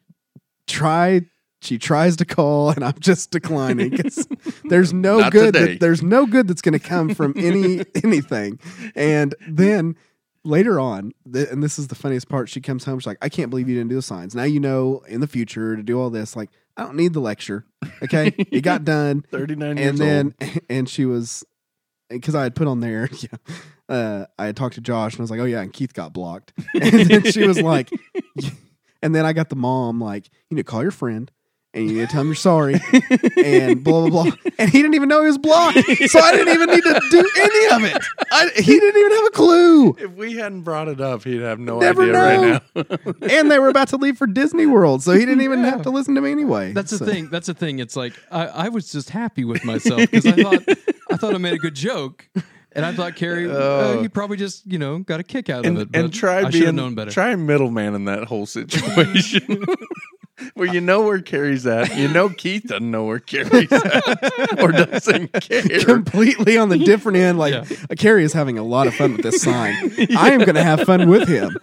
try. 0.67 1.21
She 1.61 1.77
tries 1.79 2.15
to 2.17 2.25
call, 2.25 2.69
and 2.69 2.83
I'm 2.85 2.99
just 2.99 3.31
declining 3.31 3.97
'cause 3.97 4.27
there's 4.65 4.93
no 4.93 5.17
good. 5.31 5.53
That, 5.55 5.79
there's 5.79 6.03
no 6.03 6.25
good 6.27 6.47
that's 6.47 6.61
going 6.61 6.73
to 6.73 6.79
come 6.79 7.13
from 7.15 7.33
any 7.35 7.83
anything. 8.03 8.59
And 8.95 9.33
then 9.47 9.95
later 10.43 10.79
on, 10.79 11.13
th- 11.31 11.49
and 11.49 11.63
this 11.63 11.79
is 11.79 11.87
the 11.87 11.95
funniest 11.95 12.29
part, 12.29 12.47
she 12.47 12.61
comes 12.61 12.85
home. 12.85 12.99
She's 12.99 13.07
like, 13.07 13.17
"I 13.23 13.29
can't 13.29 13.49
believe 13.49 13.67
you 13.67 13.75
didn't 13.75 13.89
do 13.89 13.95
the 13.95 14.01
signs. 14.03 14.35
Now 14.35 14.43
you 14.43 14.59
know 14.59 15.01
in 15.07 15.19
the 15.19 15.27
future 15.27 15.75
to 15.75 15.81
do 15.83 15.99
all 15.99 16.09
this. 16.11 16.35
Like, 16.35 16.51
I 16.77 16.83
don't 16.83 16.95
need 16.95 17.13
the 17.13 17.21
lecture. 17.21 17.65
Okay, 18.03 18.33
it 18.37 18.61
got 18.61 18.83
done." 18.85 19.23
Thirty 19.31 19.55
nine 19.55 19.77
years 19.77 19.89
and 19.89 19.97
then 19.97 20.35
old. 20.41 20.51
and 20.69 20.87
she 20.87 21.05
was 21.05 21.43
because 22.09 22.35
I 22.35 22.43
had 22.43 22.55
put 22.55 22.67
on 22.67 22.81
there, 22.81 23.09
yeah. 23.11 23.55
Uh, 23.89 24.25
I 24.37 24.45
had 24.45 24.55
talked 24.55 24.75
to 24.75 24.81
Josh 24.81 25.13
and 25.13 25.21
I 25.21 25.23
was 25.23 25.31
like, 25.31 25.39
"Oh 25.39 25.45
yeah," 25.45 25.61
and 25.61 25.73
Keith 25.73 25.93
got 25.95 26.13
blocked, 26.13 26.53
and 26.75 27.09
then 27.09 27.23
she 27.31 27.47
was 27.47 27.59
like, 27.59 27.89
and 29.01 29.15
then 29.15 29.25
I 29.25 29.33
got 29.33 29.49
the 29.49 29.55
mom 29.55 29.99
like, 29.99 30.27
"You 30.49 30.55
need 30.55 30.65
to 30.65 30.71
call 30.71 30.83
your 30.83 30.91
friend." 30.91 31.31
And 31.77 31.89
you 31.91 31.97
need 31.99 32.07
to 32.07 32.11
tell 32.11 32.21
him 32.21 32.27
you're 32.27 32.35
sorry, 32.35 32.81
and 33.37 33.83
blah 33.83 34.07
blah 34.07 34.23
blah. 34.23 34.31
And 34.57 34.69
he 34.69 34.79
didn't 34.81 34.95
even 34.95 35.07
know 35.09 35.21
he 35.21 35.27
was 35.27 35.37
blocked, 35.37 35.77
so 36.07 36.19
I 36.19 36.31
didn't 36.31 36.53
even 36.53 36.69
need 36.69 36.83
to 36.83 37.01
do 37.11 37.29
any 37.39 37.75
of 37.75 37.83
it. 37.95 38.03
I, 38.31 38.49
he 38.55 38.79
didn't 38.79 38.99
even 38.99 39.11
have 39.11 39.25
a 39.27 39.29
clue. 39.31 39.95
If 39.99 40.11
we 40.13 40.33
hadn't 40.37 40.61
brought 40.63 40.87
it 40.87 40.99
up, 40.99 41.23
he'd 41.23 41.41
have 41.41 41.59
no 41.59 41.79
Never 41.79 42.01
idea 42.01 42.13
know. 42.13 42.61
right 42.75 42.89
now. 42.89 42.97
And 43.29 43.51
they 43.51 43.59
were 43.59 43.69
about 43.69 43.89
to 43.89 43.97
leave 43.97 44.17
for 44.17 44.25
Disney 44.27 44.65
World, 44.65 45.03
so 45.03 45.11
he 45.13 45.19
didn't 45.19 45.41
even 45.41 45.59
Yeah. 45.63 45.69
have 45.71 45.81
to 45.83 45.89
listen 45.91 46.15
to 46.15 46.21
me 46.21 46.31
anyway. 46.31 46.73
That's 46.73 46.97
the 46.97 47.05
thing. 47.05 47.29
That's 47.29 47.47
the 47.47 47.53
thing. 47.53 47.79
It's 47.79 47.95
like 47.95 48.13
I, 48.31 48.47
I 48.47 48.69
was 48.69 48.91
just 48.91 49.11
happy 49.11 49.45
with 49.45 49.63
myself 49.63 50.01
because 50.01 50.25
I 50.25 50.31
thought 50.31 50.63
I 51.11 51.17
thought 51.17 51.35
I 51.35 51.37
made 51.37 51.53
a 51.53 51.57
good 51.59 51.75
joke, 51.75 52.27
and 52.71 52.85
I 52.85 52.93
thought 52.93 53.15
Carrie, 53.15 53.49
uh, 53.49 53.53
Oh. 53.53 54.01
he 54.01 54.09
probably 54.09 54.37
just 54.37 54.65
you 54.65 54.79
know 54.79 54.97
got 54.99 55.19
a 55.19 55.23
kick 55.23 55.49
out 55.49 55.65
and 55.65 55.77
of 55.77 55.83
it. 55.83 55.89
and 55.95 56.09
but 56.11 56.17
try 56.17 56.39
I 56.43 56.49
being 56.49 56.75
known 56.75 56.95
better. 56.95 57.11
try 57.11 57.35
middleman 57.35 57.93
in 57.93 58.05
that 58.05 58.23
whole 58.23 58.45
situation. 58.47 59.63
Well, 60.55 60.73
you 60.73 60.81
know 60.81 61.01
where 61.01 61.19
Carrie's 61.19 61.65
at. 61.65 61.95
You 61.97 62.07
know 62.07 62.29
Keith 62.29 62.63
doesn't 62.67 62.89
know 62.91 63.05
where 63.05 63.19
Carrie's 63.19 63.71
at 63.71 64.59
or 64.63 64.71
doesn't 64.71 65.33
care. 65.33 65.79
completely 65.83 66.57
on 66.57 66.69
the 66.69 66.77
different 66.77 67.17
end. 67.17 67.39
Like 67.39 67.53
Yeah. 67.53 67.63
Carrie 67.97 68.23
is 68.23 68.33
having 68.33 68.57
a 68.57 68.63
lot 68.63 68.87
of 68.87 68.93
fun 68.95 69.13
with 69.13 69.23
this 69.23 69.41
sign. 69.41 69.73
I 70.17 70.31
am 70.31 70.39
going 70.41 70.55
to 70.55 70.63
have 70.63 70.81
fun 70.81 71.09
with 71.09 71.27
him. 71.27 71.57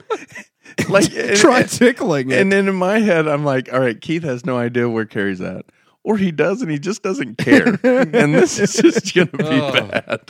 Like 0.88 1.14
and, 1.14 1.36
Try 1.36 1.60
and, 1.60 1.70
tickling 1.70 2.30
it. 2.30 2.40
and 2.40 2.50
then 2.50 2.66
in 2.68 2.74
my 2.74 2.98
head, 2.98 3.28
I'm 3.28 3.44
like, 3.44 3.72
all 3.72 3.78
right, 3.80 4.00
Keith 4.00 4.24
has 4.24 4.44
no 4.44 4.58
idea 4.58 4.88
where 4.88 5.04
Carrie's 5.04 5.40
at. 5.40 5.64
Or 6.06 6.18
he 6.18 6.30
does 6.32 6.60
and 6.60 6.70
he 6.70 6.78
just 6.78 7.02
doesn't 7.02 7.38
care. 7.38 7.78
and 7.82 8.34
this 8.34 8.58
is 8.58 8.74
just 8.74 9.14
going 9.14 9.28
to 9.28 9.36
be 9.38 9.44
Oh. 9.44 9.72
bad. 9.88 10.20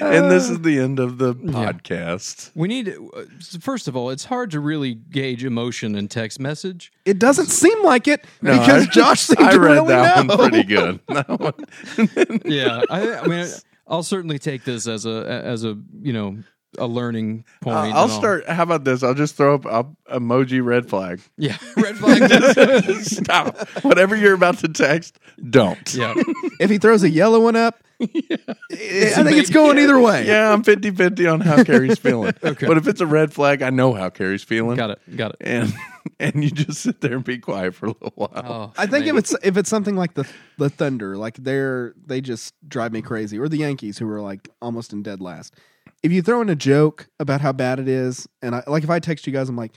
and 0.00 0.30
this 0.30 0.50
is 0.50 0.60
the 0.60 0.78
end 0.78 0.98
of 0.98 1.16
the 1.16 1.34
podcast. 1.34 2.50
We 2.54 2.68
need, 2.68 2.90
uh, 2.90 3.22
first 3.60 3.88
of 3.88 3.96
all, 3.96 4.10
it's 4.10 4.26
hard 4.26 4.50
to 4.50 4.60
really 4.60 4.92
gauge 4.94 5.42
emotion 5.42 5.94
in 5.96 6.08
text 6.08 6.38
message. 6.38 6.92
it 7.06 7.18
doesn't 7.18 7.46
seem 7.46 7.82
like 7.82 8.06
it 8.08 8.24
No, 8.42 8.58
because 8.58 8.86
I- 8.86 8.90
Josh 8.90 9.20
seemed 9.20 9.40
I 9.40 9.52
to 9.52 9.60
read 9.60 9.70
really 9.72 9.88
that 9.88 10.26
know. 10.26 10.36
one 10.36 10.50
pretty 10.50 10.64
good. 10.64 11.00
One- 11.08 12.40
Yeah, 12.44 12.82
I, 12.90 13.14
I 13.20 13.26
mean, 13.26 13.46
I'll 13.88 14.02
certainly 14.02 14.38
take 14.38 14.64
this 14.64 14.86
as 14.86 15.06
a 15.06 15.26
as 15.44 15.64
a 15.64 15.78
you 16.02 16.12
know 16.12 16.38
a 16.78 16.86
learning 16.86 17.44
point. 17.60 17.76
Uh, 17.76 17.90
I'll 17.96 18.08
start. 18.08 18.48
How 18.48 18.62
about 18.62 18.84
this? 18.84 19.02
I'll 19.02 19.14
just 19.14 19.36
throw 19.36 19.54
up 19.54 19.64
a 20.08 20.18
emoji 20.18 20.64
red 20.64 20.88
flag. 20.88 21.20
Yeah, 21.36 21.56
red 21.76 21.96
flag. 21.96 22.94
Stop. 23.02 23.56
Whatever 23.82 24.16
you're 24.16 24.34
about 24.34 24.58
to 24.58 24.68
text, 24.68 25.18
don't. 25.50 25.94
yeah, 25.94 26.14
If 26.60 26.70
he 26.70 26.78
throws 26.78 27.02
a 27.02 27.10
yellow 27.10 27.40
one 27.40 27.56
up, 27.56 27.78
I 28.00 28.06
think 28.06 29.36
it's 29.38 29.50
going 29.50 29.78
either 29.78 29.98
way. 29.98 30.26
Yeah, 30.26 30.52
I'm 30.52 30.62
50 30.62 30.90
50 30.90 31.26
on 31.26 31.40
how 31.40 31.62
Carrie's 31.62 31.98
feeling. 31.98 32.34
Okay. 32.42 32.66
But 32.66 32.76
if 32.76 32.86
it's 32.88 33.00
a 33.00 33.06
red 33.06 33.32
flag, 33.32 33.62
I 33.62 33.70
know 33.70 33.92
how 33.94 34.10
Carrie's 34.10 34.42
feeling. 34.44 34.76
got 34.76 34.90
it, 34.90 35.16
got 35.16 35.32
it. 35.32 35.36
And 35.40 35.72
and 36.20 36.44
you 36.44 36.50
just 36.50 36.82
sit 36.82 37.00
there 37.00 37.14
and 37.14 37.24
be 37.24 37.38
quiet 37.38 37.74
for 37.74 37.86
a 37.86 37.88
little 37.90 38.12
while. 38.14 38.30
Oh, 38.34 38.72
I 38.76 38.86
think 38.86 39.06
man. 39.06 39.16
if 39.16 39.20
it's 39.20 39.36
if 39.42 39.56
it's 39.56 39.70
something 39.70 39.96
like 39.96 40.14
the 40.14 40.28
the 40.58 40.68
Thunder, 40.68 41.16
like 41.16 41.36
they're 41.36 41.94
they 42.04 42.20
just 42.20 42.54
drive 42.68 42.92
me 42.92 43.00
crazy, 43.02 43.38
or 43.38 43.48
the 43.48 43.58
Yankees 43.58 43.98
who 43.98 44.08
are 44.10 44.20
like 44.20 44.48
almost 44.60 44.92
in 44.92 45.02
dead 45.02 45.20
last. 45.20 45.54
If 46.04 46.12
you 46.12 46.20
throw 46.20 46.42
in 46.42 46.50
a 46.50 46.54
joke 46.54 47.08
about 47.18 47.40
how 47.40 47.52
bad 47.52 47.80
it 47.80 47.88
is, 47.88 48.28
and 48.42 48.54
I 48.54 48.62
like 48.66 48.84
if 48.84 48.90
I 48.90 48.98
text 48.98 49.26
you 49.26 49.32
guys, 49.32 49.48
I'm 49.48 49.56
like, 49.56 49.72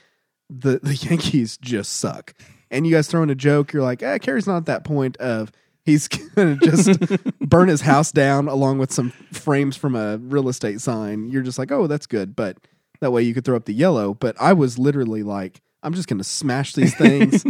the 0.49 0.79
the 0.83 0.93
Yankees 1.09 1.57
just 1.57 1.93
suck, 1.93 2.33
and 2.69 2.85
you 2.85 2.93
guys 2.93 3.07
throw 3.07 3.23
in 3.23 3.29
a 3.29 3.35
joke, 3.35 3.71
you're 3.71 3.81
like, 3.81 4.03
eh, 4.03 4.17
Carrie's 4.17 4.45
not 4.45 4.57
at 4.57 4.65
that 4.65 4.83
point 4.83 5.15
of 5.17 5.53
he's 5.85 6.07
gonna 6.35 6.57
just 6.57 6.99
burn 7.39 7.69
his 7.69 7.79
house 7.79 8.11
down 8.11 8.49
along 8.49 8.77
with 8.77 8.91
some 8.91 9.11
frames 9.31 9.77
from 9.77 9.95
a 9.95 10.17
real 10.17 10.49
estate 10.49 10.81
sign. 10.81 11.29
You're 11.29 11.43
just 11.43 11.57
like, 11.57 11.71
oh, 11.71 11.87
that's 11.87 12.05
good, 12.05 12.35
but 12.35 12.57
that 12.99 13.11
way 13.11 13.23
you 13.23 13.33
could 13.33 13.45
throw 13.45 13.55
up 13.55 13.63
the 13.63 13.73
yellow. 13.73 14.13
But 14.13 14.35
I 14.37 14.51
was 14.51 14.77
literally 14.77 15.23
like, 15.23 15.61
I'm 15.81 15.93
just 15.93 16.09
gonna 16.09 16.25
smash 16.25 16.73
these 16.73 16.93
things. 16.93 17.45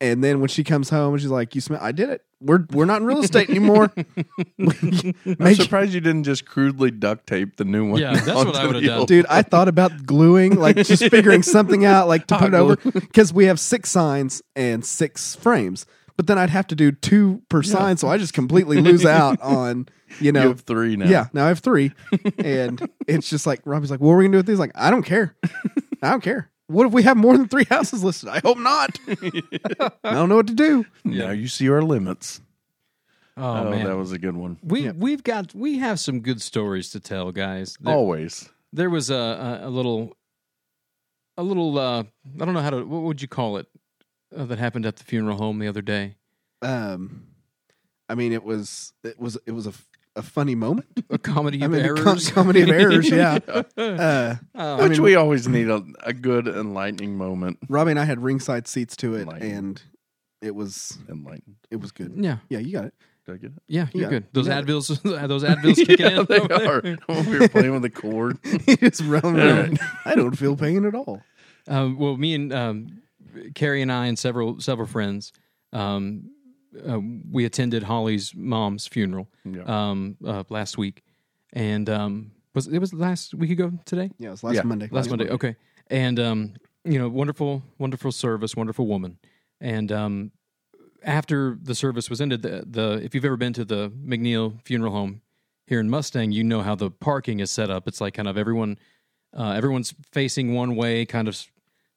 And 0.00 0.22
then 0.22 0.38
when 0.40 0.48
she 0.48 0.62
comes 0.62 0.90
home, 0.90 1.14
and 1.14 1.20
she's 1.20 1.30
like, 1.30 1.54
"You 1.56 1.60
smell? 1.60 1.80
I 1.82 1.90
did 1.92 2.08
it. 2.08 2.22
We're 2.40 2.64
we're 2.72 2.84
not 2.84 3.00
in 3.00 3.06
real 3.06 3.18
estate 3.20 3.50
anymore." 3.50 3.92
I'm 4.58 5.12
Make- 5.38 5.56
surprised 5.60 5.92
you 5.92 6.00
didn't 6.00 6.24
just 6.24 6.44
crudely 6.46 6.90
duct 6.92 7.26
tape 7.26 7.56
the 7.56 7.64
new 7.64 7.90
one. 7.90 8.00
Yeah, 8.00 8.12
that's 8.14 8.28
what 8.28 8.46
I 8.54 8.60
onto 8.60 8.66
would've 8.68 8.82
the 8.82 8.88
done. 8.88 8.98
old- 9.00 9.08
Dude, 9.08 9.26
I 9.28 9.42
thought 9.42 9.66
about 9.68 10.06
gluing, 10.06 10.54
like 10.56 10.76
just 10.76 11.04
figuring 11.10 11.42
something 11.42 11.84
out, 11.84 12.06
like 12.08 12.26
to 12.28 12.34
Hot 12.34 12.44
put 12.44 12.54
it 12.54 12.56
over, 12.56 12.76
because 12.76 13.32
we 13.32 13.46
have 13.46 13.58
six 13.58 13.90
signs 13.90 14.40
and 14.54 14.84
six 14.84 15.34
frames. 15.34 15.84
But 16.16 16.26
then 16.26 16.36
I'd 16.38 16.50
have 16.50 16.66
to 16.68 16.74
do 16.74 16.90
two 16.92 17.42
per 17.48 17.62
sign, 17.62 17.96
so 17.96 18.08
I 18.08 18.18
just 18.18 18.34
completely 18.34 18.80
lose 18.80 19.04
out 19.04 19.40
on, 19.40 19.86
you 20.18 20.26
You 20.26 20.32
know, 20.32 20.48
have 20.48 20.60
three 20.62 20.96
now. 20.96 21.06
yeah. 21.06 21.26
Now 21.32 21.44
I 21.44 21.48
have 21.48 21.60
three, 21.60 21.92
and 22.38 22.88
it's 23.06 23.30
just 23.30 23.46
like 23.46 23.60
Robbie's 23.64 23.90
like, 23.90 24.00
"What 24.00 24.12
are 24.12 24.16
we 24.16 24.24
gonna 24.24 24.32
do 24.32 24.38
with 24.38 24.46
these?" 24.46 24.58
Like, 24.58 24.72
I 24.74 24.90
don't 24.90 25.04
care. 25.04 25.36
I 26.02 26.10
don't 26.10 26.22
care. 26.22 26.50
What 26.68 26.86
if 26.86 26.92
we 26.92 27.02
have 27.02 27.16
more 27.16 27.36
than 27.36 27.48
three 27.48 27.64
houses 27.64 28.04
listed? 28.04 28.28
I 28.28 28.40
hope 28.40 28.58
not. 28.58 28.98
I 29.08 30.12
don't 30.12 30.28
know 30.28 30.36
what 30.36 30.46
to 30.48 30.54
do. 30.54 30.84
Now 31.04 31.30
you 31.30 31.48
see 31.48 31.68
our 31.68 31.82
limits. 31.82 32.40
Oh, 33.36 33.42
Oh, 33.66 33.70
man, 33.70 33.86
that 33.86 33.96
was 33.96 34.12
a 34.12 34.18
good 34.18 34.36
one. 34.36 34.58
we 34.62 34.82
Yeah. 34.86 34.92
we've 34.96 35.22
got 35.24 35.54
we 35.54 35.78
have 35.78 35.98
some 36.00 36.20
good 36.20 36.42
stories 36.42 36.90
to 36.90 37.00
tell, 37.00 37.32
guys. 37.32 37.76
There, 37.80 37.94
Always. 37.94 38.48
there 38.72 38.90
was 38.90 39.10
a, 39.10 39.14
a 39.62 39.68
a 39.68 39.70
little 39.70 40.16
a 41.36 41.42
little 41.42 41.78
uh 41.78 42.02
I 42.40 42.44
don't 42.44 42.52
know 42.54 42.60
how 42.60 42.70
to 42.70 42.82
what 42.84 43.02
would 43.02 43.22
you 43.22 43.28
call 43.28 43.56
it 43.58 43.66
uh, 44.36 44.44
that 44.44 44.58
happened 44.58 44.84
at 44.86 44.96
the 44.96 45.04
funeral 45.04 45.38
home 45.38 45.58
the 45.60 45.68
other 45.68 45.82
day. 45.82 46.16
Um, 46.62 47.28
I 48.08 48.14
mean, 48.16 48.32
it 48.32 48.42
was 48.44 48.92
it 49.04 49.18
was 49.20 49.38
it 49.46 49.52
was 49.52 49.66
a, 49.68 49.72
a 50.16 50.22
funny 50.22 50.54
moment. 50.54 50.86
A 51.10 51.18
comedy 51.18 51.62
I 51.62 51.66
of 51.66 51.72
mean, 51.72 51.82
errors. 51.84 52.02
com- 52.30 52.34
comedy 52.34 52.62
of 52.62 52.70
errors. 52.70 53.08
Yeah. 53.10 53.38
Uh, 53.76 54.34
Oh, 54.54 54.82
Which 54.82 54.92
mean- 54.92 55.02
we 55.02 55.14
always 55.14 55.46
need 55.48 55.68
a, 55.68 55.82
a 56.02 56.12
good 56.12 56.48
enlightening 56.48 57.16
moment. 57.16 57.58
Robbie 57.68 57.92
and 57.92 58.00
I 58.00 58.04
had 58.04 58.20
ringside 58.22 58.66
seats 58.66 58.96
to 58.96 59.14
it, 59.14 59.28
and 59.28 59.80
it 60.42 60.54
was 60.54 60.98
Enlightened. 61.08 61.56
it 61.70 61.76
was 61.80 61.92
good. 61.92 62.12
yeah, 62.16 62.38
Yeah, 62.48 62.58
you 62.58 62.72
got 62.72 62.84
it. 62.86 62.94
Did 63.26 63.34
I 63.34 63.38
get 63.38 63.50
it? 63.50 63.62
yeah, 63.68 63.86
you're 63.92 64.04
Yeah, 64.04 64.08
good. 64.10 64.26
Those 64.32 64.46
you 64.46 64.52
got 64.52 64.64
Advils, 64.64 65.02
those 65.28 65.44
Advils 65.44 65.74
kicking 65.86 65.96
yeah, 65.98 66.20
in. 66.20 66.26
they 66.26 66.38
are. 66.64 66.80
When 67.06 67.26
we 67.30 67.38
were 67.38 67.48
playing 67.48 67.72
with 67.72 67.82
the 67.82 67.90
cord. 67.90 68.38
Just 68.80 69.02
rolling 69.02 69.38
All 69.40 69.46
around. 69.48 69.78
I 70.04 70.14
don't 70.14 70.36
feel 70.36 70.56
pain 70.56 70.84
at 70.86 70.94
all. 70.94 71.20
Um, 71.68 71.98
well, 71.98 72.16
me 72.16 72.34
and 72.34 72.52
um, 72.54 73.02
Carrie 73.54 73.82
and 73.82 73.92
I 73.92 74.06
and 74.06 74.18
several 74.18 74.58
several 74.60 74.88
friends, 74.88 75.32
um, 75.74 76.30
uh, 76.88 77.00
we 77.30 77.44
attended 77.44 77.82
Holly's 77.82 78.34
mom's 78.34 78.86
funeral 78.86 79.28
Yeah. 79.44 79.62
um, 79.64 80.16
uh, 80.24 80.44
last 80.48 80.76
week, 80.78 81.02
and 81.52 81.88
um, 81.88 82.32
was 82.54 82.66
it 82.68 82.78
was 82.78 82.92
last 82.92 83.34
week 83.34 83.50
ago 83.50 83.72
today? 83.84 84.10
Yeah, 84.18 84.28
it 84.28 84.30
was 84.32 84.44
last 84.44 84.54
Yeah, 84.56 84.62
Monday. 84.62 84.88
Last 84.90 85.08
Monday, 85.10 85.28
okay. 85.30 85.56
And 85.88 86.18
um, 86.20 86.54
you 86.84 86.98
know, 86.98 87.08
wonderful, 87.08 87.62
wonderful 87.78 88.12
service, 88.12 88.54
wonderful 88.56 88.86
woman. 88.86 89.18
And 89.60 89.90
um, 89.92 90.32
after 91.02 91.58
the 91.62 91.74
service 91.74 92.10
was 92.10 92.20
ended, 92.20 92.42
the, 92.42 92.64
the 92.66 93.00
if 93.02 93.14
you've 93.14 93.24
ever 93.24 93.36
been 93.36 93.52
to 93.54 93.64
the 93.64 93.90
McNeil 93.90 94.60
Funeral 94.64 94.92
Home 94.92 95.20
here 95.66 95.80
in 95.80 95.88
Mustang, 95.90 96.32
you 96.32 96.44
know 96.44 96.62
how 96.62 96.74
the 96.74 96.90
parking 96.90 97.40
is 97.40 97.50
set 97.50 97.70
up. 97.70 97.86
It's 97.88 98.00
like 98.00 98.14
kind 98.14 98.28
of 98.28 98.36
everyone, 98.38 98.78
uh, 99.36 99.50
everyone's 99.52 99.94
facing 100.12 100.54
one 100.54 100.76
way, 100.76 101.04
kind 101.06 101.28
of 101.28 101.34
s- 101.34 101.48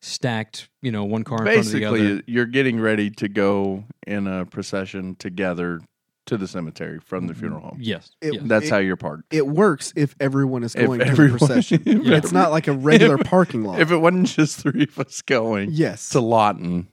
stacked. 0.01 0.69
You 0.81 0.91
know, 0.91 1.05
one 1.05 1.23
car 1.23 1.39
in 1.39 1.45
front 1.45 1.65
of 1.67 1.71
the 1.71 1.85
other. 1.85 1.97
Basically, 1.97 2.23
you're 2.33 2.45
getting 2.45 2.79
ready 2.79 3.09
to 3.11 3.27
go 3.29 3.85
in 4.05 4.27
a 4.27 4.45
procession 4.45 5.15
together 5.15 5.79
to 6.27 6.37
the 6.37 6.47
cemetery 6.47 6.99
from 6.99 7.27
the 7.27 7.33
funeral 7.33 7.61
home. 7.61 7.77
Yes, 7.81 8.11
It- 8.21 8.35
yes. 8.35 8.43
That's 8.45 8.65
It- 8.67 8.69
how 8.69 8.77
you're 8.77 8.95
parked. 8.95 9.33
It 9.33 9.47
works 9.47 9.91
if 9.95 10.15
everyone 10.19 10.63
is 10.63 10.75
If 10.75 10.85
going 10.85 10.99
to 10.99 11.07
everyone- 11.07 11.33
the 11.33 11.37
procession. 11.39 11.83
if 11.85 12.05
It's 12.05 12.31
not 12.31 12.51
like 12.51 12.67
a 12.67 12.73
regular 12.73 13.17
parking 13.17 13.63
lot. 13.63 13.79
If 13.79 13.91
it 13.91 13.97
wasn't 13.97 14.27
just 14.27 14.59
three 14.59 14.83
of 14.83 14.99
us 14.99 15.21
going 15.23 15.71
yes. 15.71 16.09
to 16.09 16.19
Lawton, 16.21 16.87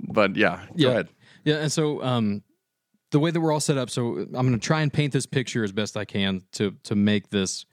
but 0.00 0.36
yeah, 0.36 0.64
go 0.68 0.72
Yeah. 0.76 0.88
ahead. 0.88 1.08
Yeah, 1.44 1.54
and 1.56 1.70
so 1.72 2.02
um, 2.02 2.42
the 3.12 3.18
way 3.20 3.30
that 3.30 3.40
we're 3.40 3.52
all 3.52 3.60
set 3.60 3.78
up, 3.78 3.88
so 3.88 4.16
I'm 4.18 4.30
going 4.32 4.52
to 4.52 4.58
try 4.58 4.82
and 4.82 4.92
paint 4.92 5.12
this 5.12 5.26
picture 5.26 5.62
as 5.64 5.72
best 5.72 5.96
I 5.96 6.04
can 6.04 6.42
to 6.52 6.74
to 6.84 6.94
make 6.94 7.30
this. 7.30 7.64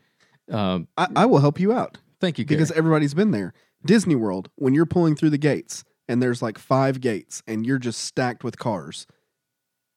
Uh, 0.51 0.79
I, 0.97 1.07
I 1.15 1.25
will 1.25 1.39
help 1.39 1.59
you 1.59 1.71
out 1.73 1.97
thank 2.21 2.39
you, 2.39 2.45
Gary. 2.45 2.57
because 2.57 2.71
everybody's 2.71 3.13
been 3.13 3.31
there. 3.31 3.53
Disney 3.85 4.15
World, 4.15 4.49
when 4.55 4.73
you're 4.73 4.85
pulling 4.85 5.15
through 5.15 5.29
the 5.31 5.37
gates 5.37 5.83
and 6.07 6.21
there's 6.21 6.41
like 6.41 6.57
five 6.57 7.01
gates 7.01 7.41
and 7.47 7.65
you're 7.65 7.79
just 7.79 8.01
stacked 8.03 8.43
with 8.43 8.57
cars, 8.59 9.05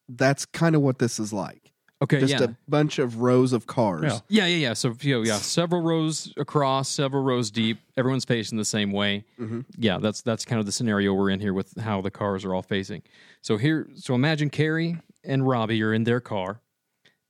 that's 0.09 0.45
kind 0.47 0.75
of 0.75 0.83
what 0.83 0.99
this 0.99 1.19
is 1.19 1.33
like. 1.33 1.73
okay, 2.03 2.19
Just 2.21 2.33
yeah. 2.35 2.43
a 2.45 2.49
bunch 2.69 2.99
of 2.99 3.19
rows 3.21 3.53
of 3.53 3.67
cars. 3.67 4.03
Yeah. 4.05 4.19
Yeah, 4.29 4.47
yeah, 4.47 4.57
yeah. 4.69 4.73
So 4.75 4.95
you 5.01 5.15
know, 5.15 5.23
yeah, 5.23 5.37
several 5.37 5.81
rows 5.83 6.33
across, 6.37 6.89
several 6.89 7.23
rows 7.23 7.51
deep. 7.51 7.79
Everyone's 7.97 8.25
facing 8.25 8.59
the 8.59 8.65
same 8.65 8.91
way. 8.93 9.25
Mhm. 9.39 9.65
Yeah, 9.79 9.99
that's 9.99 10.21
that's 10.23 10.45
kind 10.45 10.59
of 10.61 10.67
the 10.67 10.73
scenario 10.73 11.15
we're 11.15 11.31
in 11.31 11.39
here 11.41 11.55
with 11.55 11.79
how 11.81 12.01
the 12.01 12.11
cars 12.11 12.45
are 12.45 12.55
all 12.55 12.63
facing. 12.63 13.03
So 13.41 13.57
here, 13.57 13.89
so 13.95 14.15
imagine 14.15 14.51
Carrie 14.51 14.99
and 15.25 15.47
Robbie 15.47 15.81
are 15.83 15.95
in 15.95 16.03
their 16.05 16.21
car, 16.21 16.61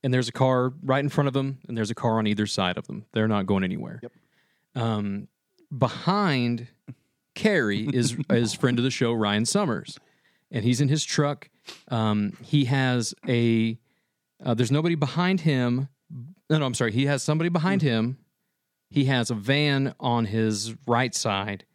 and 0.03 0.11
there's 0.13 0.27
a 0.27 0.31
car 0.33 0.73
right 0.83 1.03
in 1.03 1.09
front 1.09 1.27
of 1.27 1.33
them, 1.33 1.59
and 1.67 1.77
there's 1.77 1.91
a 1.91 1.95
car 1.95 2.17
on 2.17 2.25
either 2.25 2.47
side 2.47 2.77
of 2.77 2.87
them. 2.87 3.05
They're 3.13 3.27
not 3.27 3.45
going 3.45 3.63
anywhere. 3.63 3.99
Yep. 4.01 4.11
Um, 4.75 5.27
behind 5.77 6.67
Carrie 7.35 7.87
is 7.93 8.17
is 8.29 8.53
friend 8.53 8.77
of 8.77 8.83
the 8.83 8.91
show 8.91 9.13
Ryan 9.13 9.45
Summers, 9.45 9.99
and 10.51 10.63
he's 10.63 10.81
in 10.81 10.89
his 10.89 11.03
truck. 11.03 11.49
Um, 11.89 12.37
he 12.41 12.65
has 12.65 13.13
a 13.27 13.77
uh, 14.43 14.53
there's 14.53 14.71
nobody 14.71 14.95
behind 14.95 15.41
him. 15.41 15.87
No, 16.49 16.59
no, 16.59 16.65
I'm 16.65 16.73
sorry. 16.73 16.91
He 16.91 17.05
has 17.05 17.23
somebody 17.23 17.49
behind 17.49 17.81
him. 17.81 18.17
He 18.89 19.05
has 19.05 19.31
a 19.31 19.35
van 19.35 19.95
on 19.99 20.25
his 20.25 20.75
right 20.85 21.15
side. 21.15 21.65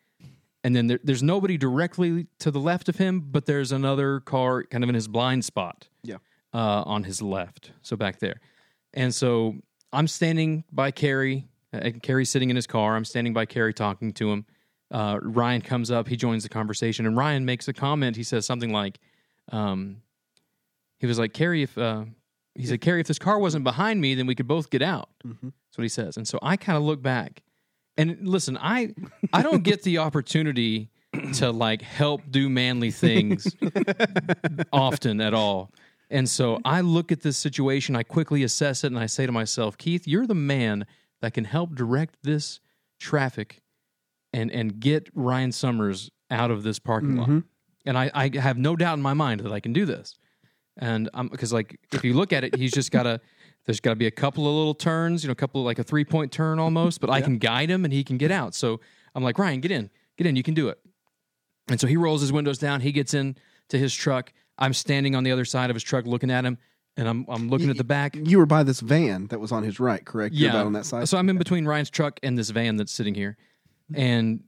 And 0.63 0.77
then 0.77 0.87
there, 0.87 1.01
there's 1.03 1.23
nobody 1.23 1.57
directly 1.57 2.27
to 2.41 2.51
the 2.51 2.61
left 2.61 2.89
of 2.89 2.97
him, 2.97 3.21
but 3.21 3.47
there's 3.47 3.73
another 3.73 4.21
car 4.21 4.65
kind 4.65 4.85
of 4.85 4.91
in 4.91 4.95
his 4.95 5.09
blind 5.09 5.45
spot. 5.45 5.89
Yeah. 6.03 6.17
Uh, 6.53 6.83
on 6.87 7.05
his 7.05 7.21
left. 7.21 7.73
So 7.83 7.97
back 7.97 8.21
there. 8.21 8.41
And 8.95 9.15
so 9.15 9.57
I'm 9.93 10.07
standing 10.07 10.65
by 10.71 10.91
Carrie. 10.91 11.48
Uh, 11.73 11.91
Carrie's 12.03 12.31
sitting 12.31 12.51
in 12.51 12.57
his 12.57 12.67
car. 12.67 12.97
I'm 12.97 13.05
standing 13.05 13.33
by 13.33 13.47
Carrie 13.47 13.75
talking 13.75 14.13
to 14.15 14.31
him. 14.31 14.47
Uh, 14.91 15.19
Ryan 15.23 15.61
comes 15.61 15.91
up. 15.91 16.09
He 16.09 16.17
joins 16.17 16.43
the 16.43 16.49
conversation. 16.49 17.05
And 17.07 17.17
Ryan 17.17 17.45
makes 17.45 17.69
a 17.69 17.73
comment. 17.73 18.17
He 18.17 18.23
says 18.23 18.47
something 18.47 18.73
like, 18.73 18.99
um, 19.53 20.03
he 20.99 21.07
was 21.07 21.19
like, 21.19 21.33
Carrie, 21.35 21.63
if 21.63 21.77
uh, 21.77 22.05
he 22.55 22.65
said, 22.67 22.81
Carrie, 22.81 23.01
if 23.01 23.07
this 23.07 23.19
car 23.19 23.39
wasn't 23.39 23.65
behind 23.65 24.01
me, 24.01 24.15
then 24.15 24.27
we 24.27 24.35
could 24.35 24.49
both 24.49 24.71
get 24.71 24.83
out. 24.83 25.11
Mhm. 25.27 25.53
That's 25.69 25.77
what 25.79 25.83
he 25.83 25.89
says. 25.89 26.17
And 26.17 26.27
so 26.27 26.39
I 26.43 26.57
kind 26.57 26.77
of 26.79 26.85
look 26.85 27.03
back 27.03 27.43
and 27.99 28.27
listen, 28.27 28.57
I 28.57 28.95
I 29.33 29.43
don't 29.43 29.63
get 29.63 29.83
the 29.83 29.99
opportunity 29.99 30.89
to 31.35 31.51
like 31.51 31.83
help 31.83 32.23
do 32.31 32.49
manly 32.49 32.91
things 32.91 33.55
often 34.73 35.21
at 35.21 35.35
all. 35.35 35.71
And 36.11 36.29
so 36.29 36.59
I 36.65 36.81
look 36.81 37.13
at 37.13 37.21
this 37.21 37.37
situation, 37.37 37.95
I 37.95 38.03
quickly 38.03 38.43
assess 38.43 38.83
it, 38.85 38.89
and 38.89 38.99
I 38.99 39.07
say 39.07 39.27
to 39.27 39.33
myself, 39.33 39.77
Keith, 39.77 40.07
you're 40.09 40.27
the 40.27 40.35
man 40.35 40.87
that 41.21 41.35
can 41.35 41.45
help 41.45 41.75
direct 41.75 42.17
this 42.23 42.61
traffic 43.01 43.61
and 44.33 44.51
and 44.51 44.81
get 44.81 45.09
Ryan 45.15 45.53
Summers 45.53 46.11
out 46.31 46.51
of 46.51 46.63
this 46.63 46.79
parking 46.79 47.17
lot. 47.17 47.29
Mhm. 47.29 47.45
And 47.87 47.97
I, 47.97 48.11
I 48.15 48.31
have 48.39 48.59
no 48.59 48.77
doubt 48.77 48.99
in 48.99 49.03
my 49.03 49.15
mind 49.15 49.41
that 49.41 49.53
I 49.53 49.61
can 49.61 49.73
do 49.73 49.87
this. 49.87 50.15
And 50.77 51.09
I'm 51.15 51.29
because 51.29 51.53
like 51.53 51.79
if 51.93 52.05
you 52.05 52.13
look 52.15 52.33
at 52.33 52.45
it, 52.45 52.55
he's 52.57 52.73
just 52.73 52.91
gotta 52.91 53.21
there's 53.67 53.81
gotta 53.81 53.97
be 53.97 54.07
a 54.07 54.11
couple 54.11 54.47
of 54.47 54.55
little 54.55 54.75
turns, 54.75 55.25
you 55.25 55.29
know, 55.29 55.33
a 55.33 55.37
couple 55.37 55.61
of 55.61 55.65
like 55.65 55.79
a 55.79 55.83
three 55.83 56.05
point 56.05 56.33
turn 56.33 56.59
almost, 56.59 57.01
but 57.01 57.11
I 57.11 57.21
can 57.21 57.39
guide 57.39 57.71
him 57.71 57.85
and 57.85 57.93
he 57.93 58.05
can 58.05 58.19
get 58.19 58.31
out. 58.31 58.55
So 58.55 58.81
I'm 59.15 59.23
like, 59.25 59.39
Ryan, 59.39 59.61
get 59.61 59.71
in, 59.71 59.91
get 60.17 60.27
in, 60.27 60.37
you 60.37 60.43
can 60.43 60.55
do 60.55 60.69
it. 60.69 60.79
And 61.69 61.81
so 61.81 61.87
he 61.87 61.97
rolls 61.97 62.21
his 62.21 62.33
windows 62.33 62.59
down, 62.59 62.81
he 62.81 62.93
gets 62.93 63.15
in 63.15 63.37
to 63.69 63.79
his 63.79 63.95
truck. 63.95 64.33
I'm 64.59 64.73
standing 64.73 65.15
on 65.15 65.23
the 65.25 65.31
other 65.33 65.45
side 65.45 65.71
of 65.71 65.77
his 65.77 65.83
truck 65.83 66.07
looking 66.07 66.31
at 66.31 66.45
him, 66.45 66.59
and 66.99 67.09
I'm 67.09 67.25
I'm 67.29 67.49
looking 67.49 67.71
at 67.71 67.77
the 67.77 67.85
back. 67.85 68.17
You 68.17 68.39
were 68.39 68.47
by 68.47 68.65
this 68.65 68.81
van 68.81 69.29
that 69.29 69.39
was 69.39 69.53
on 69.53 69.63
his 69.63 69.79
right, 69.79 70.05
correct? 70.05 70.35
You're 70.35 70.51
about 70.51 70.67
on 70.67 70.73
that 70.73 70.85
side. 70.85 71.09
So 71.09 71.17
I'm 71.17 71.29
in 71.31 71.39
between 71.39 71.65
Ryan's 71.65 71.91
truck 71.91 72.19
and 72.25 72.37
this 72.37 72.51
van 72.51 72.77
that's 72.77 72.93
sitting 72.93 73.15
here, 73.15 73.37
and 73.95 74.43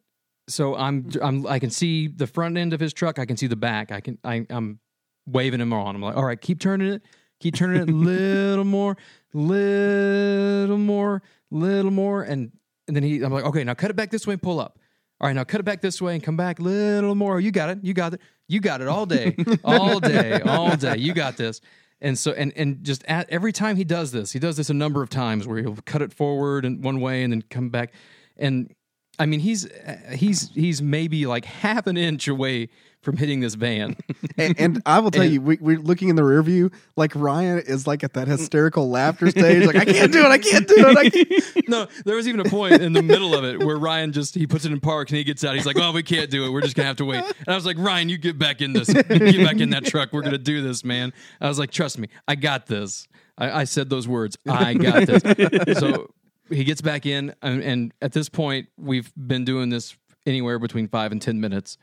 so 0.48 0.74
I'm 0.74 1.04
mm-hmm. 1.04 1.24
I'm 1.24 1.46
I 1.46 1.60
can 1.60 1.70
see 1.70 2.08
the 2.08 2.26
front 2.26 2.58
end 2.58 2.72
of 2.72 2.80
his 2.80 2.92
truck. 2.92 3.20
I 3.20 3.24
can 3.24 3.36
see 3.36 3.46
the 3.46 3.56
back. 3.56 3.92
I 3.92 4.00
can 4.00 4.18
I, 4.24 4.44
I'm 4.50 4.80
waving 5.26 5.60
him 5.60 5.72
on. 5.72 5.94
I'm 5.94 6.02
like, 6.02 6.16
all 6.16 6.24
right, 6.24 6.40
keep 6.40 6.60
turning 6.60 6.92
it, 6.92 7.02
keep 7.38 7.54
turning 7.54 7.82
it 7.82 7.88
a 7.88 7.92
little 7.94 8.64
more, 8.64 8.96
little 9.32 10.78
more, 10.78 11.22
little 11.52 11.92
more, 11.92 12.22
and 12.24 12.50
and 12.88 12.96
then 12.96 13.04
he 13.04 13.22
I'm 13.22 13.32
like, 13.32 13.44
okay, 13.44 13.62
now 13.62 13.74
cut 13.74 13.90
it 13.90 13.96
back 13.96 14.10
this 14.10 14.26
way 14.26 14.34
and 14.34 14.42
pull 14.42 14.58
up. 14.58 14.80
All 15.20 15.28
right, 15.28 15.36
now 15.36 15.44
cut 15.44 15.60
it 15.60 15.64
back 15.64 15.82
this 15.82 16.02
way 16.02 16.14
and 16.14 16.22
come 16.22 16.36
back 16.36 16.58
a 16.58 16.62
little 16.62 17.14
more. 17.14 17.38
You 17.38 17.52
got 17.52 17.70
it. 17.70 17.78
You 17.82 17.94
got 17.94 18.14
it. 18.14 18.20
You 18.48 18.58
got 18.58 18.80
it 18.80 18.88
all 18.88 19.06
day, 19.06 19.36
all 19.64 20.00
day, 20.00 20.40
all 20.40 20.76
day. 20.76 20.96
You 20.96 21.14
got 21.14 21.36
this. 21.36 21.60
And 22.00 22.18
so, 22.18 22.32
and 22.32 22.52
and 22.56 22.82
just 22.82 23.04
at 23.04 23.28
every 23.30 23.52
time 23.52 23.76
he 23.76 23.84
does 23.84 24.12
this, 24.12 24.32
he 24.32 24.38
does 24.38 24.56
this 24.56 24.70
a 24.70 24.74
number 24.74 25.02
of 25.02 25.10
times 25.10 25.46
where 25.46 25.58
he'll 25.58 25.76
cut 25.84 26.00
it 26.02 26.12
forward 26.12 26.64
in 26.64 26.80
one 26.80 27.00
way 27.00 27.22
and 27.22 27.32
then 27.32 27.42
come 27.42 27.68
back. 27.68 27.92
And 28.36 28.74
I 29.18 29.26
mean, 29.26 29.40
he's 29.40 29.70
uh, 29.70 29.98
he's 30.14 30.50
he's 30.50 30.80
maybe 30.80 31.26
like 31.26 31.44
half 31.44 31.86
an 31.86 31.98
inch 31.98 32.26
away 32.26 32.70
from 33.02 33.16
hitting 33.16 33.40
this 33.40 33.54
van. 33.54 33.96
and, 34.36 34.58
and 34.60 34.82
I 34.84 34.98
will 34.98 35.10
tell 35.10 35.22
And- 35.22 35.32
you, 35.32 35.40
we, 35.40 35.56
we're 35.60 35.78
looking 35.78 36.08
in 36.08 36.16
the 36.16 36.24
rear 36.24 36.42
view. 36.42 36.70
Like 36.96 37.12
Ryan 37.14 37.60
is 37.60 37.86
like 37.86 38.04
at 38.04 38.12
that 38.14 38.28
hysterical 38.28 38.90
laughter 38.90 39.30
stage. 39.30 39.66
Like 39.66 39.76
I 39.76 39.84
can't 39.84 40.12
do 40.12 40.20
it. 40.20 40.26
I 40.26 40.38
can't 40.38 40.68
do 40.68 40.74
it. 40.76 40.96
I 40.98 41.08
can't. 41.10 41.30
no, 41.68 41.86
there 42.04 42.16
was 42.16 42.28
even 42.28 42.40
a 42.40 42.44
point 42.44 42.80
in 42.82 42.92
the 42.92 43.02
middle 43.02 43.34
of 43.34 43.44
it 43.44 43.64
where 43.64 43.76
Ryan 43.78 44.12
just 44.12 44.34
he 44.34 44.46
puts 44.46 44.64
it 44.64 44.72
in 44.72 44.80
park 44.80 45.08
and 45.10 45.16
he 45.16 45.24
gets 45.24 45.44
out. 45.44 45.54
He's 45.54 45.66
like, 45.66 45.78
"Oh, 45.78 45.92
we 45.92 46.02
can't 46.02 46.30
do 46.30 46.44
it. 46.44 46.50
We're 46.50 46.60
just 46.60 46.76
gonna 46.76 46.86
have 46.88 46.96
to 46.96 47.04
wait." 47.04 47.24
And 47.24 47.48
I 47.48 47.54
was 47.54 47.66
like, 47.66 47.78
"Ryan, 47.78 48.08
you 48.08 48.18
get 48.18 48.38
back 48.38 48.60
in 48.60 48.72
this. 48.72 48.92
Get 48.92 49.08
back 49.08 49.60
in 49.60 49.70
that 49.70 49.84
truck. 49.84 50.12
We're 50.12 50.22
gonna 50.22 50.38
do 50.38 50.62
this, 50.62 50.84
man." 50.84 51.12
I 51.40 51.48
was 51.48 51.58
like, 51.58 51.70
"Trust 51.70 51.98
me, 51.98 52.08
I 52.28 52.34
got 52.34 52.66
this." 52.66 53.08
I, 53.38 53.60
I 53.60 53.64
said 53.64 53.88
those 53.88 54.06
words. 54.06 54.36
I 54.46 54.74
got 54.74 55.06
this. 55.06 55.78
so 55.78 56.12
he 56.50 56.64
gets 56.64 56.80
back 56.82 57.06
in, 57.06 57.34
and, 57.42 57.62
and 57.62 57.94
at 58.02 58.12
this 58.12 58.28
point, 58.28 58.68
we've 58.76 59.10
been 59.16 59.44
doing 59.44 59.70
this 59.70 59.96
anywhere 60.26 60.58
between 60.58 60.88
five 60.88 61.12
and 61.12 61.22
ten 61.22 61.40
minutes. 61.40 61.78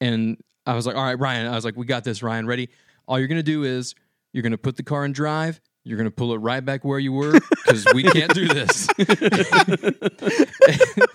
And 0.00 0.42
I 0.66 0.74
was 0.74 0.86
like, 0.86 0.96
"All 0.96 1.04
right, 1.04 1.18
Ryan." 1.18 1.46
I 1.46 1.54
was 1.54 1.64
like, 1.64 1.76
"We 1.76 1.86
got 1.86 2.04
this, 2.04 2.22
Ryan. 2.22 2.46
Ready? 2.46 2.68
All 3.06 3.18
you're 3.18 3.28
gonna 3.28 3.42
do 3.42 3.64
is 3.64 3.94
you're 4.32 4.42
gonna 4.42 4.58
put 4.58 4.76
the 4.76 4.82
car 4.82 5.04
in 5.04 5.12
drive." 5.12 5.60
You're 5.88 5.96
going 5.96 6.10
to 6.10 6.14
pull 6.14 6.34
it 6.34 6.36
right 6.36 6.62
back 6.62 6.84
where 6.84 6.98
you 6.98 7.12
were 7.12 7.32
because 7.32 7.86
we 7.94 8.02
can't 8.02 8.34
do 8.34 8.46
this. 8.46 8.88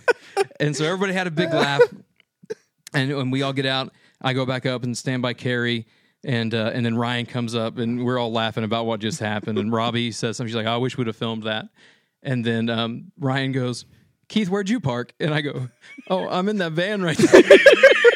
and 0.60 0.76
so 0.76 0.86
everybody 0.86 1.14
had 1.14 1.28
a 1.28 1.32
big 1.32 1.54
laugh. 1.54 1.84
And 2.92 3.16
when 3.16 3.30
we 3.30 3.44
all 3.44 3.54
get 3.54 3.68
out, 3.68 3.94
I 4.20 4.34
go 4.34 4.48
back 4.48 4.66
up 4.66 4.84
and 4.84 4.98
stand 4.98 5.22
by 5.22 5.34
Carrie. 5.34 5.86
And 6.24 6.56
uh, 6.56 6.72
and 6.74 6.84
then 6.84 6.98
Ryan 6.98 7.28
comes 7.28 7.54
up 7.54 7.78
and 7.78 8.04
we're 8.04 8.18
all 8.18 8.32
laughing 8.32 8.64
about 8.64 8.88
what 8.88 9.00
just 9.00 9.20
happened. 9.20 9.60
And 9.60 9.72
Robbie 9.72 10.12
says 10.12 10.38
something. 10.38 10.50
She's 10.50 10.56
like, 10.56 10.66
"I 10.66 10.78
wish 10.78 10.98
we'd 10.98 11.06
have 11.08 11.18
filmed 11.18 11.44
that." 11.44 11.66
And 12.24 12.46
then 12.46 12.70
um, 12.70 13.12
Ryan 13.20 13.52
goes, 13.52 13.86
"Keith, 14.30 14.48
where'd 14.48 14.70
you 14.70 14.80
park?" 14.80 15.14
And 15.20 15.34
I 15.34 15.42
go, 15.42 15.68
"Oh, 16.10 16.30
I'm 16.30 16.48
in 16.48 16.60
that 16.60 16.72
van 16.72 17.04
right 17.04 17.18
there. 17.18 17.44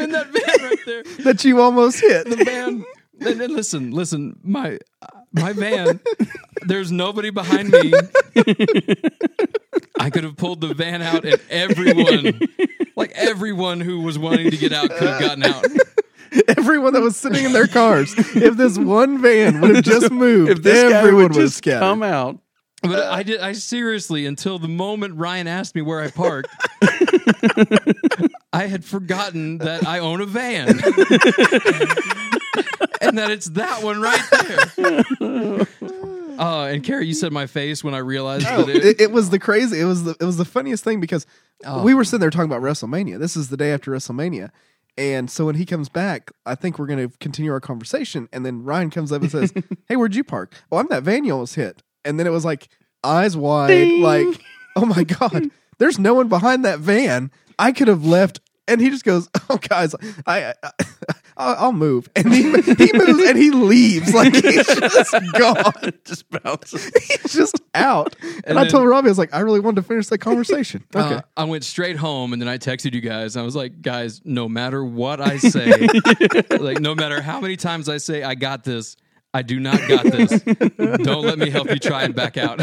I'm 0.00 0.04
in 0.04 0.10
that 0.12 0.26
van 0.28 0.68
right 0.68 0.78
there." 0.86 1.02
That 1.24 1.44
you 1.44 1.60
almost 1.60 2.00
hit. 2.00 2.28
the 2.28 2.36
van. 2.44 2.84
And, 3.20 3.40
and 3.40 3.52
listen, 3.52 3.90
listen, 3.90 4.38
my 4.42 4.78
my 5.32 5.52
van. 5.52 6.00
There's 6.62 6.90
nobody 6.90 7.30
behind 7.30 7.70
me. 7.70 7.92
I 9.98 10.08
could 10.10 10.24
have 10.24 10.36
pulled 10.36 10.62
the 10.62 10.72
van 10.74 11.02
out, 11.02 11.24
and 11.24 11.38
everyone, 11.50 12.40
like 12.96 13.12
everyone 13.14 13.80
who 13.80 14.00
was 14.00 14.18
wanting 14.18 14.50
to 14.50 14.56
get 14.56 14.72
out, 14.72 14.88
could 14.90 15.06
have 15.08 15.20
gotten 15.20 15.42
out. 15.44 15.64
Everyone 16.46 16.92
that 16.92 17.02
was 17.02 17.16
sitting 17.16 17.44
in 17.44 17.52
their 17.52 17.66
cars. 17.66 18.14
If 18.16 18.56
this 18.56 18.78
one 18.78 19.20
van 19.20 19.60
would 19.60 19.74
have 19.74 19.84
just 19.84 20.10
moved, 20.12 20.48
If 20.52 20.62
this 20.62 20.84
everyone 20.84 21.02
would 21.16 21.22
would 21.22 21.34
have 21.34 21.44
just 21.46 21.56
scattered. 21.56 21.80
come 21.80 22.04
out, 22.04 22.38
But 22.82 23.00
I 23.08 23.24
did. 23.24 23.40
I 23.40 23.52
seriously, 23.52 24.26
until 24.26 24.60
the 24.60 24.68
moment 24.68 25.16
Ryan 25.16 25.48
asked 25.48 25.74
me 25.74 25.82
where 25.82 26.00
I 26.00 26.08
parked, 26.10 26.48
I 28.52 28.66
had 28.66 28.84
forgotten 28.84 29.58
that 29.58 29.86
I 29.86 30.00
own 30.00 30.20
a 30.20 30.26
van, 30.26 30.68
and 33.00 33.18
that 33.18 33.30
it's 33.30 33.46
that 33.50 33.82
one 33.82 34.00
right 34.00 34.22
there. 35.18 35.66
Oh, 36.42 36.64
and 36.64 36.82
Carrie, 36.82 37.06
you 37.06 37.12
said 37.12 37.32
my 37.34 37.46
face 37.46 37.84
when 37.84 37.92
I 37.92 37.98
realized 37.98 38.46
that 38.46 38.66
it, 38.66 38.82
it, 38.82 38.98
it 39.02 39.12
was 39.12 39.28
the 39.28 39.38
crazy. 39.38 39.78
It 39.78 39.84
was 39.84 40.04
the 40.04 40.16
it 40.18 40.24
was 40.24 40.38
the 40.38 40.46
funniest 40.46 40.82
thing 40.82 40.98
because 40.98 41.26
Oh. 41.66 41.82
we 41.82 41.92
were 41.92 42.02
sitting 42.02 42.20
there 42.20 42.30
talking 42.30 42.50
about 42.50 42.62
WrestleMania. 42.62 43.18
This 43.18 43.36
is 43.36 43.50
the 43.50 43.58
day 43.58 43.74
after 43.74 43.90
WrestleMania, 43.90 44.48
and 44.96 45.30
so 45.30 45.44
when 45.44 45.56
he 45.56 45.66
comes 45.66 45.90
back, 45.90 46.30
I 46.46 46.54
think 46.54 46.78
we're 46.78 46.86
going 46.86 47.10
to 47.10 47.14
continue 47.18 47.52
our 47.52 47.60
conversation. 47.60 48.26
And 48.32 48.46
then 48.46 48.64
Ryan 48.64 48.88
comes 48.88 49.12
up 49.12 49.20
and 49.20 49.30
says, 49.30 49.52
"Hey, 49.88 49.96
where'd 49.96 50.14
you 50.14 50.24
park? 50.24 50.54
Oh, 50.72 50.78
I'm 50.78 50.86
that 50.88 51.02
van 51.02 51.24
you 51.26 51.32
almost 51.34 51.56
hit." 51.56 51.82
And 52.06 52.18
then 52.18 52.26
it 52.26 52.30
was 52.30 52.46
like 52.46 52.68
eyes 53.04 53.36
wide, 53.36 53.66
Ding. 53.68 54.00
like, 54.00 54.40
"Oh 54.76 54.86
my 54.86 55.04
god, 55.04 55.50
there's 55.76 55.98
no 55.98 56.14
one 56.14 56.28
behind 56.28 56.64
that 56.64 56.78
van. 56.78 57.30
I 57.60 57.72
could 57.72 57.88
have 57.88 58.04
left." 58.04 58.40
And 58.68 58.80
he 58.80 58.88
just 58.90 59.04
goes, 59.04 59.28
"Oh, 59.50 59.56
guys, 59.56 59.94
I, 60.26 60.54
I 60.62 60.70
I'll, 61.36 61.56
I'll 61.58 61.72
move." 61.72 62.08
And 62.14 62.32
he 62.32 62.42
he 62.42 62.90
moves 62.94 63.28
and 63.28 63.36
he 63.36 63.50
leaves 63.50 64.14
like 64.14 64.32
he's 64.34 64.64
just 64.66 65.14
gone. 65.32 65.92
just 66.04 66.30
bounces. 66.30 66.84
He's 67.08 67.32
just 67.32 67.60
out. 67.74 68.14
And, 68.22 68.42
And 68.46 68.58
I 68.58 68.62
then- 68.62 68.70
told 68.70 68.86
Robbie, 68.88 69.08
I 69.08 69.10
was 69.10 69.18
like, 69.18 69.34
I 69.34 69.40
really 69.40 69.58
wanted 69.58 69.76
to 69.76 69.82
finish 69.88 70.06
that 70.08 70.18
conversation. 70.18 70.84
Okay. 70.94 71.16
Uh, 71.16 71.20
I 71.36 71.44
went 71.44 71.64
straight 71.64 71.96
home 71.96 72.32
and 72.32 72.40
then 72.40 72.48
I 72.48 72.58
texted 72.58 72.94
you 72.94 73.00
guys. 73.00 73.36
I 73.36 73.42
was 73.42 73.56
like, 73.56 73.82
guys, 73.82 74.20
no 74.24 74.48
matter 74.48 74.84
what 74.84 75.20
I 75.20 75.38
say, 75.38 75.88
like 76.50 76.78
no 76.80 76.94
matter 76.94 77.20
how 77.20 77.40
many 77.40 77.56
times 77.56 77.88
I 77.88 77.96
say 77.96 78.22
I 78.22 78.36
got 78.36 78.62
this, 78.62 78.96
I 79.34 79.42
do 79.42 79.58
not 79.58 79.80
got 79.88 80.04
this. 80.04 80.30
Don't 80.42 81.24
let 81.24 81.38
me 81.38 81.50
help 81.50 81.70
you 81.70 81.78
try 81.78 82.02
and 82.04 82.14
back 82.14 82.36
out. 82.36 82.60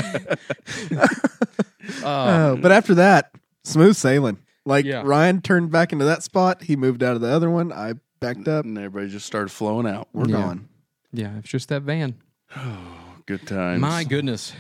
Uh, 2.04 2.56
but 2.56 2.72
after 2.72 2.96
that, 2.96 3.32
smooth 3.64 3.96
sailing. 3.96 4.38
Like 4.68 4.86
Yeah. 4.86 5.02
Ryan 5.06 5.42
turned 5.42 5.72
back 5.72 5.94
into 5.94 6.06
that 6.06 6.24
spot. 6.24 6.64
He 6.64 6.76
moved 6.76 7.02
out 7.02 7.16
of 7.16 7.22
the 7.22 7.30
other 7.30 7.50
one. 7.50 7.72
I 7.72 7.94
backed 8.20 8.48
up. 8.48 8.66
and 8.66 8.78
everybody 8.78 9.10
just 9.10 9.26
started 9.26 9.50
flowing 9.50 9.88
out. 9.88 10.08
We're 10.14 10.28
Yeah. 10.28 10.36
gone. 10.38 10.68
yeah, 11.14 11.38
it's 11.38 11.50
just 11.50 11.70
that 11.70 11.84
van. 11.84 12.16
Oh, 12.56 13.16
good 13.26 13.48
times. 13.48 13.80
My 13.82 14.04
goodness. 14.04 14.54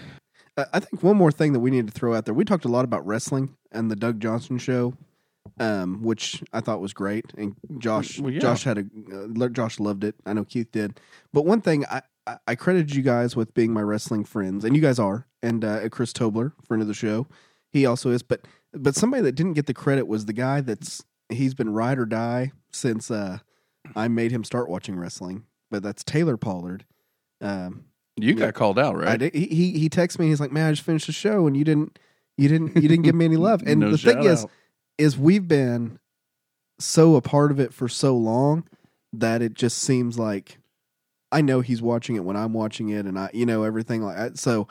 I 0.57 0.79
think 0.79 1.03
one 1.03 1.17
more 1.17 1.31
thing 1.31 1.53
that 1.53 1.59
we 1.59 1.69
need 1.69 1.85
to 1.87 1.93
throw 1.93 2.15
out 2.15 2.25
there. 2.25 2.33
We 2.33 2.43
talked 2.45 2.65
a 2.65 2.69
lot 2.69 2.83
about 2.85 3.05
wrestling 3.05 3.55
and 3.71 3.91
the 3.91 3.95
Doug 3.95 4.19
Johnson 4.19 4.57
show, 4.57 4.95
um, 5.59 6.01
which 6.03 6.43
I 6.53 6.61
thought 6.61 6.81
was 6.81 6.93
great. 6.93 7.25
And 7.37 7.55
Josh, 7.77 8.19
Well, 8.19 8.31
yeah. 8.31 8.39
Josh 8.39 8.63
had 8.63 8.77
a, 8.79 8.85
uh, 9.43 9.49
Josh 9.49 9.79
loved 9.79 10.03
it. 10.03 10.15
I 10.25 10.33
know 10.33 10.45
Keith 10.45 10.71
did. 10.71 10.99
But 11.31 11.45
one 11.45 11.61
thing 11.61 11.85
I, 11.91 12.01
I, 12.25 12.37
I 12.47 12.55
credited 12.55 12.95
you 12.95 13.03
guys 13.03 13.35
with 13.35 13.53
being 13.53 13.71
my 13.71 13.81
wrestling 13.81 14.23
friends, 14.23 14.63
and 14.65 14.75
you 14.75 14.81
guys 14.81 14.97
are. 14.99 15.27
And 15.43 15.63
uh, 15.63 15.87
Chris 15.89 16.11
Tobler, 16.11 16.53
friend 16.65 16.81
of 16.81 16.87
the 16.87 16.93
show, 16.95 17.27
he 17.71 17.85
also 17.85 18.09
is. 18.09 18.23
But 18.23 18.47
but 18.77 18.95
somebody 18.95 19.23
that 19.23 19.33
didn't 19.33 19.53
get 19.53 19.65
the 19.65 19.73
credit 19.73 20.07
was 20.07 20.25
the 20.25 20.33
guy 20.33 20.61
that's 20.61 21.03
he's 21.29 21.53
been 21.53 21.69
ride 21.69 21.99
or 21.99 22.05
die 22.05 22.51
since 22.71 23.11
uh, 23.11 23.39
I 23.95 24.07
made 24.07 24.31
him 24.31 24.43
start 24.43 24.69
watching 24.69 24.97
wrestling. 24.97 25.43
But 25.69 25.83
that's 25.83 26.03
Taylor 26.03 26.37
Pollard. 26.37 26.85
Um, 27.41 27.85
You 28.15 28.33
got 28.33 28.53
called 28.53 28.79
out, 28.79 28.95
right? 28.95 29.09
I 29.09 29.17
did, 29.17 29.35
he 29.35 29.71
he 29.77 29.89
texted 29.89 30.19
me. 30.19 30.27
He's 30.27 30.39
like, 30.39 30.51
"Man, 30.51 30.67
I 30.67 30.71
just 30.71 30.83
finished 30.83 31.07
the 31.07 31.11
show, 31.13 31.45
and 31.47 31.57
you 31.57 31.63
didn't, 31.63 31.99
you 32.37 32.47
didn't, 32.47 32.75
you 32.75 32.87
didn't 32.87 33.03
give 33.03 33.15
me 33.15 33.25
any 33.25 33.37
love." 33.37 33.61
And 33.67 33.81
No 33.81 33.91
the 33.91 33.97
thing 33.97 34.15
shout 34.15 34.25
is, 34.25 34.45
is 34.97 35.17
we've 35.17 35.47
been 35.47 35.99
so 36.79 37.15
a 37.15 37.21
part 37.21 37.51
of 37.51 37.59
it 37.59 37.73
for 37.73 37.87
so 37.87 38.15
long 38.15 38.63
that 39.13 39.41
it 39.41 39.53
just 39.53 39.79
seems 39.79 40.17
like 40.17 40.57
I 41.31 41.41
know 41.41 41.61
he's 41.61 41.81
watching 41.81 42.15
it 42.15 42.23
when 42.23 42.37
I'm 42.37 42.53
watching 42.53 42.89
it, 42.89 43.05
and 43.05 43.19
I, 43.19 43.29
you 43.33 43.45
know, 43.45 43.63
everything 43.63 44.01
like 44.01 44.15
that. 44.15 44.37
So 44.37 44.67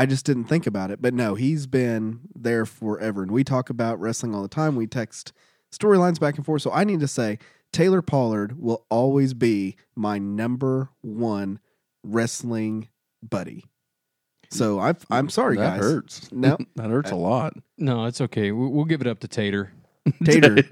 I 0.00 0.06
just 0.06 0.24
didn't 0.24 0.44
think 0.44 0.66
about 0.66 0.90
it. 0.90 1.02
But 1.02 1.12
no, 1.12 1.34
he's 1.34 1.66
been 1.66 2.20
there 2.34 2.64
forever, 2.64 3.22
and 3.22 3.30
we 3.30 3.44
talk 3.44 3.68
about 3.68 4.00
wrestling 4.00 4.34
all 4.34 4.40
the 4.40 4.48
time. 4.48 4.74
We 4.74 4.86
text 4.86 5.34
storylines 5.70 6.18
back 6.18 6.36
and 6.36 6.46
forth. 6.46 6.62
So 6.62 6.72
I 6.72 6.84
need 6.84 7.00
to 7.00 7.06
say, 7.06 7.38
Taylor 7.70 8.00
Pollard 8.00 8.58
will 8.58 8.86
always 8.88 9.34
be 9.34 9.76
my 9.94 10.18
number 10.18 10.88
one 11.02 11.60
wrestling 12.02 12.88
buddy. 13.22 13.66
So 14.48 14.78
mm, 14.78 14.96
I, 15.10 15.16
I'm 15.18 15.28
sorry, 15.28 15.58
that 15.58 15.78
guys. 15.78 15.80
That 15.80 15.92
hurts. 15.92 16.32
No. 16.32 16.56
that 16.76 16.88
hurts 16.88 17.10
a 17.10 17.14
uh, 17.14 17.18
lot. 17.18 17.52
No, 17.76 18.06
it's 18.06 18.22
okay. 18.22 18.52
We- 18.52 18.68
We'll 18.68 18.86
give 18.86 19.02
it 19.02 19.06
up 19.06 19.18
to 19.20 19.28
Tater. 19.28 19.70
Tater. 20.24 20.64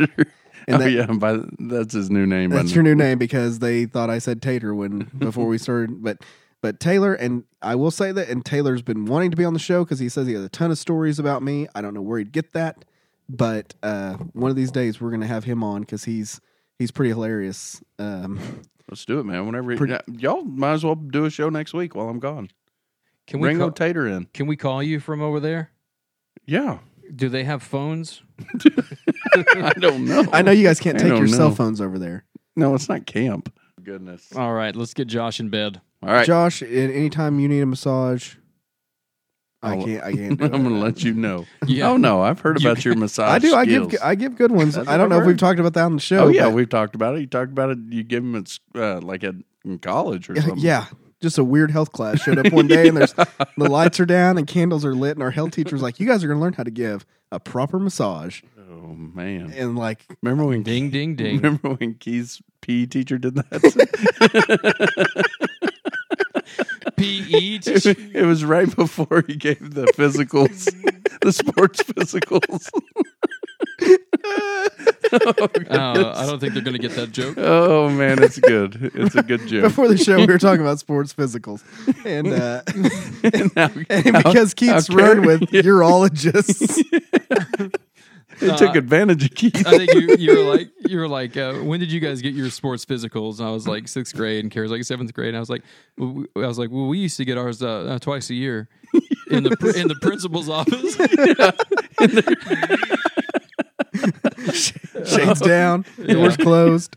And 0.66 0.76
oh 0.76 0.78
that- 0.78 0.90
yeah, 0.90 1.04
by, 1.04 1.40
that's 1.58 1.92
his 1.92 2.10
new 2.10 2.24
name. 2.24 2.48
That's 2.48 2.64
isn't 2.64 2.74
your 2.74 2.82
new 2.82 2.94
name 2.94 3.18
because 3.18 3.58
they 3.58 3.84
thought 3.84 4.08
I 4.08 4.20
said 4.20 4.40
Tater 4.40 4.74
when 4.74 5.10
before 5.18 5.48
we 5.48 5.58
started. 5.58 6.02
But 6.02 6.22
but 6.60 6.80
Taylor 6.80 7.14
and 7.14 7.44
I 7.62 7.74
will 7.74 7.90
say 7.90 8.12
that, 8.12 8.28
and 8.28 8.44
Taylor's 8.44 8.82
been 8.82 9.04
wanting 9.06 9.30
to 9.30 9.36
be 9.36 9.44
on 9.44 9.52
the 9.52 9.58
show 9.58 9.84
because 9.84 9.98
he 9.98 10.08
says 10.08 10.26
he 10.26 10.34
has 10.34 10.44
a 10.44 10.48
ton 10.48 10.70
of 10.70 10.78
stories 10.78 11.18
about 11.18 11.42
me. 11.42 11.66
I 11.74 11.80
don't 11.80 11.94
know 11.94 12.02
where 12.02 12.18
he'd 12.18 12.32
get 12.32 12.52
that, 12.52 12.84
but 13.28 13.74
uh, 13.82 14.14
one 14.32 14.50
of 14.50 14.56
these 14.56 14.70
days 14.70 15.00
we're 15.00 15.10
gonna 15.10 15.26
have 15.26 15.44
him 15.44 15.62
on 15.64 15.80
because 15.82 16.04
he's 16.04 16.40
he's 16.78 16.90
pretty 16.90 17.10
hilarious. 17.10 17.82
Um, 17.98 18.38
Let's 18.90 19.04
do 19.04 19.18
it, 19.20 19.24
man. 19.24 19.44
Whenever 19.44 19.76
Pretty- 19.76 19.92
yeah, 19.92 20.00
y'all 20.08 20.44
might 20.44 20.72
as 20.72 20.84
well 20.84 20.94
do 20.94 21.26
a 21.26 21.30
show 21.30 21.48
next 21.50 21.74
week 21.74 21.94
while 21.94 22.08
I'm 22.08 22.18
gone. 22.20 22.50
Can 23.26 23.40
we 23.40 23.48
Bring 23.48 23.58
call, 23.58 23.64
old 23.66 23.76
Tater 23.76 24.06
in. 24.06 24.24
can 24.32 24.46
we 24.46 24.56
call 24.56 24.82
you 24.82 24.98
from 25.00 25.20
over 25.20 25.40
there? 25.40 25.70
Yeah, 26.46 26.78
Do 27.14 27.28
they 27.28 27.44
have 27.44 27.62
phones? 27.62 28.22
I 29.56 29.72
don't 29.78 30.06
know. 30.06 30.24
I 30.32 30.40
know 30.40 30.50
you 30.52 30.64
guys 30.64 30.80
can't 30.80 30.96
I 30.96 31.00
take 31.00 31.08
don't 31.10 31.18
your 31.18 31.28
cell 31.28 31.54
phones 31.54 31.80
over 31.82 31.98
there, 31.98 32.24
No, 32.56 32.74
it's 32.74 32.88
not 32.88 33.04
camp. 33.04 33.52
Goodness. 33.82 34.34
All 34.34 34.52
right, 34.54 34.74
let's 34.74 34.94
get 34.94 35.08
Josh 35.08 35.40
in 35.40 35.50
bed. 35.50 35.80
All 36.02 36.10
right, 36.12 36.26
Josh. 36.26 36.62
Anytime 36.62 37.40
you 37.40 37.48
need 37.48 37.60
a 37.60 37.66
massage, 37.66 38.34
I 39.62 39.74
I'll- 39.74 39.84
can't. 39.84 40.04
I 40.04 40.12
can't. 40.16 40.40
I'm 40.42 40.50
going 40.50 40.64
to 40.64 40.70
let 40.70 41.02
you 41.02 41.14
know. 41.14 41.44
Yeah. 41.66 41.90
Oh 41.90 41.96
no, 41.96 42.22
I've 42.22 42.40
heard 42.40 42.58
about 42.60 42.84
your 42.84 42.94
massage. 42.94 43.30
I 43.34 43.38
do. 43.38 43.54
I 43.54 43.64
skills. 43.64 43.88
give. 43.92 44.00
I 44.02 44.14
give 44.14 44.36
good 44.36 44.52
ones. 44.52 44.78
I 44.78 44.96
don't 44.96 45.08
know 45.10 45.20
if 45.20 45.26
we've 45.26 45.36
talked 45.36 45.58
about 45.60 45.74
that 45.74 45.84
on 45.84 45.94
the 45.94 46.00
show. 46.00 46.24
Oh 46.24 46.28
yeah, 46.28 46.44
but- 46.44 46.54
we've 46.54 46.68
talked 46.68 46.94
about 46.94 47.16
it. 47.16 47.20
You 47.20 47.26
talked 47.26 47.50
about 47.50 47.70
it. 47.70 47.78
You 47.90 48.02
give 48.04 48.22
them 48.22 48.36
at 48.36 48.58
uh, 48.74 49.00
like 49.00 49.24
at 49.24 49.34
in 49.64 49.78
college 49.80 50.30
or 50.30 50.36
something. 50.36 50.58
yeah. 50.58 50.86
Just 51.20 51.36
a 51.36 51.42
weird 51.42 51.72
health 51.72 51.90
class 51.90 52.20
showed 52.22 52.38
up 52.38 52.52
one 52.52 52.68
day 52.68 52.86
and 52.86 52.96
there's 52.96 53.12
the 53.12 53.26
lights 53.58 53.98
are 53.98 54.06
down 54.06 54.38
and 54.38 54.46
candles 54.46 54.84
are 54.84 54.94
lit 54.94 55.16
and 55.16 55.22
our 55.24 55.32
health 55.32 55.50
teacher's 55.50 55.82
like, 55.82 55.98
"You 55.98 56.06
guys 56.06 56.22
are 56.22 56.28
going 56.28 56.38
to 56.38 56.40
learn 56.40 56.52
how 56.52 56.62
to 56.62 56.70
give 56.70 57.04
a 57.32 57.40
proper 57.40 57.80
massage." 57.80 58.40
Oh 58.70 58.94
man. 58.94 59.52
And 59.56 59.76
like, 59.76 60.06
Remember 60.22 60.44
when 60.44 60.62
Ding, 60.62 60.90
ding, 60.90 61.16
ding. 61.16 61.38
Remember 61.38 61.70
when 61.70 61.94
Keith's 61.94 62.40
PE 62.62 62.86
teacher 62.86 63.18
did 63.18 63.34
that? 63.34 65.28
PE. 66.98 67.58
it, 67.66 67.86
it 68.14 68.26
was 68.26 68.44
right 68.44 68.74
before 68.74 69.24
he 69.26 69.36
gave 69.36 69.74
the 69.74 69.86
physicals, 69.96 70.64
the 71.22 71.32
sports 71.32 71.82
physicals. 71.82 72.68
Oh, 75.10 76.12
I 76.14 76.26
don't 76.26 76.38
think 76.38 76.52
they're 76.52 76.62
going 76.62 76.76
to 76.76 76.78
get 76.78 76.92
that 76.96 77.12
joke. 77.12 77.36
Oh 77.38 77.88
man, 77.88 78.22
it's 78.22 78.38
good. 78.38 78.90
It's 78.94 79.14
a 79.14 79.22
good 79.22 79.46
joke. 79.46 79.62
before 79.62 79.88
the 79.88 79.96
show, 79.96 80.18
we 80.18 80.26
were 80.26 80.36
talking 80.38 80.60
about 80.60 80.78
sports 80.78 81.14
physicals, 81.14 81.62
and 82.04 82.28
uh, 82.28 82.62
Now- 83.56 83.70
and 83.88 84.16
how- 84.16 84.22
because 84.22 84.52
Keith's 84.52 84.88
how 84.88 84.94
run 84.96 85.22
with 85.22 85.42
Yeah. 85.52 85.62
urologists, 85.62 86.82
they 88.40 88.56
took 88.56 88.74
advantage 88.76 89.24
of 89.24 89.34
Keith. 89.34 89.66
I 89.66 89.76
think 89.76 89.92
you, 89.94 90.16
you 90.18 90.36
were 90.38 90.44
like, 90.54 90.70
you 90.86 90.98
were 90.98 91.08
like, 91.08 91.36
uh, 91.36 91.54
when 91.54 91.80
did 91.80 91.90
you 91.92 92.00
guys 92.00 92.20
get 92.22 92.34
your 92.34 92.50
sports 92.50 92.84
physicals? 92.84 93.38
And 93.38 93.48
I 93.48 93.52
was 93.52 93.66
like 93.68 93.88
sixth 93.88 94.14
grade, 94.14 94.44
and 94.44 94.50
Kara's 94.50 94.70
like 94.70 94.84
seventh 94.84 95.12
grade. 95.14 95.28
And 95.28 95.36
I 95.36 95.40
was 95.40 95.50
like, 95.50 95.62
well, 95.96 96.24
I 96.36 96.46
was 96.46 96.58
like, 96.58 96.70
well, 96.70 96.86
we 96.88 96.98
used 96.98 97.16
to 97.18 97.24
get 97.24 97.38
ours 97.38 97.62
uh, 97.62 97.68
uh, 97.84 97.98
twice 97.98 98.30
a 98.30 98.34
year 98.34 98.68
in 99.30 99.44
the 99.44 99.74
in 99.76 99.88
the 99.88 99.96
principal's 100.00 100.48
office. 100.48 100.96
shades 105.08 105.40
down, 105.40 105.84
doors 106.06 106.36
closed. 106.36 106.96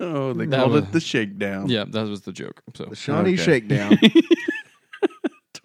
Oh, 0.00 0.32
they 0.32 0.46
That 0.46 0.60
called 0.60 0.72
was- 0.72 0.82
it 0.84 0.92
the 0.92 1.00
shakedown. 1.00 1.68
yeah, 1.68 1.84
that 1.88 2.08
was 2.08 2.22
the 2.22 2.32
joke. 2.32 2.62
So, 2.74 2.86
The 2.86 2.96
Shawnee 2.96 3.34
Okay. 3.34 3.42
shakedown. 3.44 3.98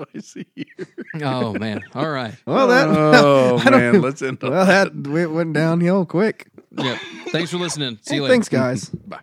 twice 0.06 0.36
a 0.38 0.46
year. 0.56 0.88
oh 1.28 1.54
man, 1.54 1.82
all 1.94 2.10
right, 2.10 2.34
Well, 2.46 2.68
that 2.68 2.88
oh 2.90 3.58
I 3.66 3.70
man, 3.70 4.02
let's 4.02 4.22
end. 4.22 4.40
well 4.42 4.66
that 4.66 4.96
went, 4.96 5.32
went 5.32 5.54
downhill 5.54 6.06
quick. 6.06 6.48
yeah. 6.78 6.98
Thanks 7.30 7.52
for 7.52 7.58
listening. 7.58 8.00
See 8.02 8.16
you 8.16 8.24
later. 8.24 8.34
thanks, 8.34 8.50
guys. 8.50 8.90
Bye. 9.08 9.20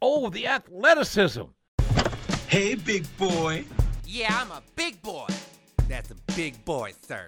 Oh, 0.00 0.28
the 0.30 0.46
athleticism. 0.46 1.42
Hey, 2.48 2.74
big 2.76 3.04
boy. 3.16 3.64
Yeah, 4.06 4.36
I'm 4.40 4.50
a 4.50 4.62
big 4.76 5.02
boy. 5.02 5.26
That's 5.88 6.10
a 6.10 6.14
big 6.34 6.64
boy, 6.64 6.92
sir. 7.06 7.26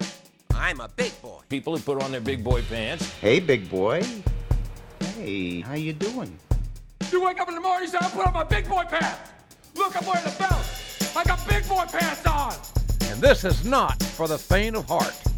I'm 0.54 0.80
a 0.80 0.88
big 0.88 1.12
boy. 1.22 1.40
People 1.48 1.76
who 1.76 1.82
put 1.82 2.02
on 2.02 2.10
their 2.12 2.20
big 2.20 2.44
boy 2.44 2.62
pants. 2.62 3.10
Hey, 3.20 3.40
big 3.40 3.68
boy. 3.70 4.02
Hey, 5.16 5.60
how 5.60 5.74
you 5.74 5.92
doing? 5.92 6.36
You 7.10 7.22
wake 7.24 7.40
up 7.40 7.48
in 7.48 7.54
the 7.54 7.60
morning, 7.60 7.82
you 7.82 7.88
say, 7.88 7.98
I 8.00 8.08
put 8.10 8.26
on 8.26 8.32
my 8.34 8.44
big 8.44 8.68
boy 8.68 8.84
pants. 8.84 9.18
Look, 9.74 9.96
I'm 10.00 10.06
wearing 10.06 10.26
a 10.26 10.38
belt. 10.38 10.64
I 11.16 11.24
got 11.24 11.46
big 11.48 11.68
boy 11.68 11.84
pants 11.90 12.24
on. 12.26 12.54
And 13.10 13.20
this 13.20 13.44
is 13.44 13.64
not 13.64 14.00
for 14.00 14.28
the 14.28 14.38
faint 14.38 14.76
of 14.76 14.86
heart. 14.86 15.29